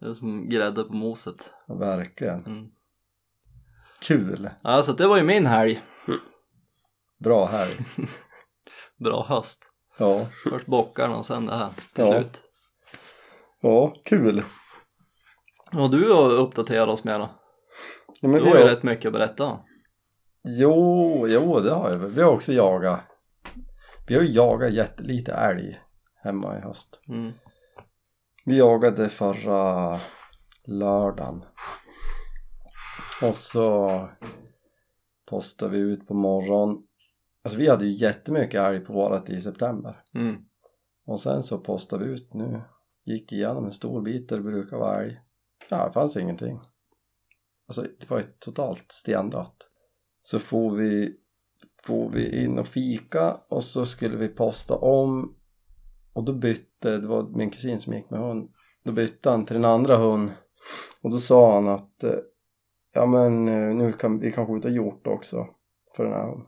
Det 0.00 0.06
är 0.06 0.14
som 0.14 0.48
grädde 0.48 0.84
på 0.84 0.92
moset. 0.92 1.52
Ja, 1.66 1.74
verkligen. 1.74 2.44
Mm. 2.46 2.68
Kul! 4.02 4.50
Ja, 4.62 4.82
så 4.82 4.92
det 4.92 5.06
var 5.06 5.16
ju 5.16 5.22
min 5.22 5.46
helg. 5.46 5.80
Bra 7.18 7.46
här. 7.46 7.68
Bra 9.04 9.24
höst. 9.28 9.70
Ja, 9.98 10.26
Först 10.44 10.66
bockarna 10.66 11.16
och 11.16 11.26
sen 11.26 11.46
det 11.46 11.54
här 11.56 11.68
till 11.94 12.04
Ja. 12.04 12.12
slut. 12.12 12.42
ja 13.60 13.94
kul! 14.04 14.42
Och 15.72 15.90
du 15.90 16.12
har 16.12 16.30
uppdaterat 16.30 16.88
oss 16.88 17.04
med 17.04 17.20
då? 17.20 17.30
Ja, 18.20 18.28
Du 18.28 18.40
har 18.44 18.58
ju 18.58 18.64
rätt 18.64 18.82
mycket 18.82 19.06
att 19.06 19.12
berätta. 19.12 19.58
Jo, 20.44 21.26
jo 21.28 21.60
det 21.60 21.74
har 21.74 21.90
jag 21.90 21.98
väl. 21.98 22.10
Vi 22.10 22.22
har 22.22 22.32
också 22.32 22.52
jagat. 22.52 23.00
Vi 24.06 24.14
har 24.14 24.22
ju 24.22 24.30
jagat 24.30 24.72
jättelite 24.72 25.32
älg 25.32 25.80
hemma 26.22 26.58
i 26.58 26.60
höst. 26.60 27.00
Mm. 27.08 27.32
Vi 28.48 28.58
jagade 28.58 29.08
förra 29.08 29.98
lördagen. 30.66 31.44
Och 33.22 33.34
så 33.34 33.90
postade 35.30 35.72
vi 35.72 35.78
ut 35.78 36.06
på 36.06 36.14
morgonen. 36.14 36.82
Alltså 37.44 37.58
vi 37.58 37.68
hade 37.68 37.86
ju 37.86 38.06
jättemycket 38.06 38.60
älg 38.60 38.80
på 38.80 38.92
vårat 38.92 39.30
i 39.30 39.40
september. 39.40 40.02
Mm. 40.14 40.36
Och 41.06 41.20
sen 41.20 41.42
så 41.42 41.58
postade 41.58 42.04
vi 42.04 42.10
ut 42.10 42.34
nu. 42.34 42.62
Gick 43.04 43.32
igenom 43.32 43.66
en 43.66 43.72
stor 43.72 44.02
bit 44.02 44.28
där 44.28 44.36
det 44.36 44.42
brukar 44.42 44.76
vara 44.76 45.02
älg. 45.02 45.20
Ja, 45.70 45.86
det 45.86 45.92
fanns 45.92 46.16
ingenting. 46.16 46.60
Alltså 47.66 47.82
det 47.82 48.10
var 48.10 48.18
ju 48.18 48.24
totalt 48.38 48.92
stendött. 48.92 49.70
Så 50.22 50.38
får 50.38 50.76
vi, 50.76 51.16
får 51.84 52.10
vi 52.10 52.44
in 52.44 52.58
och 52.58 52.66
fika 52.66 53.40
och 53.48 53.64
så 53.64 53.86
skulle 53.86 54.16
vi 54.16 54.28
posta 54.28 54.76
om. 54.76 55.37
Och 56.12 56.24
då 56.24 56.32
bytte, 56.32 56.98
det 56.98 57.06
var 57.06 57.22
min 57.22 57.50
kusin 57.50 57.80
som 57.80 57.92
gick 57.92 58.10
med 58.10 58.20
hund. 58.20 58.50
Då 58.84 58.92
bytte 58.92 59.30
han 59.30 59.46
till 59.46 59.54
den 59.54 59.64
andra 59.64 59.96
hund. 59.96 60.30
Och 61.02 61.10
då 61.10 61.18
sa 61.18 61.54
han 61.54 61.68
att 61.68 62.04
eh, 62.04 62.18
ja 62.94 63.06
men 63.06 63.48
eh, 63.48 63.74
nu 63.74 63.92
kan 63.92 64.20
vi 64.20 64.32
kan 64.32 64.46
skjuta 64.46 64.68
hjort 64.68 65.06
också 65.06 65.46
för 65.96 66.04
den 66.04 66.12
här 66.12 66.26
hunden. 66.26 66.46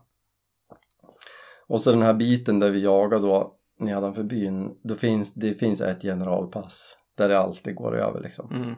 Och 1.67 1.81
så 1.81 1.91
den 1.91 2.01
här 2.01 2.13
biten 2.13 2.59
där 2.59 2.71
vi 2.71 2.83
jagar 2.83 3.19
då 3.19 3.57
nedanför 3.79 4.23
byn, 4.23 4.77
då 4.83 4.95
finns, 4.95 5.33
det 5.33 5.53
finns 5.53 5.81
ett 5.81 6.01
generalpass 6.01 6.97
där 7.17 7.29
det 7.29 7.39
alltid 7.39 7.75
går 7.75 7.95
över 7.95 8.21
liksom. 8.21 8.51
Mm. 8.51 8.75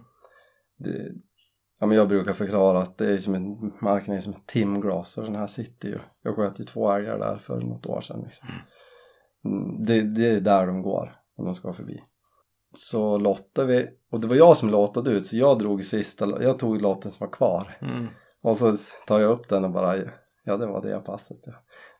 Det, 0.78 1.12
ja 1.80 1.88
men 1.88 1.98
jag 1.98 2.08
brukar 2.08 2.34
förklara 2.34 2.82
att 2.82 2.98
det 2.98 3.14
är 3.14 3.18
som 3.18 3.36
en, 3.36 3.74
marken 3.82 4.14
är 4.14 4.20
som 4.20 4.34
ett 4.34 4.48
timglas 4.48 5.18
och 5.18 5.24
den 5.24 5.36
här 5.36 5.48
sitter 5.48 5.88
ju. 5.88 6.00
Jag 6.22 6.36
sköt 6.36 6.60
ju 6.60 6.64
två 6.64 6.92
älgar 6.92 7.20
där 7.20 7.38
för 7.38 7.62
något 7.62 7.86
år 7.86 8.02
sedan 8.02 8.22
liksom. 8.26 8.48
Mm, 8.48 8.62
Det, 9.86 10.02
det 10.02 10.28
är 10.28 10.40
där 10.40 10.68
de 10.68 10.82
går 10.82 11.16
om 11.38 11.46
de 11.46 11.56
ska 11.56 11.74
förbi. 11.74 12.04
Så 12.76 13.18
lottade 13.18 13.68
vi, 13.68 13.90
och 14.12 14.20
det 14.20 14.28
var 14.28 14.36
jag 14.36 14.58
som 14.58 14.70
lottade 14.70 15.12
ut 15.12 15.26
så 15.26 15.38
jag 15.38 15.60
drog 15.60 15.84
sista, 15.84 16.44
jag 16.44 16.60
tog 16.60 16.82
lotten 16.82 17.12
som 17.12 17.28
var 17.28 17.34
kvar. 17.34 17.78
Mm. 17.82 18.08
Och 18.44 18.58
så 18.58 18.78
tar 19.08 19.20
jag 19.20 19.32
upp 19.32 19.50
den 19.50 19.66
och 19.66 19.72
bara, 19.72 19.98
ja 20.44 20.58
det 20.58 20.66
var 20.66 20.82
det 20.82 21.00
passet 21.00 21.38
ja. 21.46 21.54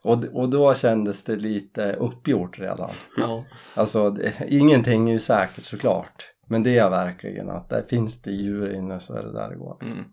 Och, 0.04 0.26
och 0.26 0.50
då 0.50 0.76
kändes 0.76 1.24
det 1.24 1.36
lite 1.36 1.94
uppgjort 1.94 2.60
redan. 2.60 2.90
Ja. 3.18 3.46
Alltså 3.76 4.10
det, 4.10 4.34
ingenting 4.48 5.08
är 5.10 5.14
ju 5.14 5.20
säkert 5.20 5.64
såklart. 5.64 6.30
Men 6.48 6.64
det 6.64 6.78
är 6.78 6.90
verkligen 6.90 7.50
att 7.50 7.70
där 7.70 7.86
finns 7.90 8.22
det 8.22 8.32
djur 8.32 8.76
inne 8.76 9.00
så 9.00 9.14
är 9.14 9.24
det 9.24 9.34
där 9.34 9.50
det 9.50 9.56
går. 9.56 9.84
Mm. 9.84 10.04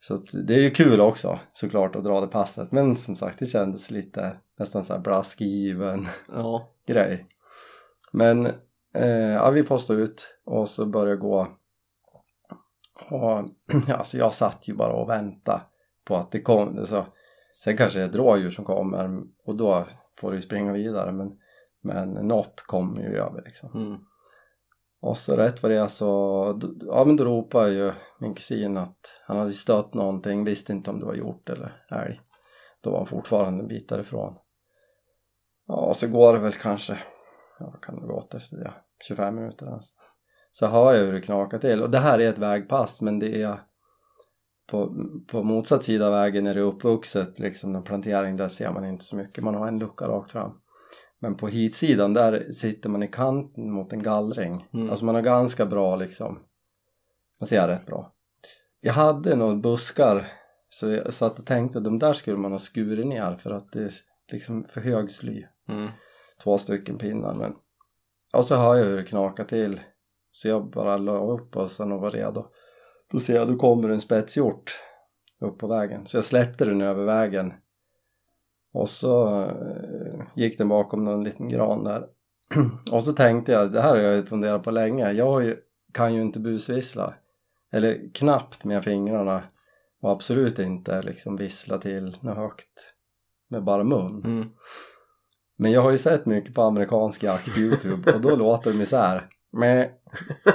Så 0.00 0.14
att 0.14 0.46
det 0.46 0.54
är 0.54 0.60
ju 0.60 0.70
kul 0.70 1.00
också 1.00 1.38
såklart 1.52 1.96
att 1.96 2.04
dra 2.04 2.20
det 2.20 2.26
passet. 2.26 2.72
Men 2.72 2.96
som 2.96 3.16
sagt 3.16 3.38
det 3.38 3.46
kändes 3.46 3.90
lite 3.90 4.36
nästan 4.58 4.84
så 4.84 4.92
här 4.92 5.00
blaskgiven 5.00 6.06
Ja. 6.32 6.70
grej. 6.86 7.26
Men 8.12 8.46
eh, 8.94 9.08
ja, 9.32 9.50
vi 9.50 9.62
postade 9.62 10.02
ut 10.02 10.38
och 10.44 10.68
så 10.68 10.86
började 10.86 11.20
gå 11.20 11.46
och 13.10 13.44
alltså 13.98 14.16
jag 14.18 14.34
satt 14.34 14.68
ju 14.68 14.74
bara 14.74 14.92
och 14.92 15.08
väntade 15.08 15.60
på 16.04 16.16
att 16.16 16.30
det 16.32 16.40
kom 16.40 16.86
så, 16.86 17.06
sen 17.64 17.76
kanske 17.76 17.98
det 17.98 18.04
är 18.04 18.08
ett 18.08 18.14
rådjur 18.14 18.50
som 18.50 18.64
kommer 18.64 19.20
och 19.44 19.56
då 19.56 19.84
får 20.20 20.32
du 20.32 20.42
springa 20.42 20.72
vidare 20.72 21.12
men, 21.12 21.38
men 21.82 22.08
något 22.12 22.60
kommer 22.66 23.00
ju 23.02 23.16
över 23.16 23.42
liksom 23.44 23.70
Mm. 23.74 23.98
och 25.00 25.16
så 25.16 25.36
rätt 25.36 25.62
vad 25.62 25.72
det 25.72 25.78
är 25.78 25.88
så, 25.88 26.60
ja 26.80 27.04
men 27.04 27.16
då 27.16 27.24
ropade 27.24 27.72
ju 27.72 27.92
min 28.20 28.34
kusin 28.34 28.76
att 28.76 29.20
han 29.26 29.36
hade 29.36 29.52
stött 29.52 29.94
någonting, 29.94 30.44
visste 30.44 30.72
inte 30.72 30.90
om 30.90 31.00
det 31.00 31.06
var 31.06 31.14
hjort 31.14 31.48
eller 31.48 31.82
älg. 31.90 32.20
Då 32.80 32.90
var 32.90 32.98
han 32.98 33.06
fortfarande 33.06 33.62
en 33.62 33.68
bit 33.68 33.88
därifrån. 33.88 34.34
Ja, 35.68 35.74
och 35.74 35.96
så 35.96 36.08
går 36.08 36.32
det 36.32 36.38
väl 36.38 36.52
kanske, 36.52 36.98
ja 37.58 37.70
vad 37.72 37.80
kan 37.80 37.94
det 37.94 38.00
ha 38.00 38.14
gått 38.14 38.34
efter 38.34 38.56
det? 38.56 38.72
25 39.08 39.34
minuter 39.34 39.66
nästan. 39.66 40.04
Så 40.50 40.66
hör 40.66 40.94
jag 40.94 41.04
hur 41.04 41.12
det 41.12 41.20
knakar 41.20 41.58
till 41.58 41.82
och 41.82 41.90
det 41.90 41.98
här 41.98 42.18
är 42.18 42.28
ett 42.28 42.38
vägpass 42.38 43.02
men 43.02 43.18
det 43.18 43.42
är 43.42 43.58
på, 44.70 44.94
på 45.26 45.42
motsatt 45.42 45.84
sida 45.84 46.06
av 46.06 46.12
vägen 46.12 46.46
är 46.46 46.54
det 46.54 46.60
uppvuxet 46.60 47.38
liksom 47.38 47.74
en 47.74 47.82
plantering 47.82 48.36
där 48.36 48.48
ser 48.48 48.72
man 48.72 48.84
inte 48.84 49.04
så 49.04 49.16
mycket, 49.16 49.44
man 49.44 49.54
har 49.54 49.68
en 49.68 49.78
lucka 49.78 50.08
rakt 50.08 50.32
fram. 50.32 50.52
Men 51.20 51.34
på 51.34 51.48
hitsidan 51.48 52.14
där 52.14 52.52
sitter 52.52 52.88
man 52.88 53.02
i 53.02 53.08
kanten 53.08 53.70
mot 53.70 53.92
en 53.92 54.02
gallring. 54.02 54.68
Mm. 54.74 54.90
Alltså 54.90 55.04
man 55.04 55.14
har 55.14 55.22
ganska 55.22 55.66
bra 55.66 55.96
liksom, 55.96 56.38
man 57.40 57.46
ser 57.46 57.68
rätt 57.68 57.86
bra. 57.86 58.12
Jag 58.80 58.92
hade 58.92 59.36
några 59.36 59.56
buskar 59.56 60.26
så 60.68 60.88
jag 60.88 61.14
satt 61.14 61.38
och 61.38 61.46
tänkte 61.46 61.78
att 61.78 61.84
de 61.84 61.98
där 61.98 62.12
skulle 62.12 62.36
man 62.36 62.52
ha 62.52 62.58
skurit 62.58 63.06
ner 63.06 63.36
för 63.36 63.50
att 63.50 63.72
det 63.72 63.82
är 63.82 63.92
liksom 64.32 64.64
för 64.64 64.80
hög 64.80 65.10
sly. 65.10 65.44
Mm. 65.68 65.90
Två 66.42 66.58
stycken 66.58 66.98
pinnar 66.98 67.34
men 67.34 67.54
och 68.32 68.44
så 68.44 68.56
hör 68.56 68.76
jag 68.76 68.84
hur 68.84 68.96
det 68.96 69.04
knakar 69.04 69.44
till. 69.44 69.80
Så 70.30 70.48
jag 70.48 70.70
bara 70.70 70.96
la 70.96 71.18
upp 71.18 71.56
och 71.56 71.70
sen 71.70 71.92
och 71.92 72.00
var 72.00 72.10
redo. 72.10 72.46
Då 73.10 73.20
ser 73.20 73.34
jag, 73.34 73.48
då 73.48 73.56
kommer 73.56 73.88
en 73.88 74.00
spetshjort 74.00 74.80
upp 75.40 75.58
på 75.58 75.66
vägen. 75.66 76.06
Så 76.06 76.16
jag 76.16 76.24
släppte 76.24 76.64
den 76.64 76.82
över 76.82 77.04
vägen. 77.04 77.52
Och 78.72 78.90
så 78.90 79.42
eh, 79.44 80.22
gick 80.34 80.58
den 80.58 80.68
bakom 80.68 81.04
någon 81.04 81.24
liten 81.24 81.48
gran 81.48 81.84
där. 81.84 82.06
Och 82.92 83.04
så 83.04 83.12
tänkte 83.12 83.52
jag, 83.52 83.72
det 83.72 83.80
här 83.80 83.88
har 83.88 83.96
jag 83.96 84.16
ju 84.16 84.26
funderat 84.26 84.62
på 84.62 84.70
länge. 84.70 85.12
Jag 85.12 85.44
ju, 85.44 85.56
kan 85.92 86.14
ju 86.14 86.22
inte 86.22 86.40
busvissla. 86.40 87.14
Eller 87.72 88.14
knappt 88.14 88.64
med 88.64 88.84
fingrarna. 88.84 89.42
Och 90.00 90.10
absolut 90.10 90.58
inte 90.58 91.02
liksom 91.02 91.36
vissla 91.36 91.78
till 91.78 92.16
något 92.20 92.36
högt 92.36 92.94
med 93.48 93.64
bara 93.64 93.84
mun. 93.84 94.22
Mm. 94.24 94.48
Men 95.58 95.72
jag 95.72 95.82
har 95.82 95.90
ju 95.90 95.98
sett 95.98 96.26
mycket 96.26 96.54
på 96.54 96.62
amerikansk 96.62 97.22
jakt 97.22 97.58
youtube 97.58 98.12
och 98.12 98.20
då 98.20 98.36
låter 98.36 98.70
de 98.70 98.80
ju 98.80 98.86
så 98.86 98.96
här 98.96 99.26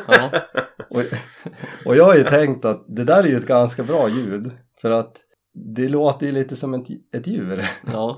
Ja. 0.08 0.32
och, 0.90 1.02
och 1.86 1.96
jag 1.96 2.04
har 2.06 2.16
ju 2.16 2.24
tänkt 2.24 2.66
att 2.66 2.86
det 2.88 3.04
där 3.04 3.24
är 3.24 3.28
ju 3.28 3.38
ett 3.38 3.48
ganska 3.48 3.84
bra 3.84 4.10
ljud 4.10 4.52
för 4.82 4.92
att 4.92 5.22
det 5.76 5.88
låter 5.88 6.26
ju 6.26 6.32
lite 6.32 6.56
som 6.56 6.74
ett, 6.74 6.88
ett 7.16 7.28
djur 7.28 7.66
ja. 7.94 8.18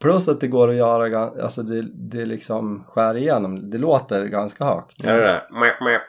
plus 0.00 0.28
att 0.28 0.40
det 0.40 0.48
går 0.48 0.68
att 0.70 0.76
göra 0.76 1.24
alltså 1.42 1.62
det, 1.62 1.82
det 2.10 2.24
liksom 2.24 2.84
skär 2.88 3.16
igenom 3.16 3.70
det 3.70 3.78
låter 3.78 4.24
ganska 4.24 4.64
högt 4.64 5.04
Är 5.04 5.16
det 5.16 5.26
där? 5.26 5.48
Mäp, 5.60 5.80
mäp. 5.80 6.02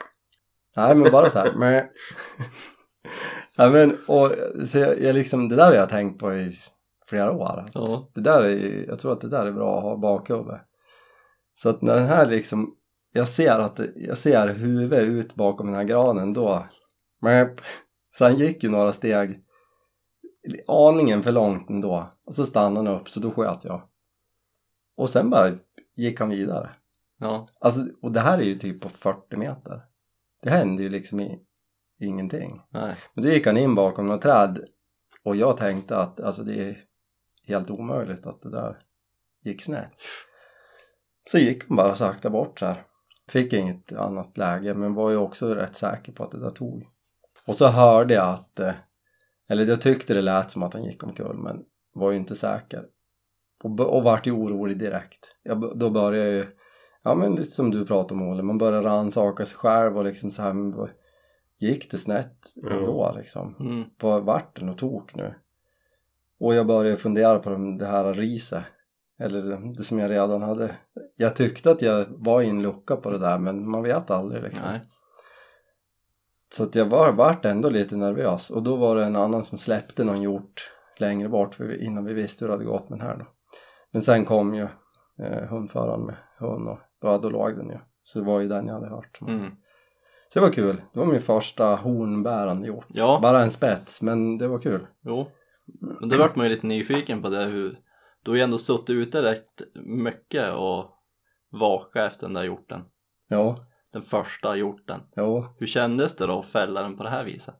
nej 0.76 0.94
men 0.94 1.12
bara 1.12 1.30
så 1.30 1.38
här 1.38 1.52
ja, 3.56 3.70
men 3.70 3.96
och 4.06 4.32
så 4.66 4.78
jag, 4.78 5.00
jag 5.02 5.14
liksom 5.14 5.48
det 5.48 5.56
där 5.56 5.66
har 5.66 5.72
jag 5.72 5.88
tänkt 5.88 6.20
på 6.20 6.34
i 6.34 6.52
flera 7.10 7.32
år 7.32 7.70
Ja. 7.74 8.10
det 8.14 8.20
där 8.20 8.42
är, 8.42 8.84
jag 8.88 8.98
tror 8.98 9.12
att 9.12 9.20
det 9.20 9.28
där 9.28 9.46
är 9.46 9.52
bra 9.52 9.76
att 9.78 9.82
ha 9.82 9.96
bakhuvudet. 9.96 10.60
Så 11.54 11.68
att 11.68 11.82
när 11.82 11.94
den 11.96 12.06
här 12.06 12.26
liksom, 12.26 12.76
jag 13.12 13.28
ser 13.28 13.58
att 13.58 13.80
jag 13.96 14.18
ser 14.18 14.48
huvudet 14.48 15.02
ut 15.02 15.34
bakom 15.34 15.66
den 15.66 15.76
här 15.76 15.84
granen 15.84 16.32
då, 16.32 16.66
så 18.10 18.24
han 18.24 18.34
gick 18.34 18.62
ju 18.62 18.70
några 18.70 18.92
steg 18.92 19.44
aningen 20.66 21.22
för 21.22 21.32
långt 21.32 21.70
ändå 21.70 22.10
och 22.26 22.34
så 22.34 22.46
stannade 22.46 22.90
han 22.90 23.00
upp 23.00 23.08
så 23.08 23.20
då 23.20 23.30
sköt 23.30 23.64
jag. 23.64 23.82
Och 24.96 25.10
sen 25.10 25.30
bara 25.30 25.52
gick 25.96 26.20
han 26.20 26.28
vidare. 26.28 26.70
Ja. 27.18 27.48
Alltså, 27.60 27.80
och 28.02 28.12
det 28.12 28.20
här 28.20 28.38
är 28.38 28.42
ju 28.42 28.58
typ 28.58 28.80
på 28.80 28.88
40 28.88 29.36
meter. 29.36 29.82
Det 30.42 30.50
hände 30.50 30.82
ju 30.82 30.88
liksom 30.88 31.20
i, 31.20 31.40
ingenting. 32.00 32.62
Nej. 32.70 32.96
Men 33.14 33.24
då 33.24 33.30
gick 33.30 33.46
han 33.46 33.56
in 33.56 33.74
bakom 33.74 34.06
något 34.06 34.22
träd 34.22 34.64
och 35.24 35.36
jag 35.36 35.56
tänkte 35.56 35.96
att 35.96 36.20
alltså 36.20 36.42
det 36.42 36.68
är 36.68 36.78
helt 37.50 37.70
omöjligt 37.70 38.26
att 38.26 38.42
det 38.42 38.50
där 38.50 38.78
gick 39.44 39.62
snett. 39.62 39.92
Så 41.30 41.38
gick 41.38 41.68
han 41.68 41.76
bara 41.76 41.94
sakta 41.94 42.30
bort 42.30 42.58
så 42.58 42.66
här. 42.66 42.84
Fick 43.28 43.52
inget 43.52 43.92
annat 43.92 44.38
läge 44.38 44.74
men 44.74 44.94
var 44.94 45.10
ju 45.10 45.16
också 45.16 45.54
rätt 45.54 45.76
säker 45.76 46.12
på 46.12 46.24
att 46.24 46.30
det 46.30 46.40
där 46.40 46.50
tog. 46.50 46.86
Och 47.46 47.54
så 47.54 47.66
hörde 47.66 48.14
jag 48.14 48.28
att, 48.28 48.60
eh, 48.60 48.74
eller 49.48 49.66
jag 49.66 49.80
tyckte 49.80 50.14
det 50.14 50.22
lät 50.22 50.50
som 50.50 50.62
att 50.62 50.74
han 50.74 50.84
gick 50.84 51.04
omkull 51.04 51.36
men 51.36 51.64
var 51.94 52.10
ju 52.10 52.16
inte 52.16 52.36
säker. 52.36 52.84
Och, 53.64 53.80
och 53.80 54.02
vart 54.02 54.26
ju 54.26 54.32
orolig 54.32 54.78
direkt. 54.78 55.36
Jag, 55.42 55.78
då 55.78 55.90
började 55.90 56.30
jag 56.30 56.34
ju, 56.34 56.46
ja 57.02 57.14
men 57.14 57.34
lite 57.34 57.50
som 57.50 57.70
du 57.70 57.86
pratade 57.86 58.20
om 58.20 58.28
Olle, 58.28 58.42
man 58.42 58.58
börjar 58.58 58.82
rannsaka 58.82 59.46
sig 59.46 59.56
själv 59.56 59.98
och 59.98 60.04
liksom 60.04 60.30
så 60.30 60.42
här, 60.42 60.54
gick 61.58 61.90
det 61.90 61.98
snett 61.98 62.46
ändå 62.70 63.14
liksom? 63.16 63.56
Mm. 63.60 64.24
Vart 64.24 64.56
det 64.56 64.64
något 64.64 64.78
tok 64.78 65.14
nu? 65.14 65.34
Och 66.40 66.54
jag 66.54 66.66
började 66.66 66.96
fundera 66.96 67.38
på 67.38 67.50
de- 67.50 67.78
det 67.78 67.86
här 67.86 68.14
riset. 68.14 68.64
Eller 69.18 69.72
det, 69.76 69.82
som 69.82 69.98
jag 69.98 70.10
redan 70.10 70.42
hade. 70.42 70.70
Jag 71.16 71.36
tyckte 71.36 71.70
att 71.70 71.82
jag 71.82 72.06
var 72.08 72.42
i 72.42 72.48
en 72.48 72.62
lucka 72.62 72.96
på 72.96 73.10
det 73.10 73.18
där 73.18 73.38
men 73.38 73.70
man 73.70 73.82
vet 73.82 74.10
aldrig 74.10 74.42
liksom. 74.42 74.66
Nej. 74.70 74.80
Så 76.52 76.62
att 76.62 76.74
jag 76.74 76.84
var, 76.84 77.12
vart 77.12 77.44
ändå 77.44 77.68
lite 77.70 77.96
nervös 77.96 78.50
och 78.50 78.62
då 78.62 78.76
var 78.76 78.96
det 78.96 79.04
en 79.04 79.16
annan 79.16 79.44
som 79.44 79.58
släppte 79.58 80.04
någon 80.04 80.22
hjort 80.22 80.72
längre 80.98 81.28
bort 81.28 81.56
innan 81.80 82.04
vi 82.04 82.12
visste 82.14 82.44
hur 82.44 82.48
det 82.48 82.54
hade 82.54 82.64
gått 82.64 82.88
med 82.88 82.98
den 82.98 83.06
här 83.06 83.16
då. 83.16 83.24
Men 83.90 84.02
sen 84.02 84.24
kom 84.24 84.54
ju 84.54 84.66
eh, 85.22 85.48
hundföraren 85.48 86.00
med 86.06 86.14
hund 86.38 86.68
och 86.68 86.78
ja, 87.02 87.18
då 87.18 87.30
låg 87.30 87.56
den 87.56 87.68
ju. 87.68 87.78
Så 88.02 88.18
det 88.18 88.24
var 88.24 88.40
ju 88.40 88.48
den 88.48 88.66
jag 88.66 88.74
hade 88.74 88.88
hört. 88.88 89.18
Mm. 89.20 89.50
Så 90.32 90.38
det 90.38 90.46
var 90.46 90.52
kul. 90.52 90.82
Det 90.92 90.98
var 90.98 91.06
min 91.06 91.20
första 91.20 91.64
hornbärande 91.74 92.66
hjort. 92.66 92.86
Ja. 92.88 93.18
Bara 93.22 93.42
en 93.42 93.50
spets 93.50 94.02
men 94.02 94.38
det 94.38 94.48
var 94.48 94.58
kul. 94.58 94.86
Jo. 95.04 95.26
Men 95.80 96.08
då 96.08 96.18
vart 96.18 96.36
man 96.36 96.46
ju 96.46 96.52
lite 96.52 96.66
nyfiken 96.66 97.22
på 97.22 97.28
det 97.28 97.44
hur 97.44 97.78
Du 98.22 98.30
har 98.30 98.36
ju 98.36 98.42
ändå 98.42 98.58
suttit 98.58 98.90
ute 98.90 99.22
rätt 99.22 99.62
mycket 99.84 100.54
och 100.54 100.90
vaka 101.50 102.04
efter 102.06 102.26
den 102.26 102.34
där 102.34 102.44
hjorten. 102.44 102.80
Ja, 103.28 103.60
Den 103.92 104.02
första 104.02 104.56
hjorten. 104.56 105.00
ja. 105.14 105.54
Hur 105.58 105.66
kändes 105.66 106.16
det 106.16 106.26
då 106.26 106.38
att 106.38 106.46
fälla 106.46 106.82
den 106.82 106.96
på 106.96 107.02
det 107.02 107.08
här 107.10 107.24
viset? 107.24 107.54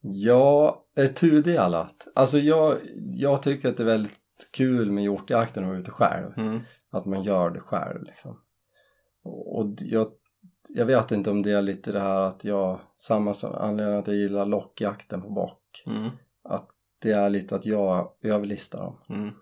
Ja, 0.00 0.84
är 0.94 1.06
tudelat. 1.06 2.06
Alltså 2.14 2.38
jag, 2.38 2.78
jag 3.14 3.42
tycker 3.42 3.68
att 3.68 3.76
det 3.76 3.82
är 3.82 3.86
väldigt 3.86 4.20
kul 4.52 4.92
med 4.92 5.04
hjortjakten 5.04 5.64
att 5.64 5.68
vara 5.68 5.78
ute 5.78 5.90
själv. 5.90 6.38
Mm. 6.38 6.60
Att 6.90 7.04
man 7.06 7.22
gör 7.22 7.50
det 7.50 7.60
själv 7.60 8.02
liksom. 8.02 8.40
Och 9.24 9.58
och 9.58 9.66
jag, 9.78 10.06
jag 10.68 10.86
vet 10.86 11.12
inte 11.12 11.30
om 11.30 11.42
det 11.42 11.50
är 11.52 11.62
lite 11.62 11.92
det 11.92 12.00
här 12.00 12.20
att 12.20 12.44
jag, 12.44 12.80
samma 12.96 13.34
som 13.34 13.54
anledning 13.54 13.96
att 13.98 14.06
jag 14.06 14.16
gillar 14.16 14.46
lockjakten 14.46 15.22
på 15.22 15.30
bock. 15.30 15.82
Mm. 15.86 16.10
Det 17.02 17.10
är 17.10 17.30
lite 17.30 17.54
att 17.54 17.66
jag 17.66 18.12
överlistar 18.22 18.78
dem. 18.78 18.98
Mm. 19.08 19.34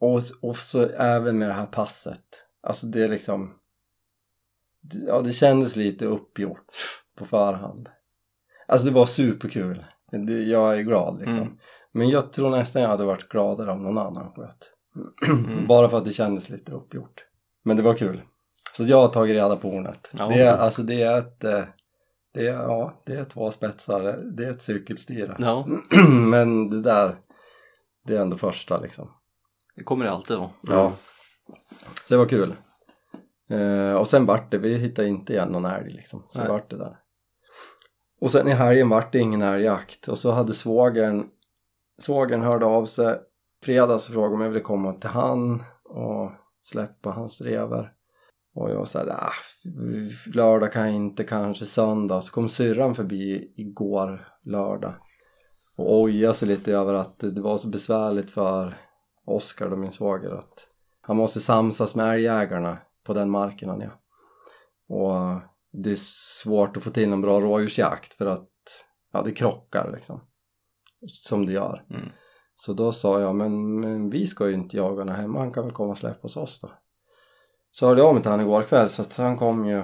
Och, 0.00 0.20
och 0.42 0.56
så 0.56 0.88
även 0.88 1.38
med 1.38 1.48
det 1.48 1.54
här 1.54 1.66
passet. 1.66 2.20
Alltså 2.62 2.86
det 2.86 3.04
är 3.04 3.08
liksom 3.08 3.54
Ja 5.06 5.20
det 5.20 5.32
kändes 5.32 5.76
lite 5.76 6.06
uppgjort 6.06 6.66
på 7.18 7.26
förhand. 7.26 7.88
Alltså 8.68 8.86
det 8.86 8.92
var 8.92 9.06
superkul. 9.06 9.84
Det, 10.10 10.42
jag 10.42 10.78
är 10.78 10.82
glad 10.82 11.18
liksom. 11.18 11.36
Mm. 11.36 11.58
Men 11.92 12.08
jag 12.08 12.32
tror 12.32 12.50
nästan 12.50 12.82
jag 12.82 12.88
hade 12.88 13.04
varit 13.04 13.28
gladare 13.28 13.70
om 13.70 13.82
någon 13.82 13.98
annan 13.98 14.32
sköt. 14.32 14.70
Mm. 15.26 15.66
Bara 15.68 15.88
för 15.88 15.98
att 15.98 16.04
det 16.04 16.12
kändes 16.12 16.48
lite 16.48 16.72
uppgjort. 16.72 17.24
Men 17.62 17.76
det 17.76 17.82
var 17.82 17.94
kul. 17.94 18.22
Så 18.76 18.84
jag 18.84 19.00
har 19.00 19.08
tagit 19.08 19.34
reda 19.34 19.56
på 19.56 19.70
hornet. 19.70 20.10
Ja. 20.18 20.28
Det, 20.28 20.42
är, 20.42 20.56
alltså 20.56 20.82
det 20.82 21.02
är 21.02 21.18
ett 21.18 21.44
eh, 21.44 21.64
det 22.34 22.42
ja, 22.42 23.02
det 23.04 23.12
är 23.12 23.24
två 23.24 23.50
spetsar. 23.50 24.02
Det 24.36 24.44
är 24.44 24.50
ett 24.50 24.62
cykelstyre. 24.62 25.36
Ja, 25.38 25.66
Men 26.08 26.70
det 26.70 26.80
där 26.80 27.16
det 28.06 28.16
är 28.16 28.20
ändå 28.20 28.36
första 28.36 28.80
liksom. 28.80 29.10
det 29.76 29.84
kommer 29.84 30.04
det 30.04 30.10
alltid 30.10 30.36
vara. 30.36 30.50
Ja. 30.62 30.92
Så 31.94 32.14
det 32.14 32.16
var 32.16 32.26
kul. 32.26 32.54
Eh, 33.50 33.94
och 33.94 34.08
sen 34.08 34.26
vart 34.26 34.50
det, 34.50 34.58
vi 34.58 34.74
hittade 34.74 35.08
inte 35.08 35.32
igen 35.32 35.48
någon 35.48 35.64
älg 35.64 35.92
liksom. 35.92 36.26
Så 36.28 36.38
Nej. 36.38 36.48
vart 36.48 36.70
det 36.70 36.76
där. 36.76 36.96
Och 38.20 38.30
sen 38.30 38.48
i 38.48 38.50
helgen 38.50 38.88
vart 38.88 39.12
det 39.12 39.18
ingen 39.18 39.42
älgjakt. 39.42 40.08
Och 40.08 40.18
så 40.18 40.32
hade 40.32 40.54
svågern, 40.54 41.26
svågern 42.00 42.42
hörde 42.42 42.66
av 42.66 42.84
sig 42.84 43.18
fredags 43.62 44.08
och 44.08 44.14
frågade 44.14 44.34
om 44.34 44.40
jag 44.40 44.48
ville 44.48 44.60
komma 44.60 44.92
till 44.92 45.10
han 45.10 45.62
och 45.84 46.32
släppa 46.62 47.10
hans 47.10 47.40
rever. 47.40 47.92
Och 48.54 48.70
jag 48.70 48.88
sa 48.88 49.00
ah, 49.00 49.32
lördag 50.34 50.72
kan 50.72 50.86
jag 50.86 50.94
inte, 50.94 51.24
kanske 51.24 51.64
söndag. 51.64 52.20
Så 52.20 52.32
kom 52.32 52.48
syrran 52.48 52.94
förbi 52.94 53.52
igår 53.56 54.28
lördag 54.42 54.94
och 55.76 56.02
ojade 56.02 56.34
sig 56.34 56.48
lite 56.48 56.72
över 56.72 56.94
att 56.94 57.18
det 57.18 57.40
var 57.40 57.56
så 57.56 57.68
besvärligt 57.68 58.30
för 58.30 58.76
Oskar 59.26 59.72
och 59.72 59.78
min 59.78 59.92
svåger 59.92 60.30
att 60.30 60.66
han 61.00 61.16
måste 61.16 61.40
samsas 61.40 61.94
med 61.94 62.14
älgjägarna 62.14 62.78
på 63.04 63.14
den 63.14 63.30
marken 63.30 63.68
han 63.68 63.82
är. 63.82 63.94
Och 64.88 65.40
det 65.72 65.90
är 65.90 65.98
svårt 66.42 66.76
att 66.76 66.82
få 66.82 66.90
till 66.90 67.12
en 67.12 67.20
bra 67.20 67.40
rådjursjakt 67.40 68.14
för 68.14 68.26
att 68.26 68.50
ja, 69.12 69.22
det 69.22 69.32
krockar 69.32 69.90
liksom. 69.92 70.20
Som 71.06 71.46
det 71.46 71.52
gör. 71.52 71.84
Mm. 71.90 72.08
Så 72.56 72.72
då 72.72 72.92
sa 72.92 73.20
jag, 73.20 73.34
men, 73.34 73.80
men 73.80 74.10
vi 74.10 74.26
ska 74.26 74.48
ju 74.48 74.54
inte 74.54 74.76
jaga 74.76 75.12
hemma, 75.12 75.38
han 75.38 75.52
kan 75.52 75.64
väl 75.64 75.72
komma 75.72 75.90
och 75.90 75.98
släppa 75.98 76.22
hos 76.22 76.36
oss 76.36 76.60
då. 76.60 76.70
Så 77.76 77.86
hörde 77.86 78.00
jag 78.00 78.08
av 78.08 78.14
mig 78.14 78.22
till 78.22 78.30
han 78.30 78.40
igår 78.40 78.62
kväll 78.62 78.88
så 78.88 79.02
att 79.02 79.16
han 79.16 79.36
kom 79.36 79.66
ju, 79.66 79.82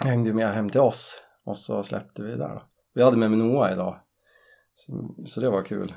hängde 0.00 0.32
med 0.32 0.54
hem 0.54 0.70
till 0.70 0.80
oss 0.80 1.16
och 1.44 1.58
så 1.58 1.82
släppte 1.82 2.22
vi 2.22 2.30
där 2.30 2.48
då. 2.48 2.62
Vi 2.94 3.02
hade 3.02 3.16
med 3.16 3.30
mig 3.30 3.38
Noah 3.38 3.72
idag. 3.72 3.96
Så, 4.74 5.14
så 5.26 5.40
det 5.40 5.50
var 5.50 5.62
kul. 5.62 5.94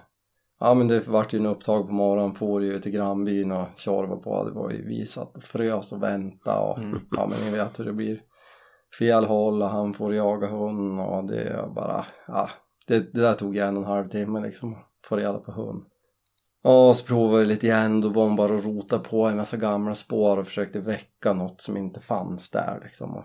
Ja 0.59 0.73
men 0.73 0.87
det 0.87 1.07
vart 1.07 1.33
ju 1.33 1.39
en 1.39 1.45
upptag 1.45 1.87
på 1.87 1.93
morgonen, 1.93 2.35
for 2.35 2.63
ju 2.63 2.79
till 2.79 2.91
grannbyn 2.91 3.51
och 3.51 3.67
tjorva 3.75 4.15
på. 4.15 4.43
Det 4.43 4.51
var 4.51 4.71
ju 4.71 4.87
vi 4.87 5.05
satt 5.05 5.37
och 5.37 5.43
frös 5.43 5.91
och 5.91 6.03
väntade 6.03 6.59
och 6.59 6.77
Mm. 6.77 6.99
ja 7.11 7.27
men 7.27 7.39
ni 7.45 7.57
vet 7.57 7.79
hur 7.79 7.85
det 7.85 7.93
blir. 7.93 8.21
Fel 8.99 9.25
håll 9.25 9.61
och 9.61 9.69
han 9.69 9.93
får 9.93 10.15
jaga 10.15 10.47
hund 10.47 11.01
och 11.01 11.23
det 11.23 11.69
bara, 11.75 12.05
ja 12.27 12.49
det, 12.87 13.13
det 13.13 13.21
där 13.21 13.33
tog 13.33 13.55
ju 13.55 13.61
en 13.61 13.77
och 13.77 13.83
en 13.83 13.89
halv 13.89 14.09
timme 14.09 14.41
liksom 14.41 14.77
få 15.05 15.15
reda 15.15 15.39
på 15.39 15.51
hund. 15.51 15.85
Ja, 16.63 16.89
och 16.89 16.95
så 16.95 17.05
provade 17.05 17.39
vi 17.39 17.45
lite 17.45 17.67
igen, 17.67 18.01
då 18.01 18.09
var 18.09 18.23
hon 18.23 18.35
bara 18.35 18.53
och 18.53 18.63
rotade 18.63 19.03
på 19.03 19.25
en 19.25 19.37
massa 19.37 19.57
gamla 19.57 19.95
spår 19.95 20.37
och 20.37 20.47
försökte 20.47 20.79
väcka 20.79 21.33
något 21.33 21.61
som 21.61 21.77
inte 21.77 21.99
fanns 21.99 22.49
där 22.49 22.79
liksom. 22.83 23.23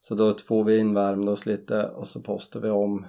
Så 0.00 0.14
då 0.14 0.34
får 0.48 0.64
vi 0.64 0.78
in, 0.78 0.94
värmde 0.94 1.30
oss 1.30 1.46
lite 1.46 1.84
och 1.84 2.08
så 2.08 2.22
postade 2.22 2.66
vi 2.66 2.72
om. 2.72 3.06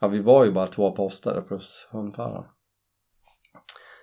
Ja, 0.00 0.08
vi 0.08 0.18
var 0.20 0.44
ju 0.44 0.52
bara 0.52 0.66
två 0.66 0.92
postare 0.92 1.42
plus 1.42 1.88
hundföraren. 1.90 2.44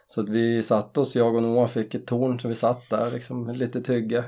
Så 0.07 0.21
att 0.21 0.29
vi 0.29 0.63
satte 0.63 0.99
oss, 0.99 1.15
jag 1.15 1.35
och 1.35 1.43
Noah 1.43 1.67
fick 1.67 1.95
ett 1.95 2.07
torn 2.07 2.39
så 2.39 2.47
vi 2.47 2.55
satt 2.55 2.89
där 2.89 3.11
liksom 3.11 3.43
med 3.43 3.57
lite 3.57 3.81
tygge. 3.81 4.23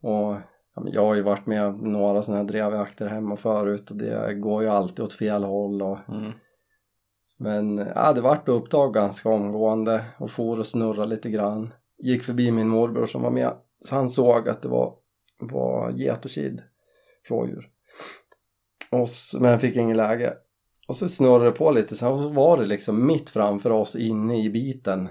Och 0.00 0.36
ja, 0.74 0.82
men 0.82 0.92
jag 0.92 1.06
har 1.06 1.14
ju 1.14 1.22
varit 1.22 1.46
med 1.46 1.74
några 1.74 2.22
sådana 2.22 2.42
här 2.42 2.48
drevjakter 2.48 3.06
hemma 3.06 3.36
förut 3.36 3.90
och 3.90 3.96
det 3.96 4.34
går 4.34 4.62
ju 4.62 4.68
alltid 4.68 5.04
åt 5.04 5.12
fel 5.12 5.44
håll 5.44 5.82
och 5.82 5.98
Mm 6.08 6.32
men 7.40 7.78
ja, 7.94 8.12
det 8.12 8.20
vart 8.20 8.48
upptag 8.48 8.94
ganska 8.94 9.28
omgående 9.28 10.04
och 10.18 10.30
for 10.30 10.58
och 10.58 10.66
snurra 10.66 11.04
lite 11.04 11.30
grann. 11.30 11.74
Gick 11.98 12.22
förbi 12.22 12.50
min 12.50 12.68
morbror 12.68 13.06
som 13.06 13.22
var 13.22 13.30
med 13.30 13.52
så 13.84 13.94
han 13.94 14.10
såg 14.10 14.48
att 14.48 14.62
det 14.62 14.68
var, 14.68 14.94
var 15.38 15.90
get 15.90 16.24
och 16.24 16.30
kid 16.30 16.62
rådjur. 17.28 17.68
Och 18.90 19.08
men 19.40 19.60
fick 19.60 19.76
ingen 19.76 19.96
läge. 19.96 20.34
Och 20.88 20.96
så 20.96 21.08
snurrade 21.08 21.44
det 21.44 21.52
på 21.52 21.70
lite 21.70 21.96
sen 21.96 22.22
så 22.22 22.28
var 22.28 22.56
det 22.56 22.66
liksom 22.66 23.06
mitt 23.06 23.30
framför 23.30 23.70
oss 23.70 23.96
inne 23.96 24.44
i 24.44 24.50
biten. 24.50 25.08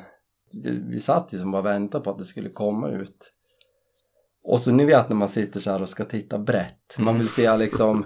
Vi 0.89 0.99
satt 0.99 1.33
ju 1.33 1.39
som 1.39 1.51
bara 1.51 1.61
väntade 1.61 2.03
på 2.03 2.09
att 2.09 2.17
det 2.17 2.25
skulle 2.25 2.49
komma 2.49 2.89
ut. 2.89 3.33
Och 4.43 4.61
så 4.61 4.71
ni 4.71 4.85
vet 4.85 5.09
när 5.09 5.15
man 5.15 5.29
sitter 5.29 5.59
så 5.59 5.71
här 5.71 5.81
och 5.81 5.89
ska 5.89 6.05
titta 6.05 6.39
brett. 6.39 6.97
Man 6.97 7.17
vill 7.17 7.29
se 7.29 7.57
liksom 7.57 8.05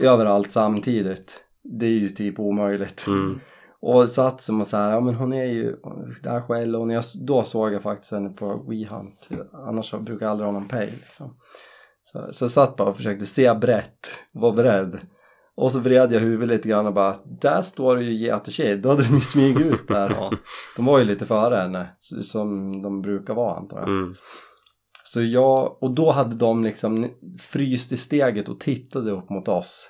överallt 0.00 0.50
samtidigt. 0.50 1.40
Det 1.62 1.86
är 1.86 1.90
ju 1.90 2.08
typ 2.08 2.40
omöjligt. 2.40 3.06
Mm. 3.06 3.40
Och 3.86 4.08
satt 4.08 4.40
som 4.40 4.60
och 4.60 4.66
så 4.66 4.76
här, 4.76 4.90
ja 4.90 5.00
men 5.00 5.14
hon 5.14 5.32
är 5.32 5.44
ju, 5.44 5.76
där 6.22 6.40
skäller 6.40 6.78
hon. 6.78 6.90
Jag, 6.90 7.04
då 7.26 7.44
såg 7.44 7.72
jag 7.72 7.82
faktiskt 7.82 8.12
henne 8.12 8.28
på 8.28 8.64
WeHunt. 8.68 9.28
Annars 9.52 9.90
så 9.90 9.98
brukar 9.98 10.26
jag 10.26 10.30
aldrig 10.30 10.46
ha 10.46 10.52
någon 10.52 10.68
pejl 10.68 10.94
liksom. 11.00 11.36
Så, 12.04 12.32
så 12.32 12.44
jag 12.44 12.50
satt 12.50 12.76
bara 12.76 12.88
och 12.88 12.96
försökte 12.96 13.26
se 13.26 13.54
brett, 13.54 14.08
var 14.32 14.52
beredd. 14.52 14.98
Och 15.56 15.72
så 15.72 15.78
vred 15.78 16.12
jag 16.12 16.20
huvudet 16.20 16.56
lite 16.56 16.68
grann 16.68 16.86
och 16.86 16.94
bara, 16.94 17.16
där 17.40 17.62
står 17.62 17.96
det 17.96 18.04
ju 18.04 18.12
get 18.12 18.46
och 18.46 18.52
tjej. 18.52 18.76
Då 18.76 18.88
hade 18.88 19.02
de 19.02 19.14
ju 19.14 19.20
smugit 19.20 19.66
ut 19.66 19.88
där. 19.88 20.10
Ja. 20.18 20.32
De 20.76 20.84
var 20.84 20.98
ju 20.98 21.04
lite 21.04 21.26
före 21.26 21.56
henne, 21.56 21.88
som 22.22 22.82
de 22.82 23.02
brukar 23.02 23.34
vara 23.34 23.56
antar 23.56 23.78
jag. 23.78 23.88
Mm. 23.88 24.14
Så 25.04 25.22
jag, 25.22 25.82
och 25.82 25.90
då 25.90 26.10
hade 26.10 26.36
de 26.36 26.64
liksom 26.64 27.08
fryst 27.40 27.92
i 27.92 27.96
steget 27.96 28.48
och 28.48 28.60
tittade 28.60 29.10
upp 29.10 29.30
mot 29.30 29.48
oss. 29.48 29.88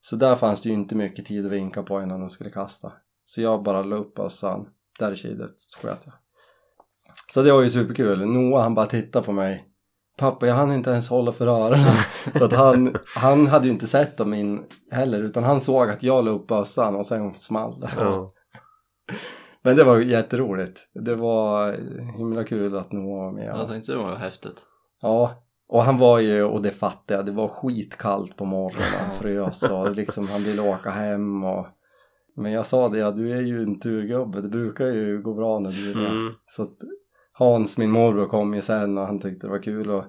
Så 0.00 0.16
där 0.16 0.36
fanns 0.36 0.62
det 0.62 0.68
ju 0.68 0.74
inte 0.74 0.94
mycket 0.94 1.26
tid 1.26 1.46
att 1.46 1.52
vinka 1.52 1.82
på 1.82 2.02
innan 2.02 2.20
de 2.20 2.30
skulle 2.30 2.50
kasta. 2.50 2.92
Så 3.34 3.40
jag 3.40 3.62
bara 3.62 3.82
la 3.82 3.96
upp 3.96 4.18
och 4.18 4.32
sa 4.32 4.66
där 4.98 5.10
är 5.10 5.14
kidet, 5.14 5.54
så 5.56 5.78
sköt 5.78 5.98
jag. 6.04 6.14
Så 7.34 7.42
det 7.42 7.52
var 7.52 7.62
ju 7.62 7.70
superkul. 7.70 8.26
Noah 8.26 8.62
han 8.62 8.74
bara 8.74 8.86
tittade 8.86 9.26
på 9.26 9.32
mig. 9.32 9.64
Pappa 10.18 10.46
jag 10.46 10.54
hann 10.54 10.72
inte 10.72 10.90
ens 10.90 11.08
hålla 11.08 11.32
för 11.32 11.46
öronen. 11.46 11.94
för 12.32 12.44
att 12.44 12.52
han, 12.52 12.96
han 13.16 13.46
hade 13.46 13.66
ju 13.66 13.72
inte 13.72 13.86
sett 13.86 14.16
dem 14.16 14.34
in 14.34 14.64
heller 14.90 15.22
utan 15.22 15.44
han 15.44 15.60
såg 15.60 15.90
att 15.90 16.02
jag 16.02 16.24
la 16.24 16.30
upp 16.30 16.46
bössan 16.46 16.96
och 16.96 17.06
sen 17.06 17.34
small 17.34 17.80
det. 17.80 17.90
Ja. 17.96 18.32
Men 19.62 19.76
det 19.76 19.84
var 19.84 19.98
jätteroligt. 19.98 20.80
Det 20.94 21.14
var 21.14 21.76
himla 22.16 22.44
kul 22.44 22.76
att 22.76 22.92
Noah 22.92 23.24
var 23.24 23.32
med. 23.32 23.46
Jag 23.46 23.68
tänkte 23.68 23.92
det 23.92 23.98
var 23.98 24.14
häftigt. 24.14 24.56
Ja, 25.02 25.44
och 25.68 25.84
han 25.84 25.98
var 25.98 26.18
ju, 26.18 26.44
och 26.44 26.62
det 26.62 26.70
fattade 26.70 27.14
jag, 27.14 27.26
det 27.26 27.32
var 27.32 27.48
skitkallt 27.48 28.36
på 28.36 28.44
morgonen, 28.44 28.88
han 28.98 29.18
frös 29.20 29.62
och 29.62 29.90
liksom 29.90 30.28
han 30.28 30.42
ville 30.42 30.62
åka 30.62 30.90
hem 30.90 31.44
och 31.44 31.66
Men 32.36 32.52
jag 32.52 32.66
sa 32.66 32.88
det, 32.88 32.98
ja, 32.98 33.10
du 33.10 33.32
är 33.32 33.42
ju 33.42 33.62
en 33.62 33.80
turgubbe, 33.80 34.40
det 34.40 34.48
brukar 34.48 34.86
ju 34.86 35.22
gå 35.22 35.34
bra 35.34 35.58
när 35.58 35.70
du 35.70 35.90
är 35.90 35.94
med. 36.02 36.12
Mm. 36.12 36.32
Så 36.46 36.62
att 36.62 36.76
Hans, 37.32 37.78
min 37.78 37.90
morbror, 37.90 38.26
kom 38.26 38.54
ju 38.54 38.62
sen 38.62 38.98
och 38.98 39.06
han 39.06 39.20
tyckte 39.20 39.46
det 39.46 39.50
var 39.50 39.62
kul 39.62 39.90
och 39.90 40.04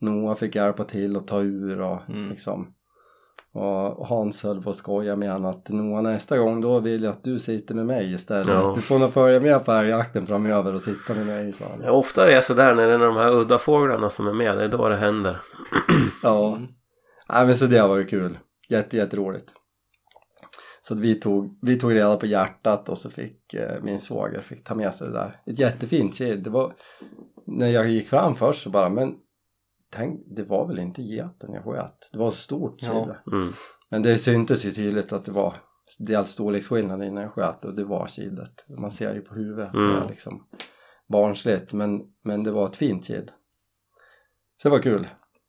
Noah 0.00 0.36
fick 0.36 0.54
hjälpa 0.54 0.84
till 0.84 1.16
och 1.16 1.26
ta 1.26 1.40
ur 1.40 1.80
och 1.80 1.98
Mm. 2.08 2.28
liksom 2.30 2.74
och 3.52 4.06
Hans 4.06 4.44
höll 4.44 4.62
på 4.62 4.70
att 4.70 4.76
skoja 4.76 5.16
med 5.16 5.32
honom 5.32 5.50
att 5.50 5.68
Noah 5.68 6.02
nästa 6.02 6.38
gång 6.38 6.60
då 6.60 6.80
vill 6.80 7.02
jag 7.02 7.10
att 7.10 7.24
du 7.24 7.38
sitter 7.38 7.74
med 7.74 7.86
mig 7.86 8.12
istället. 8.12 8.48
Ja. 8.48 8.72
Du 8.76 8.82
får 8.82 8.98
nog 8.98 9.12
följa 9.12 9.40
med 9.40 9.64
på 9.64 9.72
älgjakten 9.72 10.26
framöver 10.26 10.74
och 10.74 10.82
sitta 10.82 11.14
med 11.14 11.26
mig 11.26 11.52
sa 11.52 11.64
han. 11.70 11.80
Ja, 11.84 11.90
ofta 11.90 12.30
är 12.30 12.34
det 12.34 12.42
sådär 12.42 12.74
när 12.74 12.86
det 12.86 12.94
är 12.94 12.98
de 12.98 13.16
här 13.16 13.32
udda 13.32 13.58
fåglarna 13.58 14.10
som 14.10 14.26
är 14.26 14.32
med. 14.32 14.58
Det 14.58 14.64
är 14.64 14.68
då 14.68 14.88
det 14.88 14.96
händer. 14.96 15.40
Ja. 16.22 16.48
Mm. 16.56 16.68
Nej 17.32 17.46
men 17.46 17.54
så 17.54 17.66
det 17.66 17.82
var 17.82 17.96
ju 17.96 18.04
kul. 18.04 18.38
Jätte, 18.68 18.96
jätteroligt. 18.96 19.52
Så 20.88 20.94
att 20.94 21.00
vi 21.00 21.14
tog, 21.14 21.58
vi 21.62 21.78
tog 21.78 21.94
reda 21.94 22.16
på 22.16 22.26
hjärtat 22.26 22.88
och 22.88 22.98
så 22.98 23.10
fick 23.10 23.54
eh, 23.54 23.82
min 23.82 24.00
svåger 24.00 24.40
fick 24.40 24.64
ta 24.64 24.74
med 24.74 24.94
sig 24.94 25.06
det 25.06 25.12
där. 25.12 25.40
Ett 25.46 25.58
jättefint 25.58 26.14
kid. 26.14 26.42
Det 26.42 26.50
var, 26.50 26.74
när 27.46 27.68
jag 27.68 27.88
gick 27.88 28.08
fram 28.08 28.34
först 28.36 28.62
så 28.62 28.70
bara, 28.70 28.88
men 28.88 29.14
tänk, 29.90 30.20
det 30.36 30.42
var 30.42 30.66
väl 30.68 30.78
inte 30.78 31.02
geten 31.02 31.52
jag 31.52 31.64
sköt. 31.64 32.08
Det 32.12 32.18
var 32.18 32.30
så 32.30 32.36
stort 32.36 32.80
kid. 32.80 32.88
Ja. 32.90 33.16
Mm. 33.32 33.52
Men 33.90 34.02
det 34.02 34.18
syntes 34.18 34.64
ju 34.64 34.70
tydligt 34.70 35.12
att 35.12 35.24
det 35.24 35.32
var 35.32 35.54
dels 35.98 36.30
storleksskillnad 36.30 37.02
innan 37.04 37.22
jag 37.22 37.32
sköt 37.32 37.64
och 37.64 37.74
det 37.74 37.84
var 37.84 38.06
kidet. 38.06 38.64
Man 38.80 38.90
ser 38.90 39.14
ju 39.14 39.20
på 39.20 39.34
huvudet. 39.34 39.72
Det 39.72 39.78
Mm. 39.78 39.96
är 40.02 40.08
liksom 40.08 40.44
barnsligt 41.08 41.72
men, 41.72 42.04
men 42.24 42.44
det 42.44 42.50
var 42.50 42.66
ett 42.66 42.76
fint 42.76 43.06
kid. 43.06 43.30
Så 44.62 44.68
det 44.68 44.72
var 44.72 44.82
kul. 44.82 45.06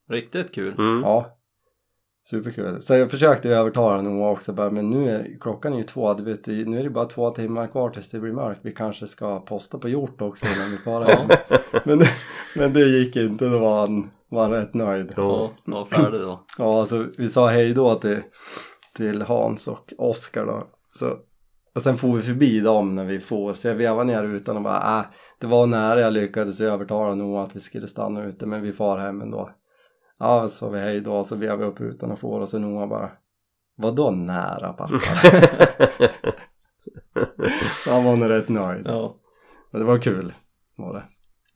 Riktigt 0.09 0.53
kul. 0.55 0.73
Mm. 0.79 1.01
Ja. 1.01 1.35
Superkul. 2.29 2.81
Så 2.81 2.93
jag 2.93 3.11
försökte 3.11 3.49
övertala 3.49 4.01
Noah 4.01 4.31
också 4.31 4.53
bara, 4.53 4.69
men 4.69 4.89
nu 4.89 5.09
är 5.09 5.39
klockan 5.39 5.73
är 5.73 5.77
ju 5.77 5.83
två, 5.83 6.13
du 6.13 6.23
vet, 6.23 6.47
nu 6.47 6.79
är 6.79 6.83
det 6.83 6.89
bara 6.89 7.05
två 7.05 7.29
timmar 7.29 7.67
kvar 7.67 7.89
tills 7.89 8.11
det 8.11 8.19
blir 8.19 8.33
mörkt. 8.33 8.59
Vi 8.63 8.71
kanske 8.71 9.07
ska 9.07 9.39
posta 9.39 9.77
på 9.77 9.89
hjort 9.89 10.21
också 10.21 10.45
innan 10.45 10.71
vi 10.71 10.77
far 10.77 11.01
hem. 11.01 11.27
men, 11.85 11.99
det- 11.99 12.09
men 12.55 12.73
det 12.73 12.79
gick 12.87 13.15
inte, 13.15 13.45
då 13.45 13.59
var 13.59 13.79
han, 13.79 14.09
var 14.29 14.41
han 14.41 14.51
rätt 14.51 14.73
nöjd. 14.73 15.13
Ja. 15.17 15.51
Ja, 15.65 15.73
var 15.77 15.85
färdig 15.85 16.21
då. 16.21 16.39
Ja, 16.57 16.85
så 16.85 17.05
vi 17.17 17.29
sa 17.29 17.47
hej 17.47 17.73
då 17.73 17.95
till, 17.95 18.19
till 18.97 19.21
Hans 19.21 19.67
och 19.67 19.93
Oskar 19.97 20.45
då. 20.45 20.67
Så, 20.95 21.13
och 21.75 21.81
sen 21.81 21.97
får 21.97 22.15
vi 22.15 22.21
förbi 22.21 22.59
dem 22.59 22.95
när 22.95 23.05
vi 23.05 23.19
får. 23.19 23.53
Så 23.53 23.67
jag 23.67 23.75
vevade 23.75 24.03
ner 24.03 24.23
utan 24.23 24.57
och 24.57 24.63
bara, 24.63 24.99
äh, 24.99 25.05
det 25.39 25.47
var 25.47 25.67
nära 25.67 25.99
jag 25.99 26.13
lyckades 26.13 26.61
övertala 26.61 27.15
Noah 27.15 27.43
att 27.43 27.55
vi 27.55 27.59
skulle 27.59 27.87
stanna 27.87 28.23
ute, 28.25 28.45
men 28.45 28.61
vi 28.61 28.71
far 28.73 28.97
hem 28.97 29.21
ändå. 29.21 29.49
Ja, 30.19 30.47
så 30.47 30.53
sa 30.55 30.69
vi 30.69 30.79
hej 30.79 31.01
då, 31.01 31.23
så 31.23 31.35
vevade 31.35 31.57
vi 31.65 31.65
upp 31.71 31.81
utan 31.81 32.11
och 32.11 32.19
får 32.19 32.39
och 32.39 32.49
så 32.49 32.59
Noah 32.59 32.89
bara, 32.89 33.11
vadå 33.75 34.11
nära 34.11 34.73
pappa? 34.73 34.99
så 37.83 37.91
han 37.93 38.03
var 38.03 38.15
nog 38.15 38.29
rätt 38.29 38.49
nöjd. 38.49 38.85
Ja, 38.87 39.15
Men 39.71 39.81
det 39.81 39.87
var 39.87 39.97
kul, 39.99 40.33
var 40.75 40.93
det. 40.93 41.03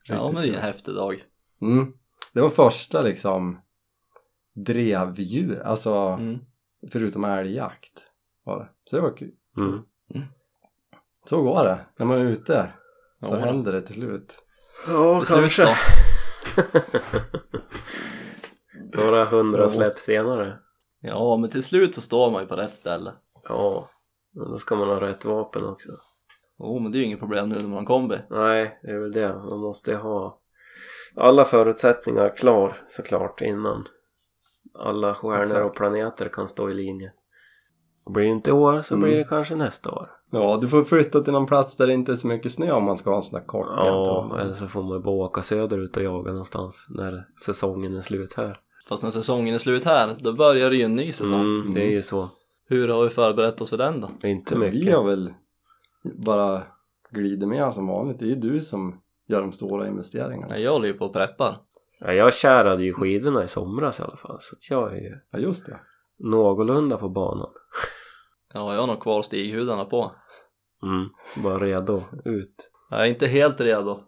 ja 0.08 0.32
men 0.34 0.42
det 0.44 0.50
är 0.50 0.54
en 0.54 0.62
häftig 0.62 0.94
dag. 0.96 1.24
Mm. 1.62 1.94
Det 2.34 2.42
var 2.42 2.50
första 2.50 3.02
liksom 3.02 3.60
drevdjur, 4.56 5.60
alltså 5.62 5.94
Mm. 5.96 6.40
förutom 6.92 7.24
älgjakt 7.24 8.06
var 8.44 8.60
det. 8.60 8.70
Så 8.90 8.96
det 8.96 9.02
var 9.02 9.18
kul. 9.18 9.32
Mm. 9.58 9.82
Så 11.30 11.42
går 11.44 11.64
det 11.64 11.80
när 11.98 12.06
man 12.06 12.18
är 12.22 12.26
ute. 12.26 12.70
Så 13.26 13.34
Ja. 13.36 13.40
händer 13.40 13.72
det 13.72 13.82
till 13.82 13.96
slut. 13.96 14.34
Ja, 14.88 15.20
Till 15.20 15.28
slut 15.28 15.40
kanske. 15.40 15.66
så. 15.66 15.76
Några 18.98 19.26
hundra 19.26 19.70
släpp 19.70 20.00
senare. 20.00 20.58
Ja, 21.02 21.38
men 21.38 21.50
till 21.50 21.64
slut 21.64 21.96
så 21.96 22.02
står 22.02 22.32
man 22.32 22.42
ju 22.42 22.48
på 22.48 22.56
rätt 22.56 22.74
ställe. 22.74 23.12
Ja, 23.50 23.90
men 24.34 24.52
då 24.52 24.58
ska 24.58 24.76
man 24.76 24.88
ha 24.88 25.02
rätt 25.02 25.26
vapen 25.26 25.66
också. 25.66 25.90
Jo, 26.60 26.80
men 26.80 26.92
det 26.92 26.98
är 26.98 27.00
ju 27.00 27.06
inget 27.06 27.20
problem 27.20 27.48
nu 27.48 27.56
när 27.56 27.68
man 27.68 27.78
har 27.78 27.86
kombi. 27.86 28.18
Nej, 28.30 28.80
det 28.84 28.92
är 28.92 29.00
väl 29.00 29.12
det. 29.12 29.36
Man 29.50 29.60
måste 29.60 29.92
ju 29.92 29.98
ha 29.98 30.40
alla 31.16 31.46
förutsättningar 31.46 32.38
klar 32.38 32.78
såklart 32.88 33.42
innan 33.42 33.88
alla 34.80 35.14
stjärnor 35.14 35.44
Exakt. 35.44 35.66
och 35.66 35.76
planeter 35.76 36.30
kan 36.30 36.48
stå 36.48 36.70
i 36.70 36.74
linje. 36.74 37.12
Blir 38.06 38.24
det 38.24 38.30
inte 38.30 38.50
i 38.50 38.54
år 38.54 38.82
så 38.82 38.94
Mm. 38.96 39.04
blir 39.10 39.18
det 39.18 39.24
kanske 39.24 39.56
nästa 39.56 39.92
år. 39.92 40.10
Ja, 40.32 40.58
du 40.62 40.68
får 40.68 40.84
flytta 40.84 41.22
till 41.22 41.34
någon 41.34 41.46
plats 41.46 41.76
där 41.76 41.88
det 41.88 41.94
inte 41.94 42.12
är 42.12 42.16
så 42.16 42.28
mycket 42.28 42.52
snö 42.52 42.72
om 42.72 42.84
man 42.84 42.98
ska 42.98 43.10
ha 43.10 43.18
en 43.18 43.24
sån 43.24 43.40
där 43.40 43.48
kort 43.48 43.68
Ja, 43.70 44.38
eller 44.42 44.54
så 44.54 44.68
får 44.68 44.84
man 44.84 45.02
bara 45.02 45.16
åka 45.16 45.42
söderut 45.42 45.98
och 45.98 46.04
jaga 46.04 46.32
någonstans 46.32 46.88
när 46.90 47.24
säsongen 47.46 47.96
är 47.98 48.02
slut 48.02 48.34
här. 48.34 48.60
Fast 48.90 49.04
när 49.04 49.12
säsongen 49.12 49.56
är 49.56 49.60
slut 49.60 49.84
här, 49.86 50.16
då 50.20 50.34
börjar 50.34 50.70
det 50.70 50.76
ju 50.76 50.84
en 50.84 50.96
ny 50.96 51.12
säsong. 51.14 51.42
Mm, 51.42 51.74
det 51.74 51.82
är 51.86 51.92
ju 51.92 52.02
så. 52.02 52.30
Hur 52.70 52.88
har 52.88 53.04
vi 53.04 53.10
förberett 53.10 53.62
oss 53.62 53.70
för 53.70 53.78
den 53.78 54.02
då? 54.02 54.28
Inte 54.28 54.56
Vi 54.60 54.72
mycket. 54.72 54.96
har 54.96 55.04
väl 55.04 55.34
bara 56.26 56.64
glider 57.10 57.48
med 57.48 57.74
som 57.74 57.88
vanligt. 57.88 58.20
Det 58.20 58.26
är 58.26 58.30
ju 58.30 58.36
du 58.36 58.62
som 58.62 59.02
gör 59.28 59.42
de 59.42 59.52
stora 59.52 59.88
investeringarna. 59.88 60.60
Jag 60.60 60.72
håller 60.72 60.88
ju 60.88 60.94
på 60.94 61.06
och 61.06 61.14
preppar. 61.14 61.58
Ja, 62.00 62.14
jag 62.14 62.34
kärade 62.34 62.84
ju 62.84 62.94
skidorna 62.94 63.44
i 63.44 63.48
somras 63.48 64.00
i 64.00 64.04
alla 64.04 64.18
fall. 64.18 64.38
Så 64.40 64.56
att 64.56 64.70
jag 64.70 64.92
är 64.98 65.02
ju 65.02 65.18
Ja, 65.32 65.40
just 65.40 65.66
det. 65.66 65.80
någorlunda 66.20 66.98
på 66.98 67.10
banan. 67.10 67.50
Ja, 68.54 68.74
jag 68.74 68.80
har 68.82 68.88
nog 68.88 69.00
kvar 69.00 69.22
stighudarna 69.22 69.86
på. 69.86 70.12
Mm, 70.84 71.10
bara 71.44 71.58
redo 71.60 72.02
ut. 72.26 72.72
Jag 72.90 73.00
är 73.02 73.06
inte 73.06 73.28
helt 73.28 73.62
redo. 73.62 74.00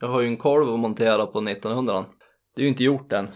Jag 0.00 0.08
har 0.08 0.20
ju 0.20 0.26
en 0.28 0.36
kolv 0.36 0.74
att 0.74 0.80
montera 0.80 1.26
på 1.26 1.40
1900 1.40 2.04
Det 2.56 2.60
är 2.60 2.64
ju 2.64 2.68
inte 2.68 2.84
gjort 2.84 3.12
än. 3.12 3.28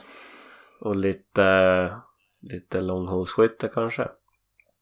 Och 0.84 0.96
lite, 0.96 1.96
lite 2.40 2.80
långhålsskytte 2.80 3.68
kanske. 3.68 4.08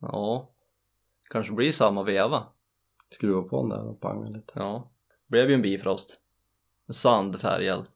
Ja, 0.01 0.51
kanske 1.31 1.53
blir 1.53 1.73
samma 1.73 2.03
veva. 2.03 2.47
Skruva 3.11 3.43
på 3.43 3.61
den 3.61 3.69
där 3.69 3.89
och 3.89 4.01
panga 4.01 4.27
lite. 4.29 4.53
Ja, 4.55 4.91
blev 5.29 5.49
ju 5.49 5.55
en 5.55 5.63
bifrost. 5.63 6.21
Sandfärgad. 6.93 7.87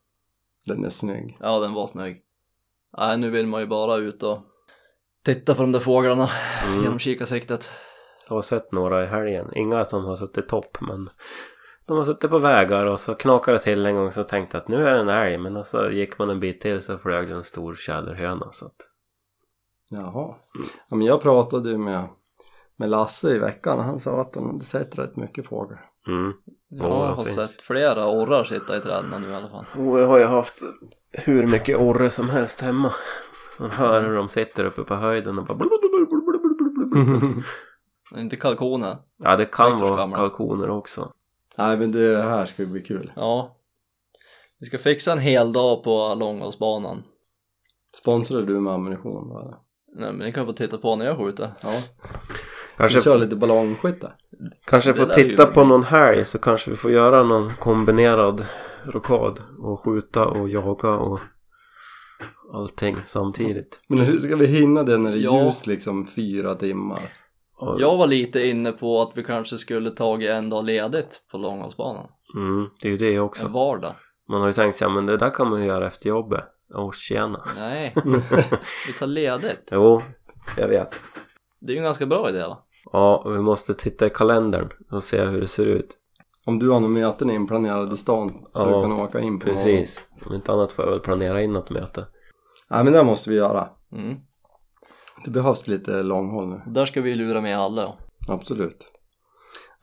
Den 0.66 0.84
är 0.84 0.90
snygg. 0.90 1.36
Ja, 1.40 1.60
den 1.60 1.72
var 1.72 1.86
snygg. 1.86 2.22
Nej, 2.98 3.18
nu 3.18 3.30
vill 3.30 3.46
man 3.46 3.60
ju 3.60 3.66
bara 3.66 3.96
ut 3.96 4.22
och 4.22 4.38
titta 5.24 5.54
på 5.54 5.62
de 5.62 5.72
där 5.72 5.80
fåglarna 5.80 6.30
Mm. 6.66 6.82
genom 6.82 6.98
kikarsiktet. 6.98 7.70
Jag 8.28 8.34
har 8.34 8.42
sett 8.42 8.72
några 8.72 9.04
i 9.04 9.06
helgen. 9.06 9.50
Inga 9.54 9.84
som 9.84 10.04
har 10.04 10.16
suttit 10.16 10.48
topp 10.48 10.78
men 10.80 11.08
de 11.86 11.96
har 11.98 12.04
suttit 12.04 12.30
på 12.30 12.38
vägar 12.38 12.86
och 12.86 13.00
så 13.00 13.14
knakade 13.14 13.56
det 13.56 13.62
till 13.62 13.86
en 13.86 13.94
gång 13.96 14.12
så 14.12 14.24
tänkte 14.24 14.58
att 14.58 14.68
nu 14.68 14.88
är 14.88 14.94
det 14.94 15.00
en 15.00 15.08
älg 15.08 15.38
men 15.38 15.64
så 15.64 15.90
gick 15.90 16.18
man 16.18 16.30
en 16.30 16.40
bit 16.40 16.60
till 16.60 16.82
så 16.82 16.98
flög 16.98 17.28
det 17.28 17.34
en 17.34 17.44
stor 17.44 17.74
tjäderhöna 17.74 18.48
så 18.52 18.66
att 18.66 18.76
Jaha. 19.90 20.34
Ja, 20.88 20.96
men 20.96 21.02
jag 21.06 21.20
pratade 21.22 21.70
ju 21.70 21.78
med, 21.78 22.08
med 22.76 22.90
Lasse 22.90 23.30
i 23.30 23.38
veckan 23.38 23.78
och 23.78 23.84
han 23.84 24.00
sa 24.00 24.20
att 24.20 24.34
han 24.34 24.46
hade 24.46 24.64
sett 24.64 24.98
rätt 24.98 25.16
mycket 25.16 25.46
fågel. 25.46 25.78
mm. 26.06 26.32
Ja, 26.68 26.88
Ja, 26.88 27.06
jag 27.08 27.14
har 27.14 27.24
fint. 27.24 27.36
sett 27.36 27.62
flera 27.62 28.06
orrar 28.08 28.44
sitta 28.44 28.76
i 28.76 28.80
träden 28.80 29.22
nu 29.22 29.30
i 29.30 29.34
alla 29.34 29.48
fall. 29.48 29.64
Och 29.86 30.00
jag 30.00 30.06
har 30.06 30.18
ju 30.18 30.24
haft 30.24 30.62
hur 31.12 31.46
mycket 31.46 31.78
orre 31.78 32.10
som 32.10 32.28
helst 32.28 32.60
hemma. 32.60 32.92
Man 33.58 33.70
hör 33.70 34.02
hur 34.02 34.16
de 34.16 34.28
sitter 34.28 34.64
uppe 34.64 34.84
på 34.84 34.94
höjden 34.94 35.38
och 35.38 35.44
bara 35.44 35.58
Inte 38.20 38.36
kalkoner. 38.36 38.96
Ja 39.18 39.36
det 39.36 39.44
kan 39.44 39.78
vara 39.78 40.10
kalkoner 40.14 40.70
också. 40.70 41.12
Nej 41.58 41.76
men 41.76 41.92
det 41.92 42.22
här 42.22 42.46
ska 42.46 42.66
bli 42.66 42.82
kul. 42.82 43.12
Ja. 43.16 43.56
Vi 44.60 44.66
ska 44.66 44.78
fixa 44.78 45.12
en 45.12 45.18
hel 45.18 45.52
dag 45.52 45.82
på 45.82 46.14
långhållsbanan. 46.18 47.02
Sponsrar 48.00 48.42
du 48.42 48.60
med 48.60 48.72
ammunition 48.72 49.28
då 49.28 49.38
eller? 49.40 49.54
Nej 49.96 50.12
men 50.12 50.26
ni 50.26 50.32
kan 50.32 50.46
få 50.46 50.52
titta 50.52 50.78
på 50.78 50.96
när 50.96 51.04
jag 51.06 51.18
skjuter. 51.18 51.50
Ja. 51.62 51.72
Kanske, 52.76 53.00
Ska 53.00 53.10
vi 53.10 53.14
köra 53.14 53.24
lite 53.24 53.36
ballongskytte? 53.36 54.12
kanske 54.66 54.94
får 54.94 55.06
ju 55.06 55.12
titta 55.12 55.46
på 55.46 55.64
någon 55.64 55.82
helg 55.84 56.24
så 56.24 56.38
kanske 56.38 56.70
vi 56.70 56.76
får 56.76 56.90
göra 56.90 57.22
någon 57.22 57.52
kombinerad 57.54 58.46
rokad 58.84 59.40
och 59.58 59.80
skjuta 59.80 60.24
och 60.26 60.48
jaga 60.48 60.88
och 60.90 61.20
allting 62.54 62.96
samtidigt. 63.04 63.80
Men 63.88 63.98
hur 63.98 64.18
ska 64.18 64.36
vi 64.36 64.46
hinna 64.46 64.82
det 64.82 64.98
när 64.98 65.10
det 65.10 65.18
är 65.18 65.20
Ja. 65.20 65.44
ljus 65.44 65.66
liksom 65.66 66.06
fyra 66.06 66.54
timmar? 66.54 67.00
Jag 67.78 67.96
var 67.96 68.06
lite 68.06 68.46
inne 68.46 68.72
på 68.72 69.02
att 69.02 69.12
vi 69.14 69.24
kanske 69.24 69.58
skulle 69.58 69.90
tagit 69.90 70.30
en 70.30 70.50
dag 70.50 70.64
ledigt 70.64 71.20
på 71.30 71.38
långhållsbanan. 71.38 72.06
mm, 72.36 72.68
det 72.82 72.88
är 72.88 72.92
ju 72.92 72.98
det 72.98 73.20
också. 73.20 73.46
En 73.46 73.52
vardag. 73.52 73.94
Man 74.28 74.40
har 74.40 74.48
ju 74.48 74.52
tänkt 74.52 74.76
sig, 74.76 74.88
ja 74.88 74.94
men 74.94 75.06
det 75.06 75.16
där 75.16 75.30
kan 75.30 75.50
man 75.50 75.60
ju 75.60 75.66
göra 75.66 75.86
efter 75.86 76.08
jobbet. 76.08 76.44
Åh 76.74 76.92
tjena. 76.92 77.42
Nej, 77.56 77.92
vi 78.86 78.92
tar 78.98 79.06
ledigt. 79.06 79.68
Jo, 79.70 80.02
jag 80.56 80.68
vet. 80.68 80.94
Det 81.60 81.72
är 81.72 81.74
ju 81.74 81.78
en 81.78 81.84
ganska 81.84 82.06
bra 82.06 82.28
idé 82.28 82.38
va? 82.38 82.58
Ja, 82.92 83.24
vi 83.28 83.38
måste 83.38 83.74
titta 83.74 84.06
i 84.06 84.10
kalendern 84.10 84.68
och 84.90 85.02
se 85.02 85.24
hur 85.24 85.40
det 85.40 85.46
ser 85.46 85.66
ut. 85.66 85.98
Om 86.46 86.58
du 86.58 86.70
har 86.70 86.80
några 86.80 86.94
möten 86.94 87.30
inplanerade 87.30 87.94
i 87.94 87.96
stan 87.96 88.30
så 88.52 88.62
Ja, 88.62 88.66
du 88.66 88.82
kan 88.82 88.92
åka 88.92 89.20
in 89.20 89.38
på 89.38 89.46
Precis. 89.46 90.06
Om 90.26 90.34
inte 90.34 90.52
annat 90.52 90.72
får 90.72 90.84
jag 90.84 90.92
väl 90.92 91.00
planera 91.00 91.42
in 91.42 91.52
något 91.52 91.70
möte. 91.70 92.06
Nej 92.70 92.84
men 92.84 92.92
det 92.92 93.04
måste 93.04 93.30
vi 93.30 93.36
göra. 93.36 93.68
Mm. 93.92 94.16
Det 95.24 95.30
behövs 95.30 95.66
lite 95.66 96.02
långhåll 96.02 96.48
nu. 96.48 96.60
Där 96.66 96.86
ska 96.86 97.00
vi 97.00 97.14
lura 97.14 97.40
med 97.40 97.58
alla. 97.58 97.92
Absolut. 98.28 98.86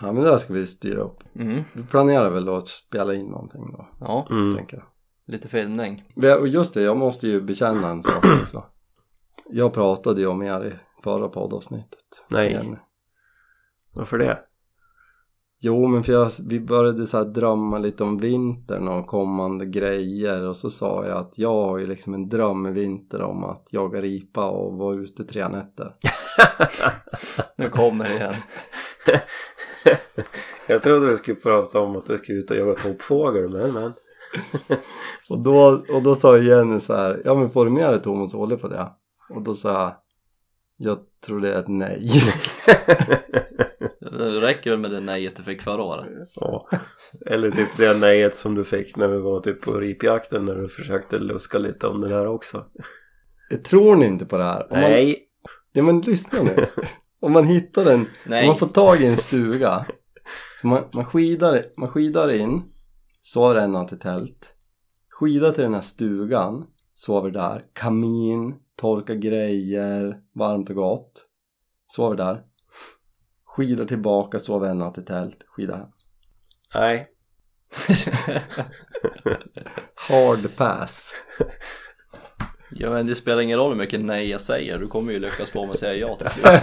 Ja 0.02 0.12
men 0.12 0.24
det 0.24 0.30
här 0.30 0.38
ska 0.38 0.54
vi 0.54 0.68
styra 0.68 1.02
upp. 1.02 1.18
Mm. 1.36 1.64
Vi 1.74 1.84
planerar 1.84 2.30
väl 2.30 2.46
då 2.46 2.56
att 2.56 2.68
spela 2.68 3.14
in 3.14 3.26
någonting 3.26 3.72
då, 3.72 3.88
Ja, 4.00 4.28
Mm. 4.32 4.56
tänker 4.56 4.78
jag. 4.78 4.86
lite 5.26 5.48
filmning. 5.48 6.04
Och 6.40 6.48
just 6.48 6.74
det, 6.74 6.82
jag 6.82 6.98
måste 6.98 7.28
ju 7.28 7.42
bekänna 7.42 7.90
en 7.90 8.04
sak 8.04 8.26
också. 8.44 8.64
Jag 9.50 9.74
pratade 9.74 10.22
ju 10.22 10.28
om 10.28 10.42
er 10.44 10.66
i 10.66 10.74
förra 11.04 11.28
poddavsnittet. 11.28 12.00
Nej. 12.30 12.50
Igen. 12.50 12.78
Varför 13.94 14.18
det? 14.18 14.40
Jo 15.64 15.88
men 15.88 16.04
för 16.04 16.14
jag, 16.14 16.32
vi 16.48 16.60
började 16.60 17.08
så 17.08 17.18
här 17.18 17.26
drömma 17.26 17.78
lite 17.78 18.04
om 18.04 18.18
vintern 18.18 18.88
och 18.88 19.08
kommande 19.08 19.66
grejer 19.66 20.48
och 20.48 20.58
så 20.58 20.70
sa 20.70 21.06
jag 21.08 21.18
att 21.18 21.38
jag 21.38 21.54
har 21.54 21.78
ju 21.78 21.88
liksom 21.88 22.14
en 22.14 22.30
dröm 22.30 22.68
i 22.68 22.72
vinter 22.72 23.22
om 23.22 23.44
att 23.44 23.68
jaga 23.72 24.02
ripa 24.02 24.50
och 24.50 24.74
vara 24.74 24.96
ute 24.96 25.24
tre 25.24 25.48
nätter. 25.48 25.96
Nu 27.58 27.70
kommer 27.70 28.06
det 28.06 28.16
igen. 28.16 28.34
jag 30.68 30.82
trodde 30.82 31.10
du 31.10 31.18
skulle 31.18 31.38
prata 31.38 31.80
om 31.80 31.96
att 31.96 32.06
du 32.06 32.18
skulle 32.18 32.38
ut 32.38 32.52
och 32.52 32.58
jaga 32.58 32.74
toppfågel 32.74 33.50
men 33.50 33.74
men. 33.74 33.94
Och 35.30 35.40
då, 35.40 35.84
och 35.94 36.02
då 36.04 36.16
sa 36.16 36.38
Jenny 36.38 36.80
så 36.80 36.96
här, 36.96 37.22
ja 37.26 37.36
men 37.36 37.50
får 37.50 37.66
du 37.66 37.72
med 37.72 37.90
dig 37.90 38.02
Thomas 38.02 38.34
Olle 38.34 38.58
på 38.58 38.68
det? 38.68 38.88
Och 39.30 39.42
då 39.42 39.54
sa 39.54 39.72
jag, 39.74 39.94
jag 40.78 40.98
tror 41.26 41.42
det 41.42 41.54
är 41.54 41.60
ett 41.60 41.68
nej. 41.68 42.10
Det 44.18 44.42
räcker 44.42 44.70
väl 44.72 44.80
med 44.80 44.92
det 44.92 45.00
nejet 45.00 45.36
du 45.36 45.44
fick 45.44 45.62
förra 45.62 45.84
året. 45.84 46.06
ja. 46.36 46.70
Eller 47.26 47.52
typ 47.52 47.78
det 47.78 48.00
nejet 48.00 48.36
som 48.36 48.56
du 48.56 48.64
fick 48.64 48.96
när 48.96 49.08
vi 49.08 49.18
var 49.18 49.40
typ 49.40 49.62
på 49.62 49.74
ripjakten 49.74 50.46
när 50.46 50.56
du 50.56 50.70
försökte 50.70 51.20
luska 51.20 51.60
lite 51.60 51.88
om 51.88 52.02
det 52.02 52.10
där 52.10 52.28
också. 52.28 52.66
Tror 53.64 53.96
ni 53.96 54.06
inte 54.06 54.26
på 54.26 54.38
det 54.38 54.44
här? 54.44 54.74
Om 54.74 54.80
Man, 54.82 54.92
Nej. 54.92 55.28
ja 55.72 55.84
men 55.84 56.02
lyssna 56.02 56.44
nu. 56.44 56.66
Om 57.20 57.32
man 57.32 57.48
hittar 57.48 57.86
en, 57.86 58.00
om 58.00 58.08
Nej. 58.26 58.48
man 58.48 58.58
får 58.58 58.68
tag 58.68 59.02
i 59.02 59.06
en 59.06 59.18
stuga. 59.18 59.86
Så 60.62 60.68
man, 60.68 60.84
man, 60.94 61.06
skidar, 61.06 61.66
man 61.78 61.90
skidar 61.90 62.32
in, 62.32 62.62
sover 63.22 63.56
en 63.56 63.72
natt 63.72 63.94
i 63.94 63.98
tält. 63.98 64.56
Skidar 65.10 65.52
till 65.52 65.64
den 65.64 65.74
här 65.74 65.82
stugan, 65.82 66.66
sover 66.94 67.32
där. 67.32 67.64
Kamin, 67.74 68.56
torka 68.76 69.16
grejer, 69.16 70.18
varmt 70.36 70.70
och 70.70 70.76
gott. 70.76 71.26
Sover 71.88 72.16
där. 72.16 72.42
Skidar 73.56 73.86
tillbaka, 73.86 74.40
sover 74.40 74.70
en 74.70 74.78
natt 74.78 74.98
i 74.98 75.02
tält, 75.02 75.44
skidar 75.48 75.78
hem. 75.78 75.88
Nej. 76.76 77.08
Hard 80.10 80.56
pass. 80.58 81.14
Ja 82.72 82.90
men 82.90 83.08
det 83.08 83.16
spelar 83.16 83.42
ingen 83.42 83.58
roll 83.60 83.72
hur 83.72 83.78
mycket 83.78 84.02
nej 84.02 84.30
jag 84.30 84.42
säger, 84.42 84.78
du 84.80 84.88
kommer 84.88 85.14
ju 85.14 85.20
lyckas 85.20 85.50
få 85.50 85.66
mig 85.66 85.74
att 85.74 85.80
säga 85.80 85.94
ja 86.08 86.16
till 86.16 86.30
slut. 86.30 86.46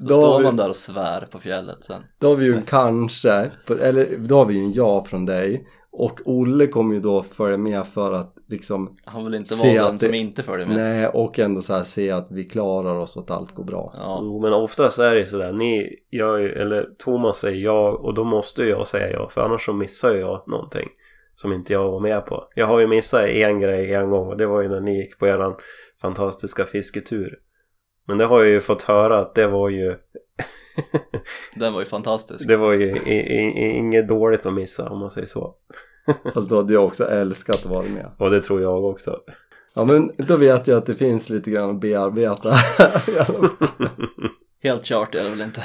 Då 0.00 0.06
Då 0.08 0.14
står 0.14 0.38
vi- 0.38 0.44
man 0.44 0.56
där 0.56 0.68
och 0.68 0.76
svär 0.76 1.26
på 1.30 1.38
fjället 1.38 1.84
sen. 1.84 2.02
Då 2.18 2.28
har 2.28 2.36
vi 2.36 2.44
ju 2.44 2.56
en 2.56 2.62
kanske, 2.62 3.50
eller 3.80 4.16
då 4.18 4.36
har 4.38 4.44
vi 4.46 4.54
ju 4.54 4.60
en 4.64 4.72
ja 4.72 5.04
från 5.04 5.26
dig. 5.26 5.68
Och 5.92 6.20
Olle 6.24 6.66
kommer 6.66 6.94
ju 6.94 7.00
då 7.00 7.22
följa 7.22 7.58
med 7.58 7.86
för 7.86 8.12
att 8.12 8.34
liksom, 8.50 8.96
Han 9.04 9.24
vill 9.24 9.34
inte 9.34 9.54
vara 9.54 9.82
att 9.84 9.88
den 9.90 9.98
som 9.98 10.10
det- 10.10 10.16
inte 10.16 10.42
följer 10.42 10.66
med. 10.66 10.76
nej 10.76 11.06
och 11.08 11.38
ändå 11.38 11.62
så 11.62 11.74
här 11.74 11.82
se 11.82 12.10
att 12.10 12.26
vi 12.30 12.44
klarar 12.44 12.94
oss 12.98 13.16
och 13.16 13.22
att 13.22 13.30
allt 13.30 13.54
går 13.54 13.64
bra. 13.64 13.94
Ja. 13.96 14.18
Jo 14.22 14.40
men 14.42 14.52
oftast 14.52 14.98
är 14.98 15.14
det 15.14 15.20
ju 15.20 15.26
sådär. 15.26 15.52
Ni 15.52 15.88
gör 16.10 16.38
ju, 16.38 16.52
eller 16.52 16.88
Thomas 16.98 17.38
säger 17.38 17.64
ja 17.64 17.90
och 17.90 18.14
då 18.14 18.24
måste 18.24 18.64
jag 18.64 18.86
säga 18.86 19.10
ja. 19.12 19.28
För 19.28 19.40
annars 19.40 19.64
så 19.66 19.72
missar 19.72 20.14
jag 20.14 20.42
någonting. 20.48 20.88
Som 21.34 21.52
inte 21.52 21.72
jag 21.72 21.90
var 21.92 22.00
med 22.00 22.26
på. 22.26 22.48
Jag 22.54 22.66
har 22.66 22.80
ju 22.80 22.86
missat 22.86 23.24
en 23.28 23.60
grej 23.60 23.94
en 23.94 24.10
gång 24.10 24.28
och 24.28 24.36
det 24.36 24.46
var 24.46 24.62
ju 24.62 24.68
när 24.68 24.80
ni 24.80 24.96
gick 24.96 25.18
på 25.18 25.26
eran 25.26 25.54
fantastiska 26.00 26.64
fisketur. 26.64 27.38
Men 28.06 28.18
det 28.18 28.24
har 28.24 28.38
jag 28.38 28.48
ju 28.48 28.60
fått 28.60 28.82
höra 28.82 29.18
att 29.18 29.34
det 29.34 29.46
var 29.46 29.68
ju 29.68 29.94
Den 31.54 31.72
var 31.72 31.80
ju 31.80 31.86
fantastisk. 31.86 32.48
Det 32.48 32.56
var 32.56 32.72
ju 32.72 32.86
i, 32.86 33.12
i, 33.12 33.62
i, 33.64 33.70
inget 33.76 34.08
dåligt 34.08 34.46
att 34.46 34.54
missa 34.54 34.88
om 34.90 34.98
man 34.98 35.10
säger 35.10 35.26
så. 35.26 35.54
Fast 36.34 36.50
då 36.50 36.56
hade 36.56 36.72
jag 36.72 36.84
också 36.84 37.04
älskat 37.04 37.56
att 37.56 37.70
vara 37.70 37.82
med. 37.82 38.10
Och 38.18 38.30
det 38.30 38.40
tror 38.40 38.62
jag 38.62 38.84
också. 38.84 39.20
Ja 39.74 39.84
men 39.84 40.10
då 40.16 40.36
vet 40.36 40.66
jag 40.66 40.78
att 40.78 40.86
det 40.86 40.94
finns 40.94 41.30
lite 41.30 41.50
grann 41.50 41.70
att 41.70 41.80
bearbeta. 41.80 42.50
Helt 44.62 44.84
kört 44.84 45.14
är 45.14 45.24
det 45.24 45.30
väl 45.30 45.40
inte. 45.40 45.64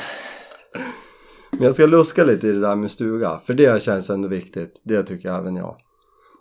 men 1.51 1.61
jag 1.61 1.73
ska 1.73 1.85
luska 1.85 2.23
lite 2.23 2.47
i 2.47 2.51
det 2.51 2.59
där 2.59 2.75
med 2.75 2.91
stuga. 2.91 3.39
För 3.45 3.53
det 3.53 3.83
känns 3.83 4.09
ändå 4.09 4.27
viktigt. 4.27 4.81
Det 4.83 5.03
tycker 5.03 5.29
även 5.29 5.55
jag. 5.55 5.75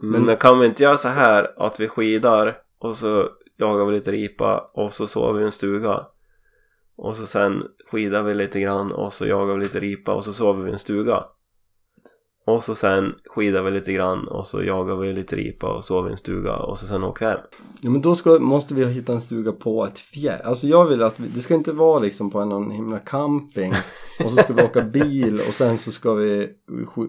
Men, 0.00 0.22
Men 0.22 0.36
kan 0.36 0.58
vi 0.58 0.66
inte 0.66 0.82
göra 0.82 0.96
så 0.96 1.08
här 1.08 1.50
att 1.56 1.80
vi 1.80 1.88
skidar 1.88 2.56
och 2.78 2.96
så 2.96 3.28
jagar 3.56 3.84
vi 3.84 3.92
lite 3.92 4.12
ripa 4.12 4.70
och 4.74 4.92
så 4.92 5.06
sover 5.06 5.32
vi 5.32 5.42
i 5.42 5.44
en 5.46 5.52
stuga. 5.52 6.06
Och 6.96 7.16
så 7.16 7.26
sen 7.26 7.62
skidar 7.90 8.22
vi 8.22 8.34
lite 8.34 8.60
grann 8.60 8.92
och 8.92 9.12
så 9.12 9.26
jagar 9.26 9.54
vi 9.54 9.64
lite 9.64 9.80
ripa 9.80 10.14
och 10.14 10.24
så 10.24 10.32
sover 10.32 10.62
vi 10.62 10.70
i 10.70 10.72
en 10.72 10.78
stuga. 10.78 11.24
Och 12.46 12.64
så 12.64 12.74
sen 12.74 13.14
skidar 13.24 13.62
vi 13.62 13.70
lite 13.70 13.92
grann 13.92 14.28
och 14.28 14.46
så 14.46 14.62
jagar 14.62 14.96
vi 14.96 15.12
lite 15.12 15.36
ripa 15.36 15.76
och 15.76 15.84
sover 15.84 16.08
i 16.08 16.12
en 16.12 16.18
stuga 16.18 16.56
och 16.56 16.78
så 16.78 16.86
sen 16.86 17.04
åker 17.04 17.26
vi 17.26 17.32
hem. 17.32 17.40
Ja 17.80 17.90
men 17.90 18.00
då 18.00 18.14
ska, 18.14 18.38
måste 18.38 18.74
vi 18.74 18.86
hitta 18.86 19.12
en 19.12 19.20
stuga 19.20 19.52
på 19.52 19.86
ett 19.86 19.98
fjäll. 19.98 20.40
Alltså 20.44 20.66
jag 20.66 20.86
vill 20.86 21.02
att 21.02 21.20
vi, 21.20 21.28
det 21.28 21.40
ska 21.40 21.54
inte 21.54 21.72
vara 21.72 21.98
liksom 21.98 22.30
på 22.30 22.40
en 22.40 22.48
någon 22.48 22.70
himla 22.70 22.98
camping 22.98 23.72
och 24.24 24.30
så 24.30 24.36
ska 24.36 24.52
vi 24.52 24.62
åka 24.62 24.80
bil 24.80 25.40
och 25.48 25.54
sen 25.54 25.78
så 25.78 25.90
ska 25.90 26.14
vi 26.14 26.52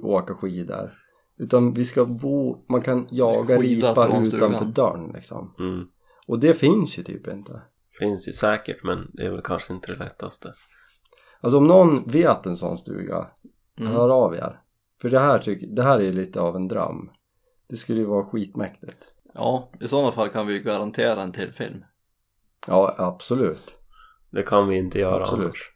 åka 0.01 0.35
skidor. 0.35 0.91
Utan 1.37 1.73
vi 1.73 1.85
ska 1.85 2.05
bo, 2.05 2.65
man 2.69 2.81
kan 2.81 3.07
jaga 3.11 3.57
ripa 3.57 4.19
utanför 4.21 4.65
dörren 4.65 5.11
liksom. 5.13 5.53
Mm. 5.59 5.85
Och 6.27 6.39
det 6.39 6.53
finns 6.53 6.99
ju 6.99 7.03
typ 7.03 7.27
inte. 7.27 7.61
Finns 7.99 8.27
ju 8.27 8.31
säkert 8.33 8.83
men 8.83 9.11
det 9.13 9.25
är 9.25 9.31
väl 9.31 9.41
kanske 9.41 9.73
inte 9.73 9.93
det 9.93 9.99
lättaste. 9.99 10.53
Alltså 11.41 11.57
om 11.57 11.67
någon 11.67 12.03
vet 12.07 12.45
en 12.45 12.57
sån 12.57 12.77
stuga, 12.77 13.27
Mm. 13.79 13.91
hör 13.91 14.09
av 14.09 14.35
er. 14.35 14.59
För 15.01 15.09
det 15.09 15.19
här, 15.19 15.39
tycker, 15.39 15.67
det 15.67 15.83
här 15.83 15.99
är 15.99 16.13
lite 16.13 16.39
av 16.41 16.55
en 16.55 16.67
dröm. 16.67 17.09
Det 17.69 17.75
skulle 17.75 17.99
ju 17.99 18.05
vara 18.05 18.25
skitmäktigt. 18.25 18.97
Ja, 19.33 19.71
i 19.81 19.87
sådana 19.87 20.11
fall 20.11 20.29
kan 20.29 20.47
vi 20.47 20.53
ju 20.53 20.59
garantera 20.59 21.21
en 21.21 21.31
till 21.31 21.51
film. 21.51 21.83
Ja, 22.67 22.95
absolut. 22.97 23.75
Det 24.31 24.43
kan 24.43 24.67
vi 24.67 24.77
inte 24.77 24.99
göra 24.99 25.23
Absolut. 25.23 25.45
annars. 25.45 25.71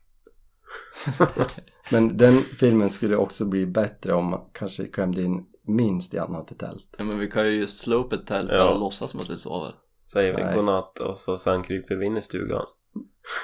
Men 1.91 2.17
den 2.17 2.38
filmen 2.41 2.89
skulle 2.89 3.15
också 3.15 3.45
bli 3.45 3.65
bättre 3.65 4.13
om 4.13 4.26
man 4.26 4.49
kanske 4.53 4.86
klämde 4.88 5.22
in 5.22 5.45
minst 5.67 6.13
i 6.13 6.20
annat 6.20 6.51
i 6.51 6.55
tält. 6.55 6.95
Ja, 6.97 7.03
men 7.03 7.20
vi 7.20 7.28
kan 7.28 7.47
ju 7.53 7.67
slå 7.67 7.95
upp 7.95 8.13
ett 8.13 8.28
tält 8.28 8.49
Ja. 8.51 8.70
och 8.74 8.80
låtsas 8.80 9.11
som 9.11 9.20
att 9.20 9.30
vi 9.30 9.38
sover. 9.38 9.74
Säger 10.11 10.36
vi 10.38 10.43
Nej. 10.43 10.55
godnatt 10.55 10.99
och 10.99 11.17
så 11.17 11.38
sen 11.38 11.63
kryper 11.63 11.95
vi 11.95 12.05
in 12.05 12.17
i 12.17 12.22
stugan. 12.22 12.65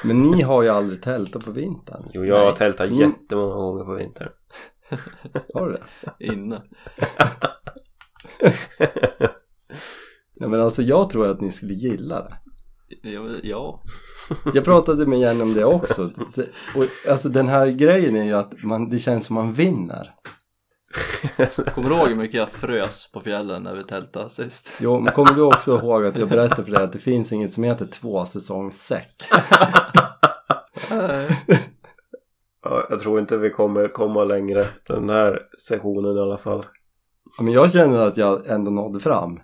Men 0.04 0.22
ni 0.22 0.42
har 0.42 0.64
ju 0.64 0.70
aldrig 0.70 1.02
tältat 1.02 1.46
på 1.46 1.52
vintern. 1.52 2.10
Jo, 2.14 2.26
jag 2.26 2.38
har 2.38 2.46
Nej. 2.46 2.56
tältat 2.56 2.88
Mm. 2.88 3.00
jättemånga 3.00 3.56
gånger 3.56 3.84
på 3.86 3.94
vintern. 3.94 4.30
Har 5.54 5.68
du 5.68 5.74
det? 5.74 5.84
Inne. 6.26 6.62
Ja, 10.40 10.48
men 10.48 10.62
alltså 10.62 10.82
jag 10.82 11.10
tror 11.10 11.28
att 11.30 11.42
ni 11.42 11.52
skulle 11.52 11.74
gilla 11.74 12.22
det. 12.22 12.38
Ja, 13.10 13.22
ja. 13.44 13.84
Jag 14.54 14.64
pratade 14.66 15.06
med 15.06 15.20
Jenny 15.20 15.42
om 15.42 15.54
det 15.54 15.66
också. 15.66 16.06
Det- 16.36 16.50
Och, 16.76 16.86
alltså 17.12 17.30
den 17.30 17.48
här 17.48 17.68
grejen 17.68 18.16
är 18.16 18.24
ju 18.24 18.34
att 18.34 18.64
man, 18.64 18.90
det 18.90 19.00
känns 19.00 19.26
som 19.26 19.34
man 19.34 19.54
vinner. 19.54 20.12
Kommer 21.74 21.90
du 21.90 21.96
ihåg 21.96 22.08
hur 22.08 22.16
mycket 22.16 22.38
jag 22.38 22.50
frös 22.50 23.12
på 23.14 23.22
fjällen 23.22 23.64
när 23.64 23.74
vi 23.76 23.84
tältade 23.84 24.30
sist? 24.30 24.78
Jo, 24.82 25.00
men 25.00 25.14
kommer 25.14 25.34
du 25.34 25.42
också 25.42 25.78
ihåg 25.80 26.06
att 26.06 26.18
jag 26.18 26.30
berättade 26.30 26.64
för 26.64 26.72
dig 26.72 26.84
att 26.84 26.94
det 26.94 27.00
finns 27.00 27.32
inget 27.32 27.54
som 27.54 27.64
heter 27.64 27.86
tvåsäsongssäck? 27.86 29.24
Ja, 32.66 32.88
jag 32.90 33.00
tror 33.00 33.20
inte 33.20 33.38
vi 33.38 33.50
kommer 33.50 33.88
komma 33.88 34.24
längre 34.24 34.68
den 34.88 35.10
här 35.10 35.42
sessionen 35.68 36.18
i 36.18 36.20
alla 36.20 36.38
fall. 36.38 36.66
Ja, 37.38 37.44
Men 37.44 37.54
jag 37.54 37.72
känner 37.72 38.00
att 38.00 38.18
jag 38.18 38.48
ändå 38.48 38.72
nådde 38.72 39.00
fram. 39.00 39.40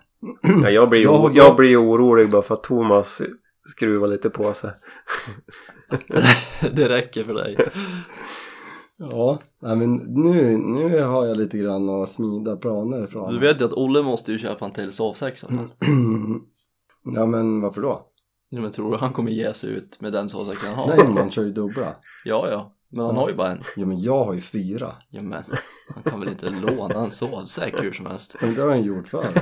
Ja, 0.62 0.70
jag, 0.70 0.88
blir, 0.88 1.00
Jag 1.04 1.36
jag, 1.36 1.56
blir 1.56 1.82
orolig 1.82 2.30
bara 2.30 2.42
för 2.42 2.54
att 2.54 2.62
Thomas 2.64 3.22
skruvar 3.68 4.08
lite 4.08 4.30
på 4.30 4.52
sig. 4.52 4.70
det 6.72 6.88
räcker 6.88 7.24
för 7.24 7.34
dig. 7.34 7.56
Ja, 8.96 9.38
nej, 9.62 9.76
men 9.76 9.94
nu, 9.96 10.56
nu 10.56 11.02
har 11.02 11.26
jag 11.26 11.36
lite 11.36 11.58
grann 11.58 11.88
att 11.88 12.08
smida 12.08 12.56
planer 12.56 13.06
från. 13.06 13.34
Du 13.34 13.40
vet 13.40 13.60
ju 13.60 13.64
att 13.64 13.72
Olle 13.72 14.02
måste 14.02 14.32
ju 14.32 14.38
köpa 14.38 14.64
en 14.64 14.72
till 14.72 14.92
sovsäck. 14.92 15.38
Ja, 17.04 17.26
men 17.26 17.60
varför 17.60 17.80
då? 17.82 18.06
Ja, 18.48 18.60
men 18.60 18.72
tror 18.72 18.90
du 18.90 18.96
han 18.96 19.12
kommer 19.12 19.30
ge 19.30 19.54
sig 19.54 19.70
ut 19.70 20.00
med 20.00 20.12
den 20.12 20.28
sovsäcken 20.28 20.68
han 20.68 20.88
har? 20.88 20.96
Nej, 20.96 21.14
man 21.14 21.30
kör 21.30 21.42
ju 21.42 21.52
dubbla. 21.52 21.94
Ja, 22.24 22.48
ja. 22.50 22.76
Men 22.94 23.04
han 23.06 23.16
har 23.16 23.28
ju 23.28 23.34
bara 23.34 23.50
en. 23.52 23.62
Ja, 23.76 23.86
men 23.86 24.00
jag 24.00 24.24
har 24.24 24.34
ju 24.34 24.40
fyra. 24.40 24.92
Ja, 25.10 25.22
men 25.22 25.44
han 25.94 26.02
kan 26.02 26.20
väl 26.20 26.28
inte 26.28 26.50
låna 26.50 26.94
en 27.04 27.10
sovsäck 27.10 27.74
hur 27.82 27.92
som 27.92 28.06
helst. 28.06 28.36
Men 28.40 28.54
det 28.54 28.62
har 28.62 28.68
jag 28.70 28.80
gjort 28.80 29.08
förr. 29.08 29.26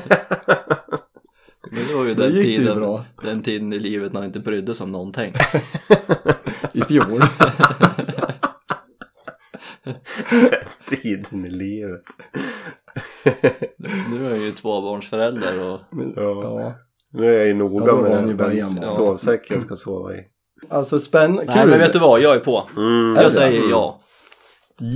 Men 1.73 1.87
det 1.89 1.95
var 1.95 2.05
ju 2.05 2.15
den 2.15 2.33
gick 2.33 2.45
det 2.45 2.51
ju 2.51 2.59
tiden, 2.59 2.77
bra. 2.79 3.05
den 3.23 3.43
tiden 3.43 3.73
i 3.73 3.79
livet 3.79 4.13
när 4.13 4.21
han 4.21 4.27
inte 4.27 4.41
brydde 4.41 4.75
sig 4.75 4.85
om 4.85 4.93
någonting. 4.93 5.33
I 6.73 6.81
fjol. 6.83 7.21
Tiden 10.89 11.45
i 11.45 11.51
livet. 11.51 12.03
Nu 14.11 14.27
är 14.27 14.31
han 14.31 14.41
ju 14.41 14.51
tvåbarnsförälder 14.53 15.71
och 15.73 15.81
Men, 15.91 16.13
Ja. 16.17 16.61
ja. 16.61 16.75
Nu 17.13 17.27
är 17.27 17.33
jag 17.39 17.47
ju 17.47 17.55
noga 17.55 17.87
Ja, 17.87 18.01
med 18.03 18.13
han 18.13 18.39
den 18.75 18.87
sovsäck 18.87 19.51
jag 19.51 19.63
ska 19.63 19.77
sova 19.77 20.15
i. 20.15 20.25
Alltså 20.69 20.99
spännande, 20.99 21.45
Nej 21.47 21.57
kul! 21.59 21.71
men 21.71 21.79
vet 21.79 21.93
du 21.93 21.99
vad, 21.99 22.21
jag 22.21 22.35
är 22.35 22.39
på. 22.41 22.65
Mm. 22.77 23.15
Jag 23.23 23.33
säger 23.33 23.71
ja. 23.71 24.01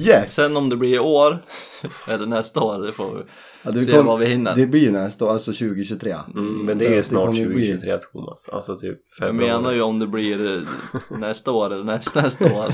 Yes! 0.07 0.35
Sen 0.35 0.57
om 0.57 0.69
det 0.69 0.77
blir 0.77 0.95
i 0.95 0.99
år 0.99 1.39
eller 2.09 2.27
nästa 2.27 2.61
år, 2.61 2.79
det 2.87 2.93
får 2.93 3.15
vi 3.15 3.23
ja, 3.63 3.71
det, 3.71 3.83
se 3.83 3.93
kom, 3.93 4.07
vad 4.07 4.19
vi 4.19 4.27
hinner. 4.27 4.55
det 4.55 4.67
blir 4.67 4.91
nästa 4.91 5.25
år, 5.25 5.31
alltså 5.33 5.53
2023. 5.53 6.17
Mm, 6.35 6.63
men 6.63 6.79
det 6.79 6.87
är 6.87 6.95
ju 6.95 7.03
snart 7.03 7.27
kommer 7.27 7.47
bli- 7.47 7.67
2023 7.73 7.99
Thomas. 8.13 8.49
Alltså 8.53 8.77
typ 8.77 8.99
Jag 9.21 9.29
februari. 9.29 9.53
menar 9.53 9.73
ju 9.73 9.83
om 9.83 9.99
det 9.99 10.07
blir 10.07 10.57
eh, 10.57 10.63
nästa 11.19 11.53
år 11.53 11.73
eller 11.73 11.85
näst, 11.85 12.15
nästa 12.15 12.45
år. 12.45 12.73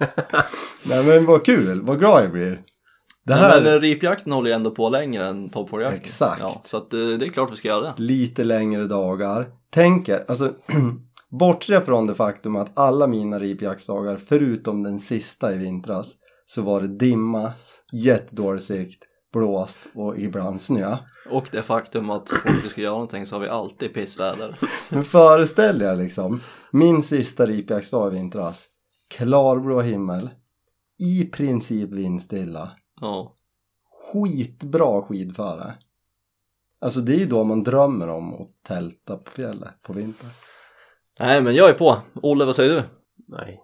Nej 0.88 1.04
men 1.06 1.26
vad 1.26 1.44
kul, 1.44 1.80
vad 1.82 1.98
glad 1.98 2.24
jag 2.24 2.32
blir. 2.32 2.60
Det 3.26 3.34
Nej, 3.34 3.38
här 3.38 3.60
Men 3.62 3.80
ripjakten 3.80 4.32
håller 4.32 4.50
ju 4.50 4.54
ändå 4.54 4.70
på 4.70 4.88
längre 4.88 5.26
än 5.28 5.50
toppfågeljakten. 5.50 6.00
Exakt. 6.00 6.40
Ja, 6.40 6.62
så 6.64 6.76
att 6.76 6.92
eh, 6.92 7.00
det 7.00 7.26
är 7.26 7.28
klart 7.28 7.52
vi 7.52 7.56
ska 7.56 7.68
göra 7.68 7.80
det. 7.82 7.92
lite 7.96 8.44
längre 8.44 8.84
dagar. 8.86 9.46
Tänk 9.70 10.08
er, 10.08 10.24
alltså 10.28 10.52
bortse 11.38 11.80
från 11.80 12.06
det 12.06 12.14
faktum 12.14 12.56
att 12.56 12.78
alla 12.78 13.06
mina 13.06 13.38
ripjaktsdagar 13.38 14.16
förutom 14.16 14.82
den 14.82 15.00
sista 15.00 15.54
i 15.54 15.56
vintras 15.56 16.14
så 16.46 16.62
var 16.62 16.80
det 16.80 16.88
dimma, 16.88 17.52
jättedålig 17.92 18.62
sikt, 18.62 19.02
blåst 19.32 19.80
och 19.94 20.18
ibland 20.18 20.60
snö. 20.60 20.96
Och 21.30 21.48
det 21.52 21.62
faktum 21.62 22.10
att 22.10 22.30
fort 22.30 22.64
vi 22.64 22.68
ska 22.68 22.80
göra 22.80 22.92
någonting 22.92 23.26
så 23.26 23.34
har 23.34 23.40
vi 23.40 23.48
alltid 23.48 23.94
pissväder. 23.94 24.56
Men 24.90 25.04
föreställ 25.04 25.82
er 25.82 25.96
liksom 25.96 26.40
min 26.70 27.02
sista 27.02 27.46
ripjaktsdag 27.46 28.12
i 28.12 28.16
vintras. 28.16 28.66
Klarblå 29.16 29.80
himmel, 29.80 30.30
i 30.98 31.24
princip 31.24 31.90
vindstilla, 31.92 32.70
Ja. 33.00 33.34
skitbra 34.12 35.02
skidföre. 35.02 35.74
Alltså 36.80 37.00
det 37.00 37.12
är 37.14 37.18
ju 37.18 37.26
då 37.26 37.44
man 37.44 37.62
drömmer 37.62 38.08
om 38.08 38.34
att 38.34 38.48
tälta 38.62 39.16
på 39.16 39.30
fjället 39.30 39.82
på 39.82 39.92
vintern. 39.92 40.30
Nej 41.18 41.40
men 41.42 41.54
jag 41.54 41.68
är 41.70 41.74
på. 41.74 41.96
Olle 42.22 42.44
vad 42.44 42.56
säger 42.56 42.74
du? 42.74 42.82
Nej. 43.28 43.60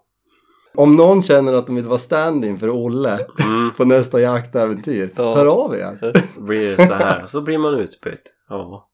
Om 0.75 0.97
någon 0.97 1.23
känner 1.23 1.53
att 1.53 1.67
de 1.67 1.77
vill 1.77 1.87
vara 1.87 1.99
stand-in 1.99 2.59
för 2.59 2.71
Olle 2.71 3.19
Mm. 3.47 3.73
på 3.77 3.85
nästa 3.85 4.21
jaktäventyr, 4.21 5.11
Ja. 5.17 5.35
hör 5.35 5.47
av 5.47 5.75
er! 5.75 5.99
Blir 6.41 6.77
det 6.77 6.87
så 6.87 6.95
här 6.95 7.23
så 7.27 7.41
blir 7.41 7.59
man 7.59 7.75
utbytt. 7.75 8.33
Ja. 8.49 8.89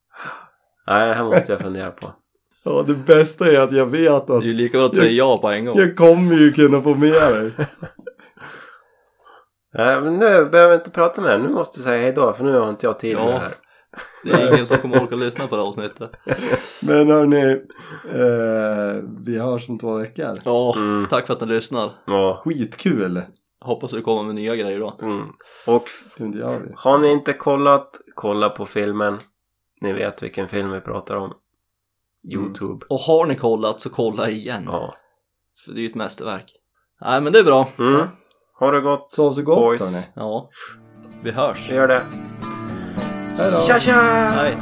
Nej, 0.86 1.08
det 1.08 1.14
här 1.14 1.24
måste 1.24 1.52
jag 1.52 1.60
fundera 1.60 1.90
på. 1.90 2.12
Ja, 2.64 2.84
det 2.86 2.94
bästa 2.94 3.52
är 3.52 3.60
att 3.60 3.72
jag 3.72 3.86
vet 3.86 4.26
Det 4.26 4.32
är 4.32 4.38
att 4.38 4.44
ju 4.44 4.52
lika 4.52 4.78
bra 4.78 4.86
att 4.86 4.96
säga 4.96 5.10
ja 5.10 5.38
på 5.38 5.48
en 5.50 5.64
gång. 5.64 5.78
jag 5.78 5.96
kommer 5.96 6.36
ju 6.36 6.52
kunna 6.52 6.80
få 6.80 6.94
med 6.94 7.12
dig. 7.12 7.50
Nej, 9.74 10.00
men 10.00 10.12
nu 10.12 10.18
behöver 10.44 10.60
jag 10.72 10.74
inte 10.74 10.90
prata 10.90 11.20
mer. 11.20 11.38
Nu 11.38 11.48
måste 11.48 11.78
du 11.78 11.82
säga 11.82 12.02
hejdå 12.02 12.32
för 12.32 12.44
nu 12.44 12.58
har 12.58 12.68
inte 12.68 12.86
jag 12.86 12.98
tid 12.98 13.16
med 13.16 13.24
Ja. 13.24 13.30
det 13.30 13.38
här. 13.38 13.52
Det 14.24 14.30
är 14.30 14.54
ingen 14.54 14.66
som 14.66 14.78
kommer 14.78 15.02
orka 15.02 15.16
lyssna 15.16 15.46
på 15.46 15.56
det 15.56 15.62
här 15.62 15.68
avsnittet. 15.68 16.10
Men 16.82 17.10
hörni, 17.10 17.50
eh, 18.10 19.04
vi 19.26 19.38
hörs 19.38 19.68
om 19.68 19.78
två 19.78 19.94
veckor. 19.94 20.38
Ja, 20.44 20.74
Mm. 20.76 21.06
tack 21.10 21.26
för 21.26 21.34
att 21.34 21.40
ni 21.40 21.46
lyssnar. 21.46 21.90
Ja. 22.06 22.40
Skitkul! 22.44 23.22
Hoppas 23.60 23.90
du 23.90 24.02
kommer 24.02 24.22
med 24.22 24.34
nya 24.34 24.56
grejer 24.56 24.80
då. 24.80 24.98
Mm. 25.02 25.26
Och 25.66 25.84
har 26.76 26.98
ni 26.98 27.08
inte 27.12 27.32
kollat, 27.32 27.90
kolla 28.14 28.48
på 28.50 28.66
filmen. 28.66 29.18
Ni 29.80 29.92
vet 29.92 30.22
vilken 30.22 30.48
film 30.48 30.70
vi 30.70 30.80
pratar 30.80 31.16
om. 31.16 31.32
Youtube. 32.32 32.86
Och 32.88 32.98
har 33.00 33.26
ni 33.26 33.34
kollat 33.34 33.80
så 33.80 33.90
kolla 33.90 34.30
igen. 34.30 34.62
Ja. 34.66 34.94
För 35.64 35.72
det 35.72 35.80
är 35.80 35.82
ju 35.82 35.88
ett 35.88 35.94
mästerverk. 35.94 36.52
Nej 37.00 37.20
men 37.20 37.32
det 37.32 37.38
är 37.38 37.44
bra. 37.44 37.68
Mm. 37.78 38.06
Ha 38.58 38.70
det 38.70 38.80
gott. 38.80 39.12
Sov 39.12 39.30
så 39.32 39.42
gott 39.42 39.58
Boys. 39.58 39.80
hörni. 39.80 40.04
Ja. 40.16 40.50
Vi 41.22 41.30
hörs. 41.30 41.66
Vi 41.70 41.74
gör 41.74 41.88
det. 41.88 42.02
Hej 43.38 43.50
då! 43.50 43.66
Tja 43.66 43.80
tja! 43.80 44.30
Hej. 44.30 44.56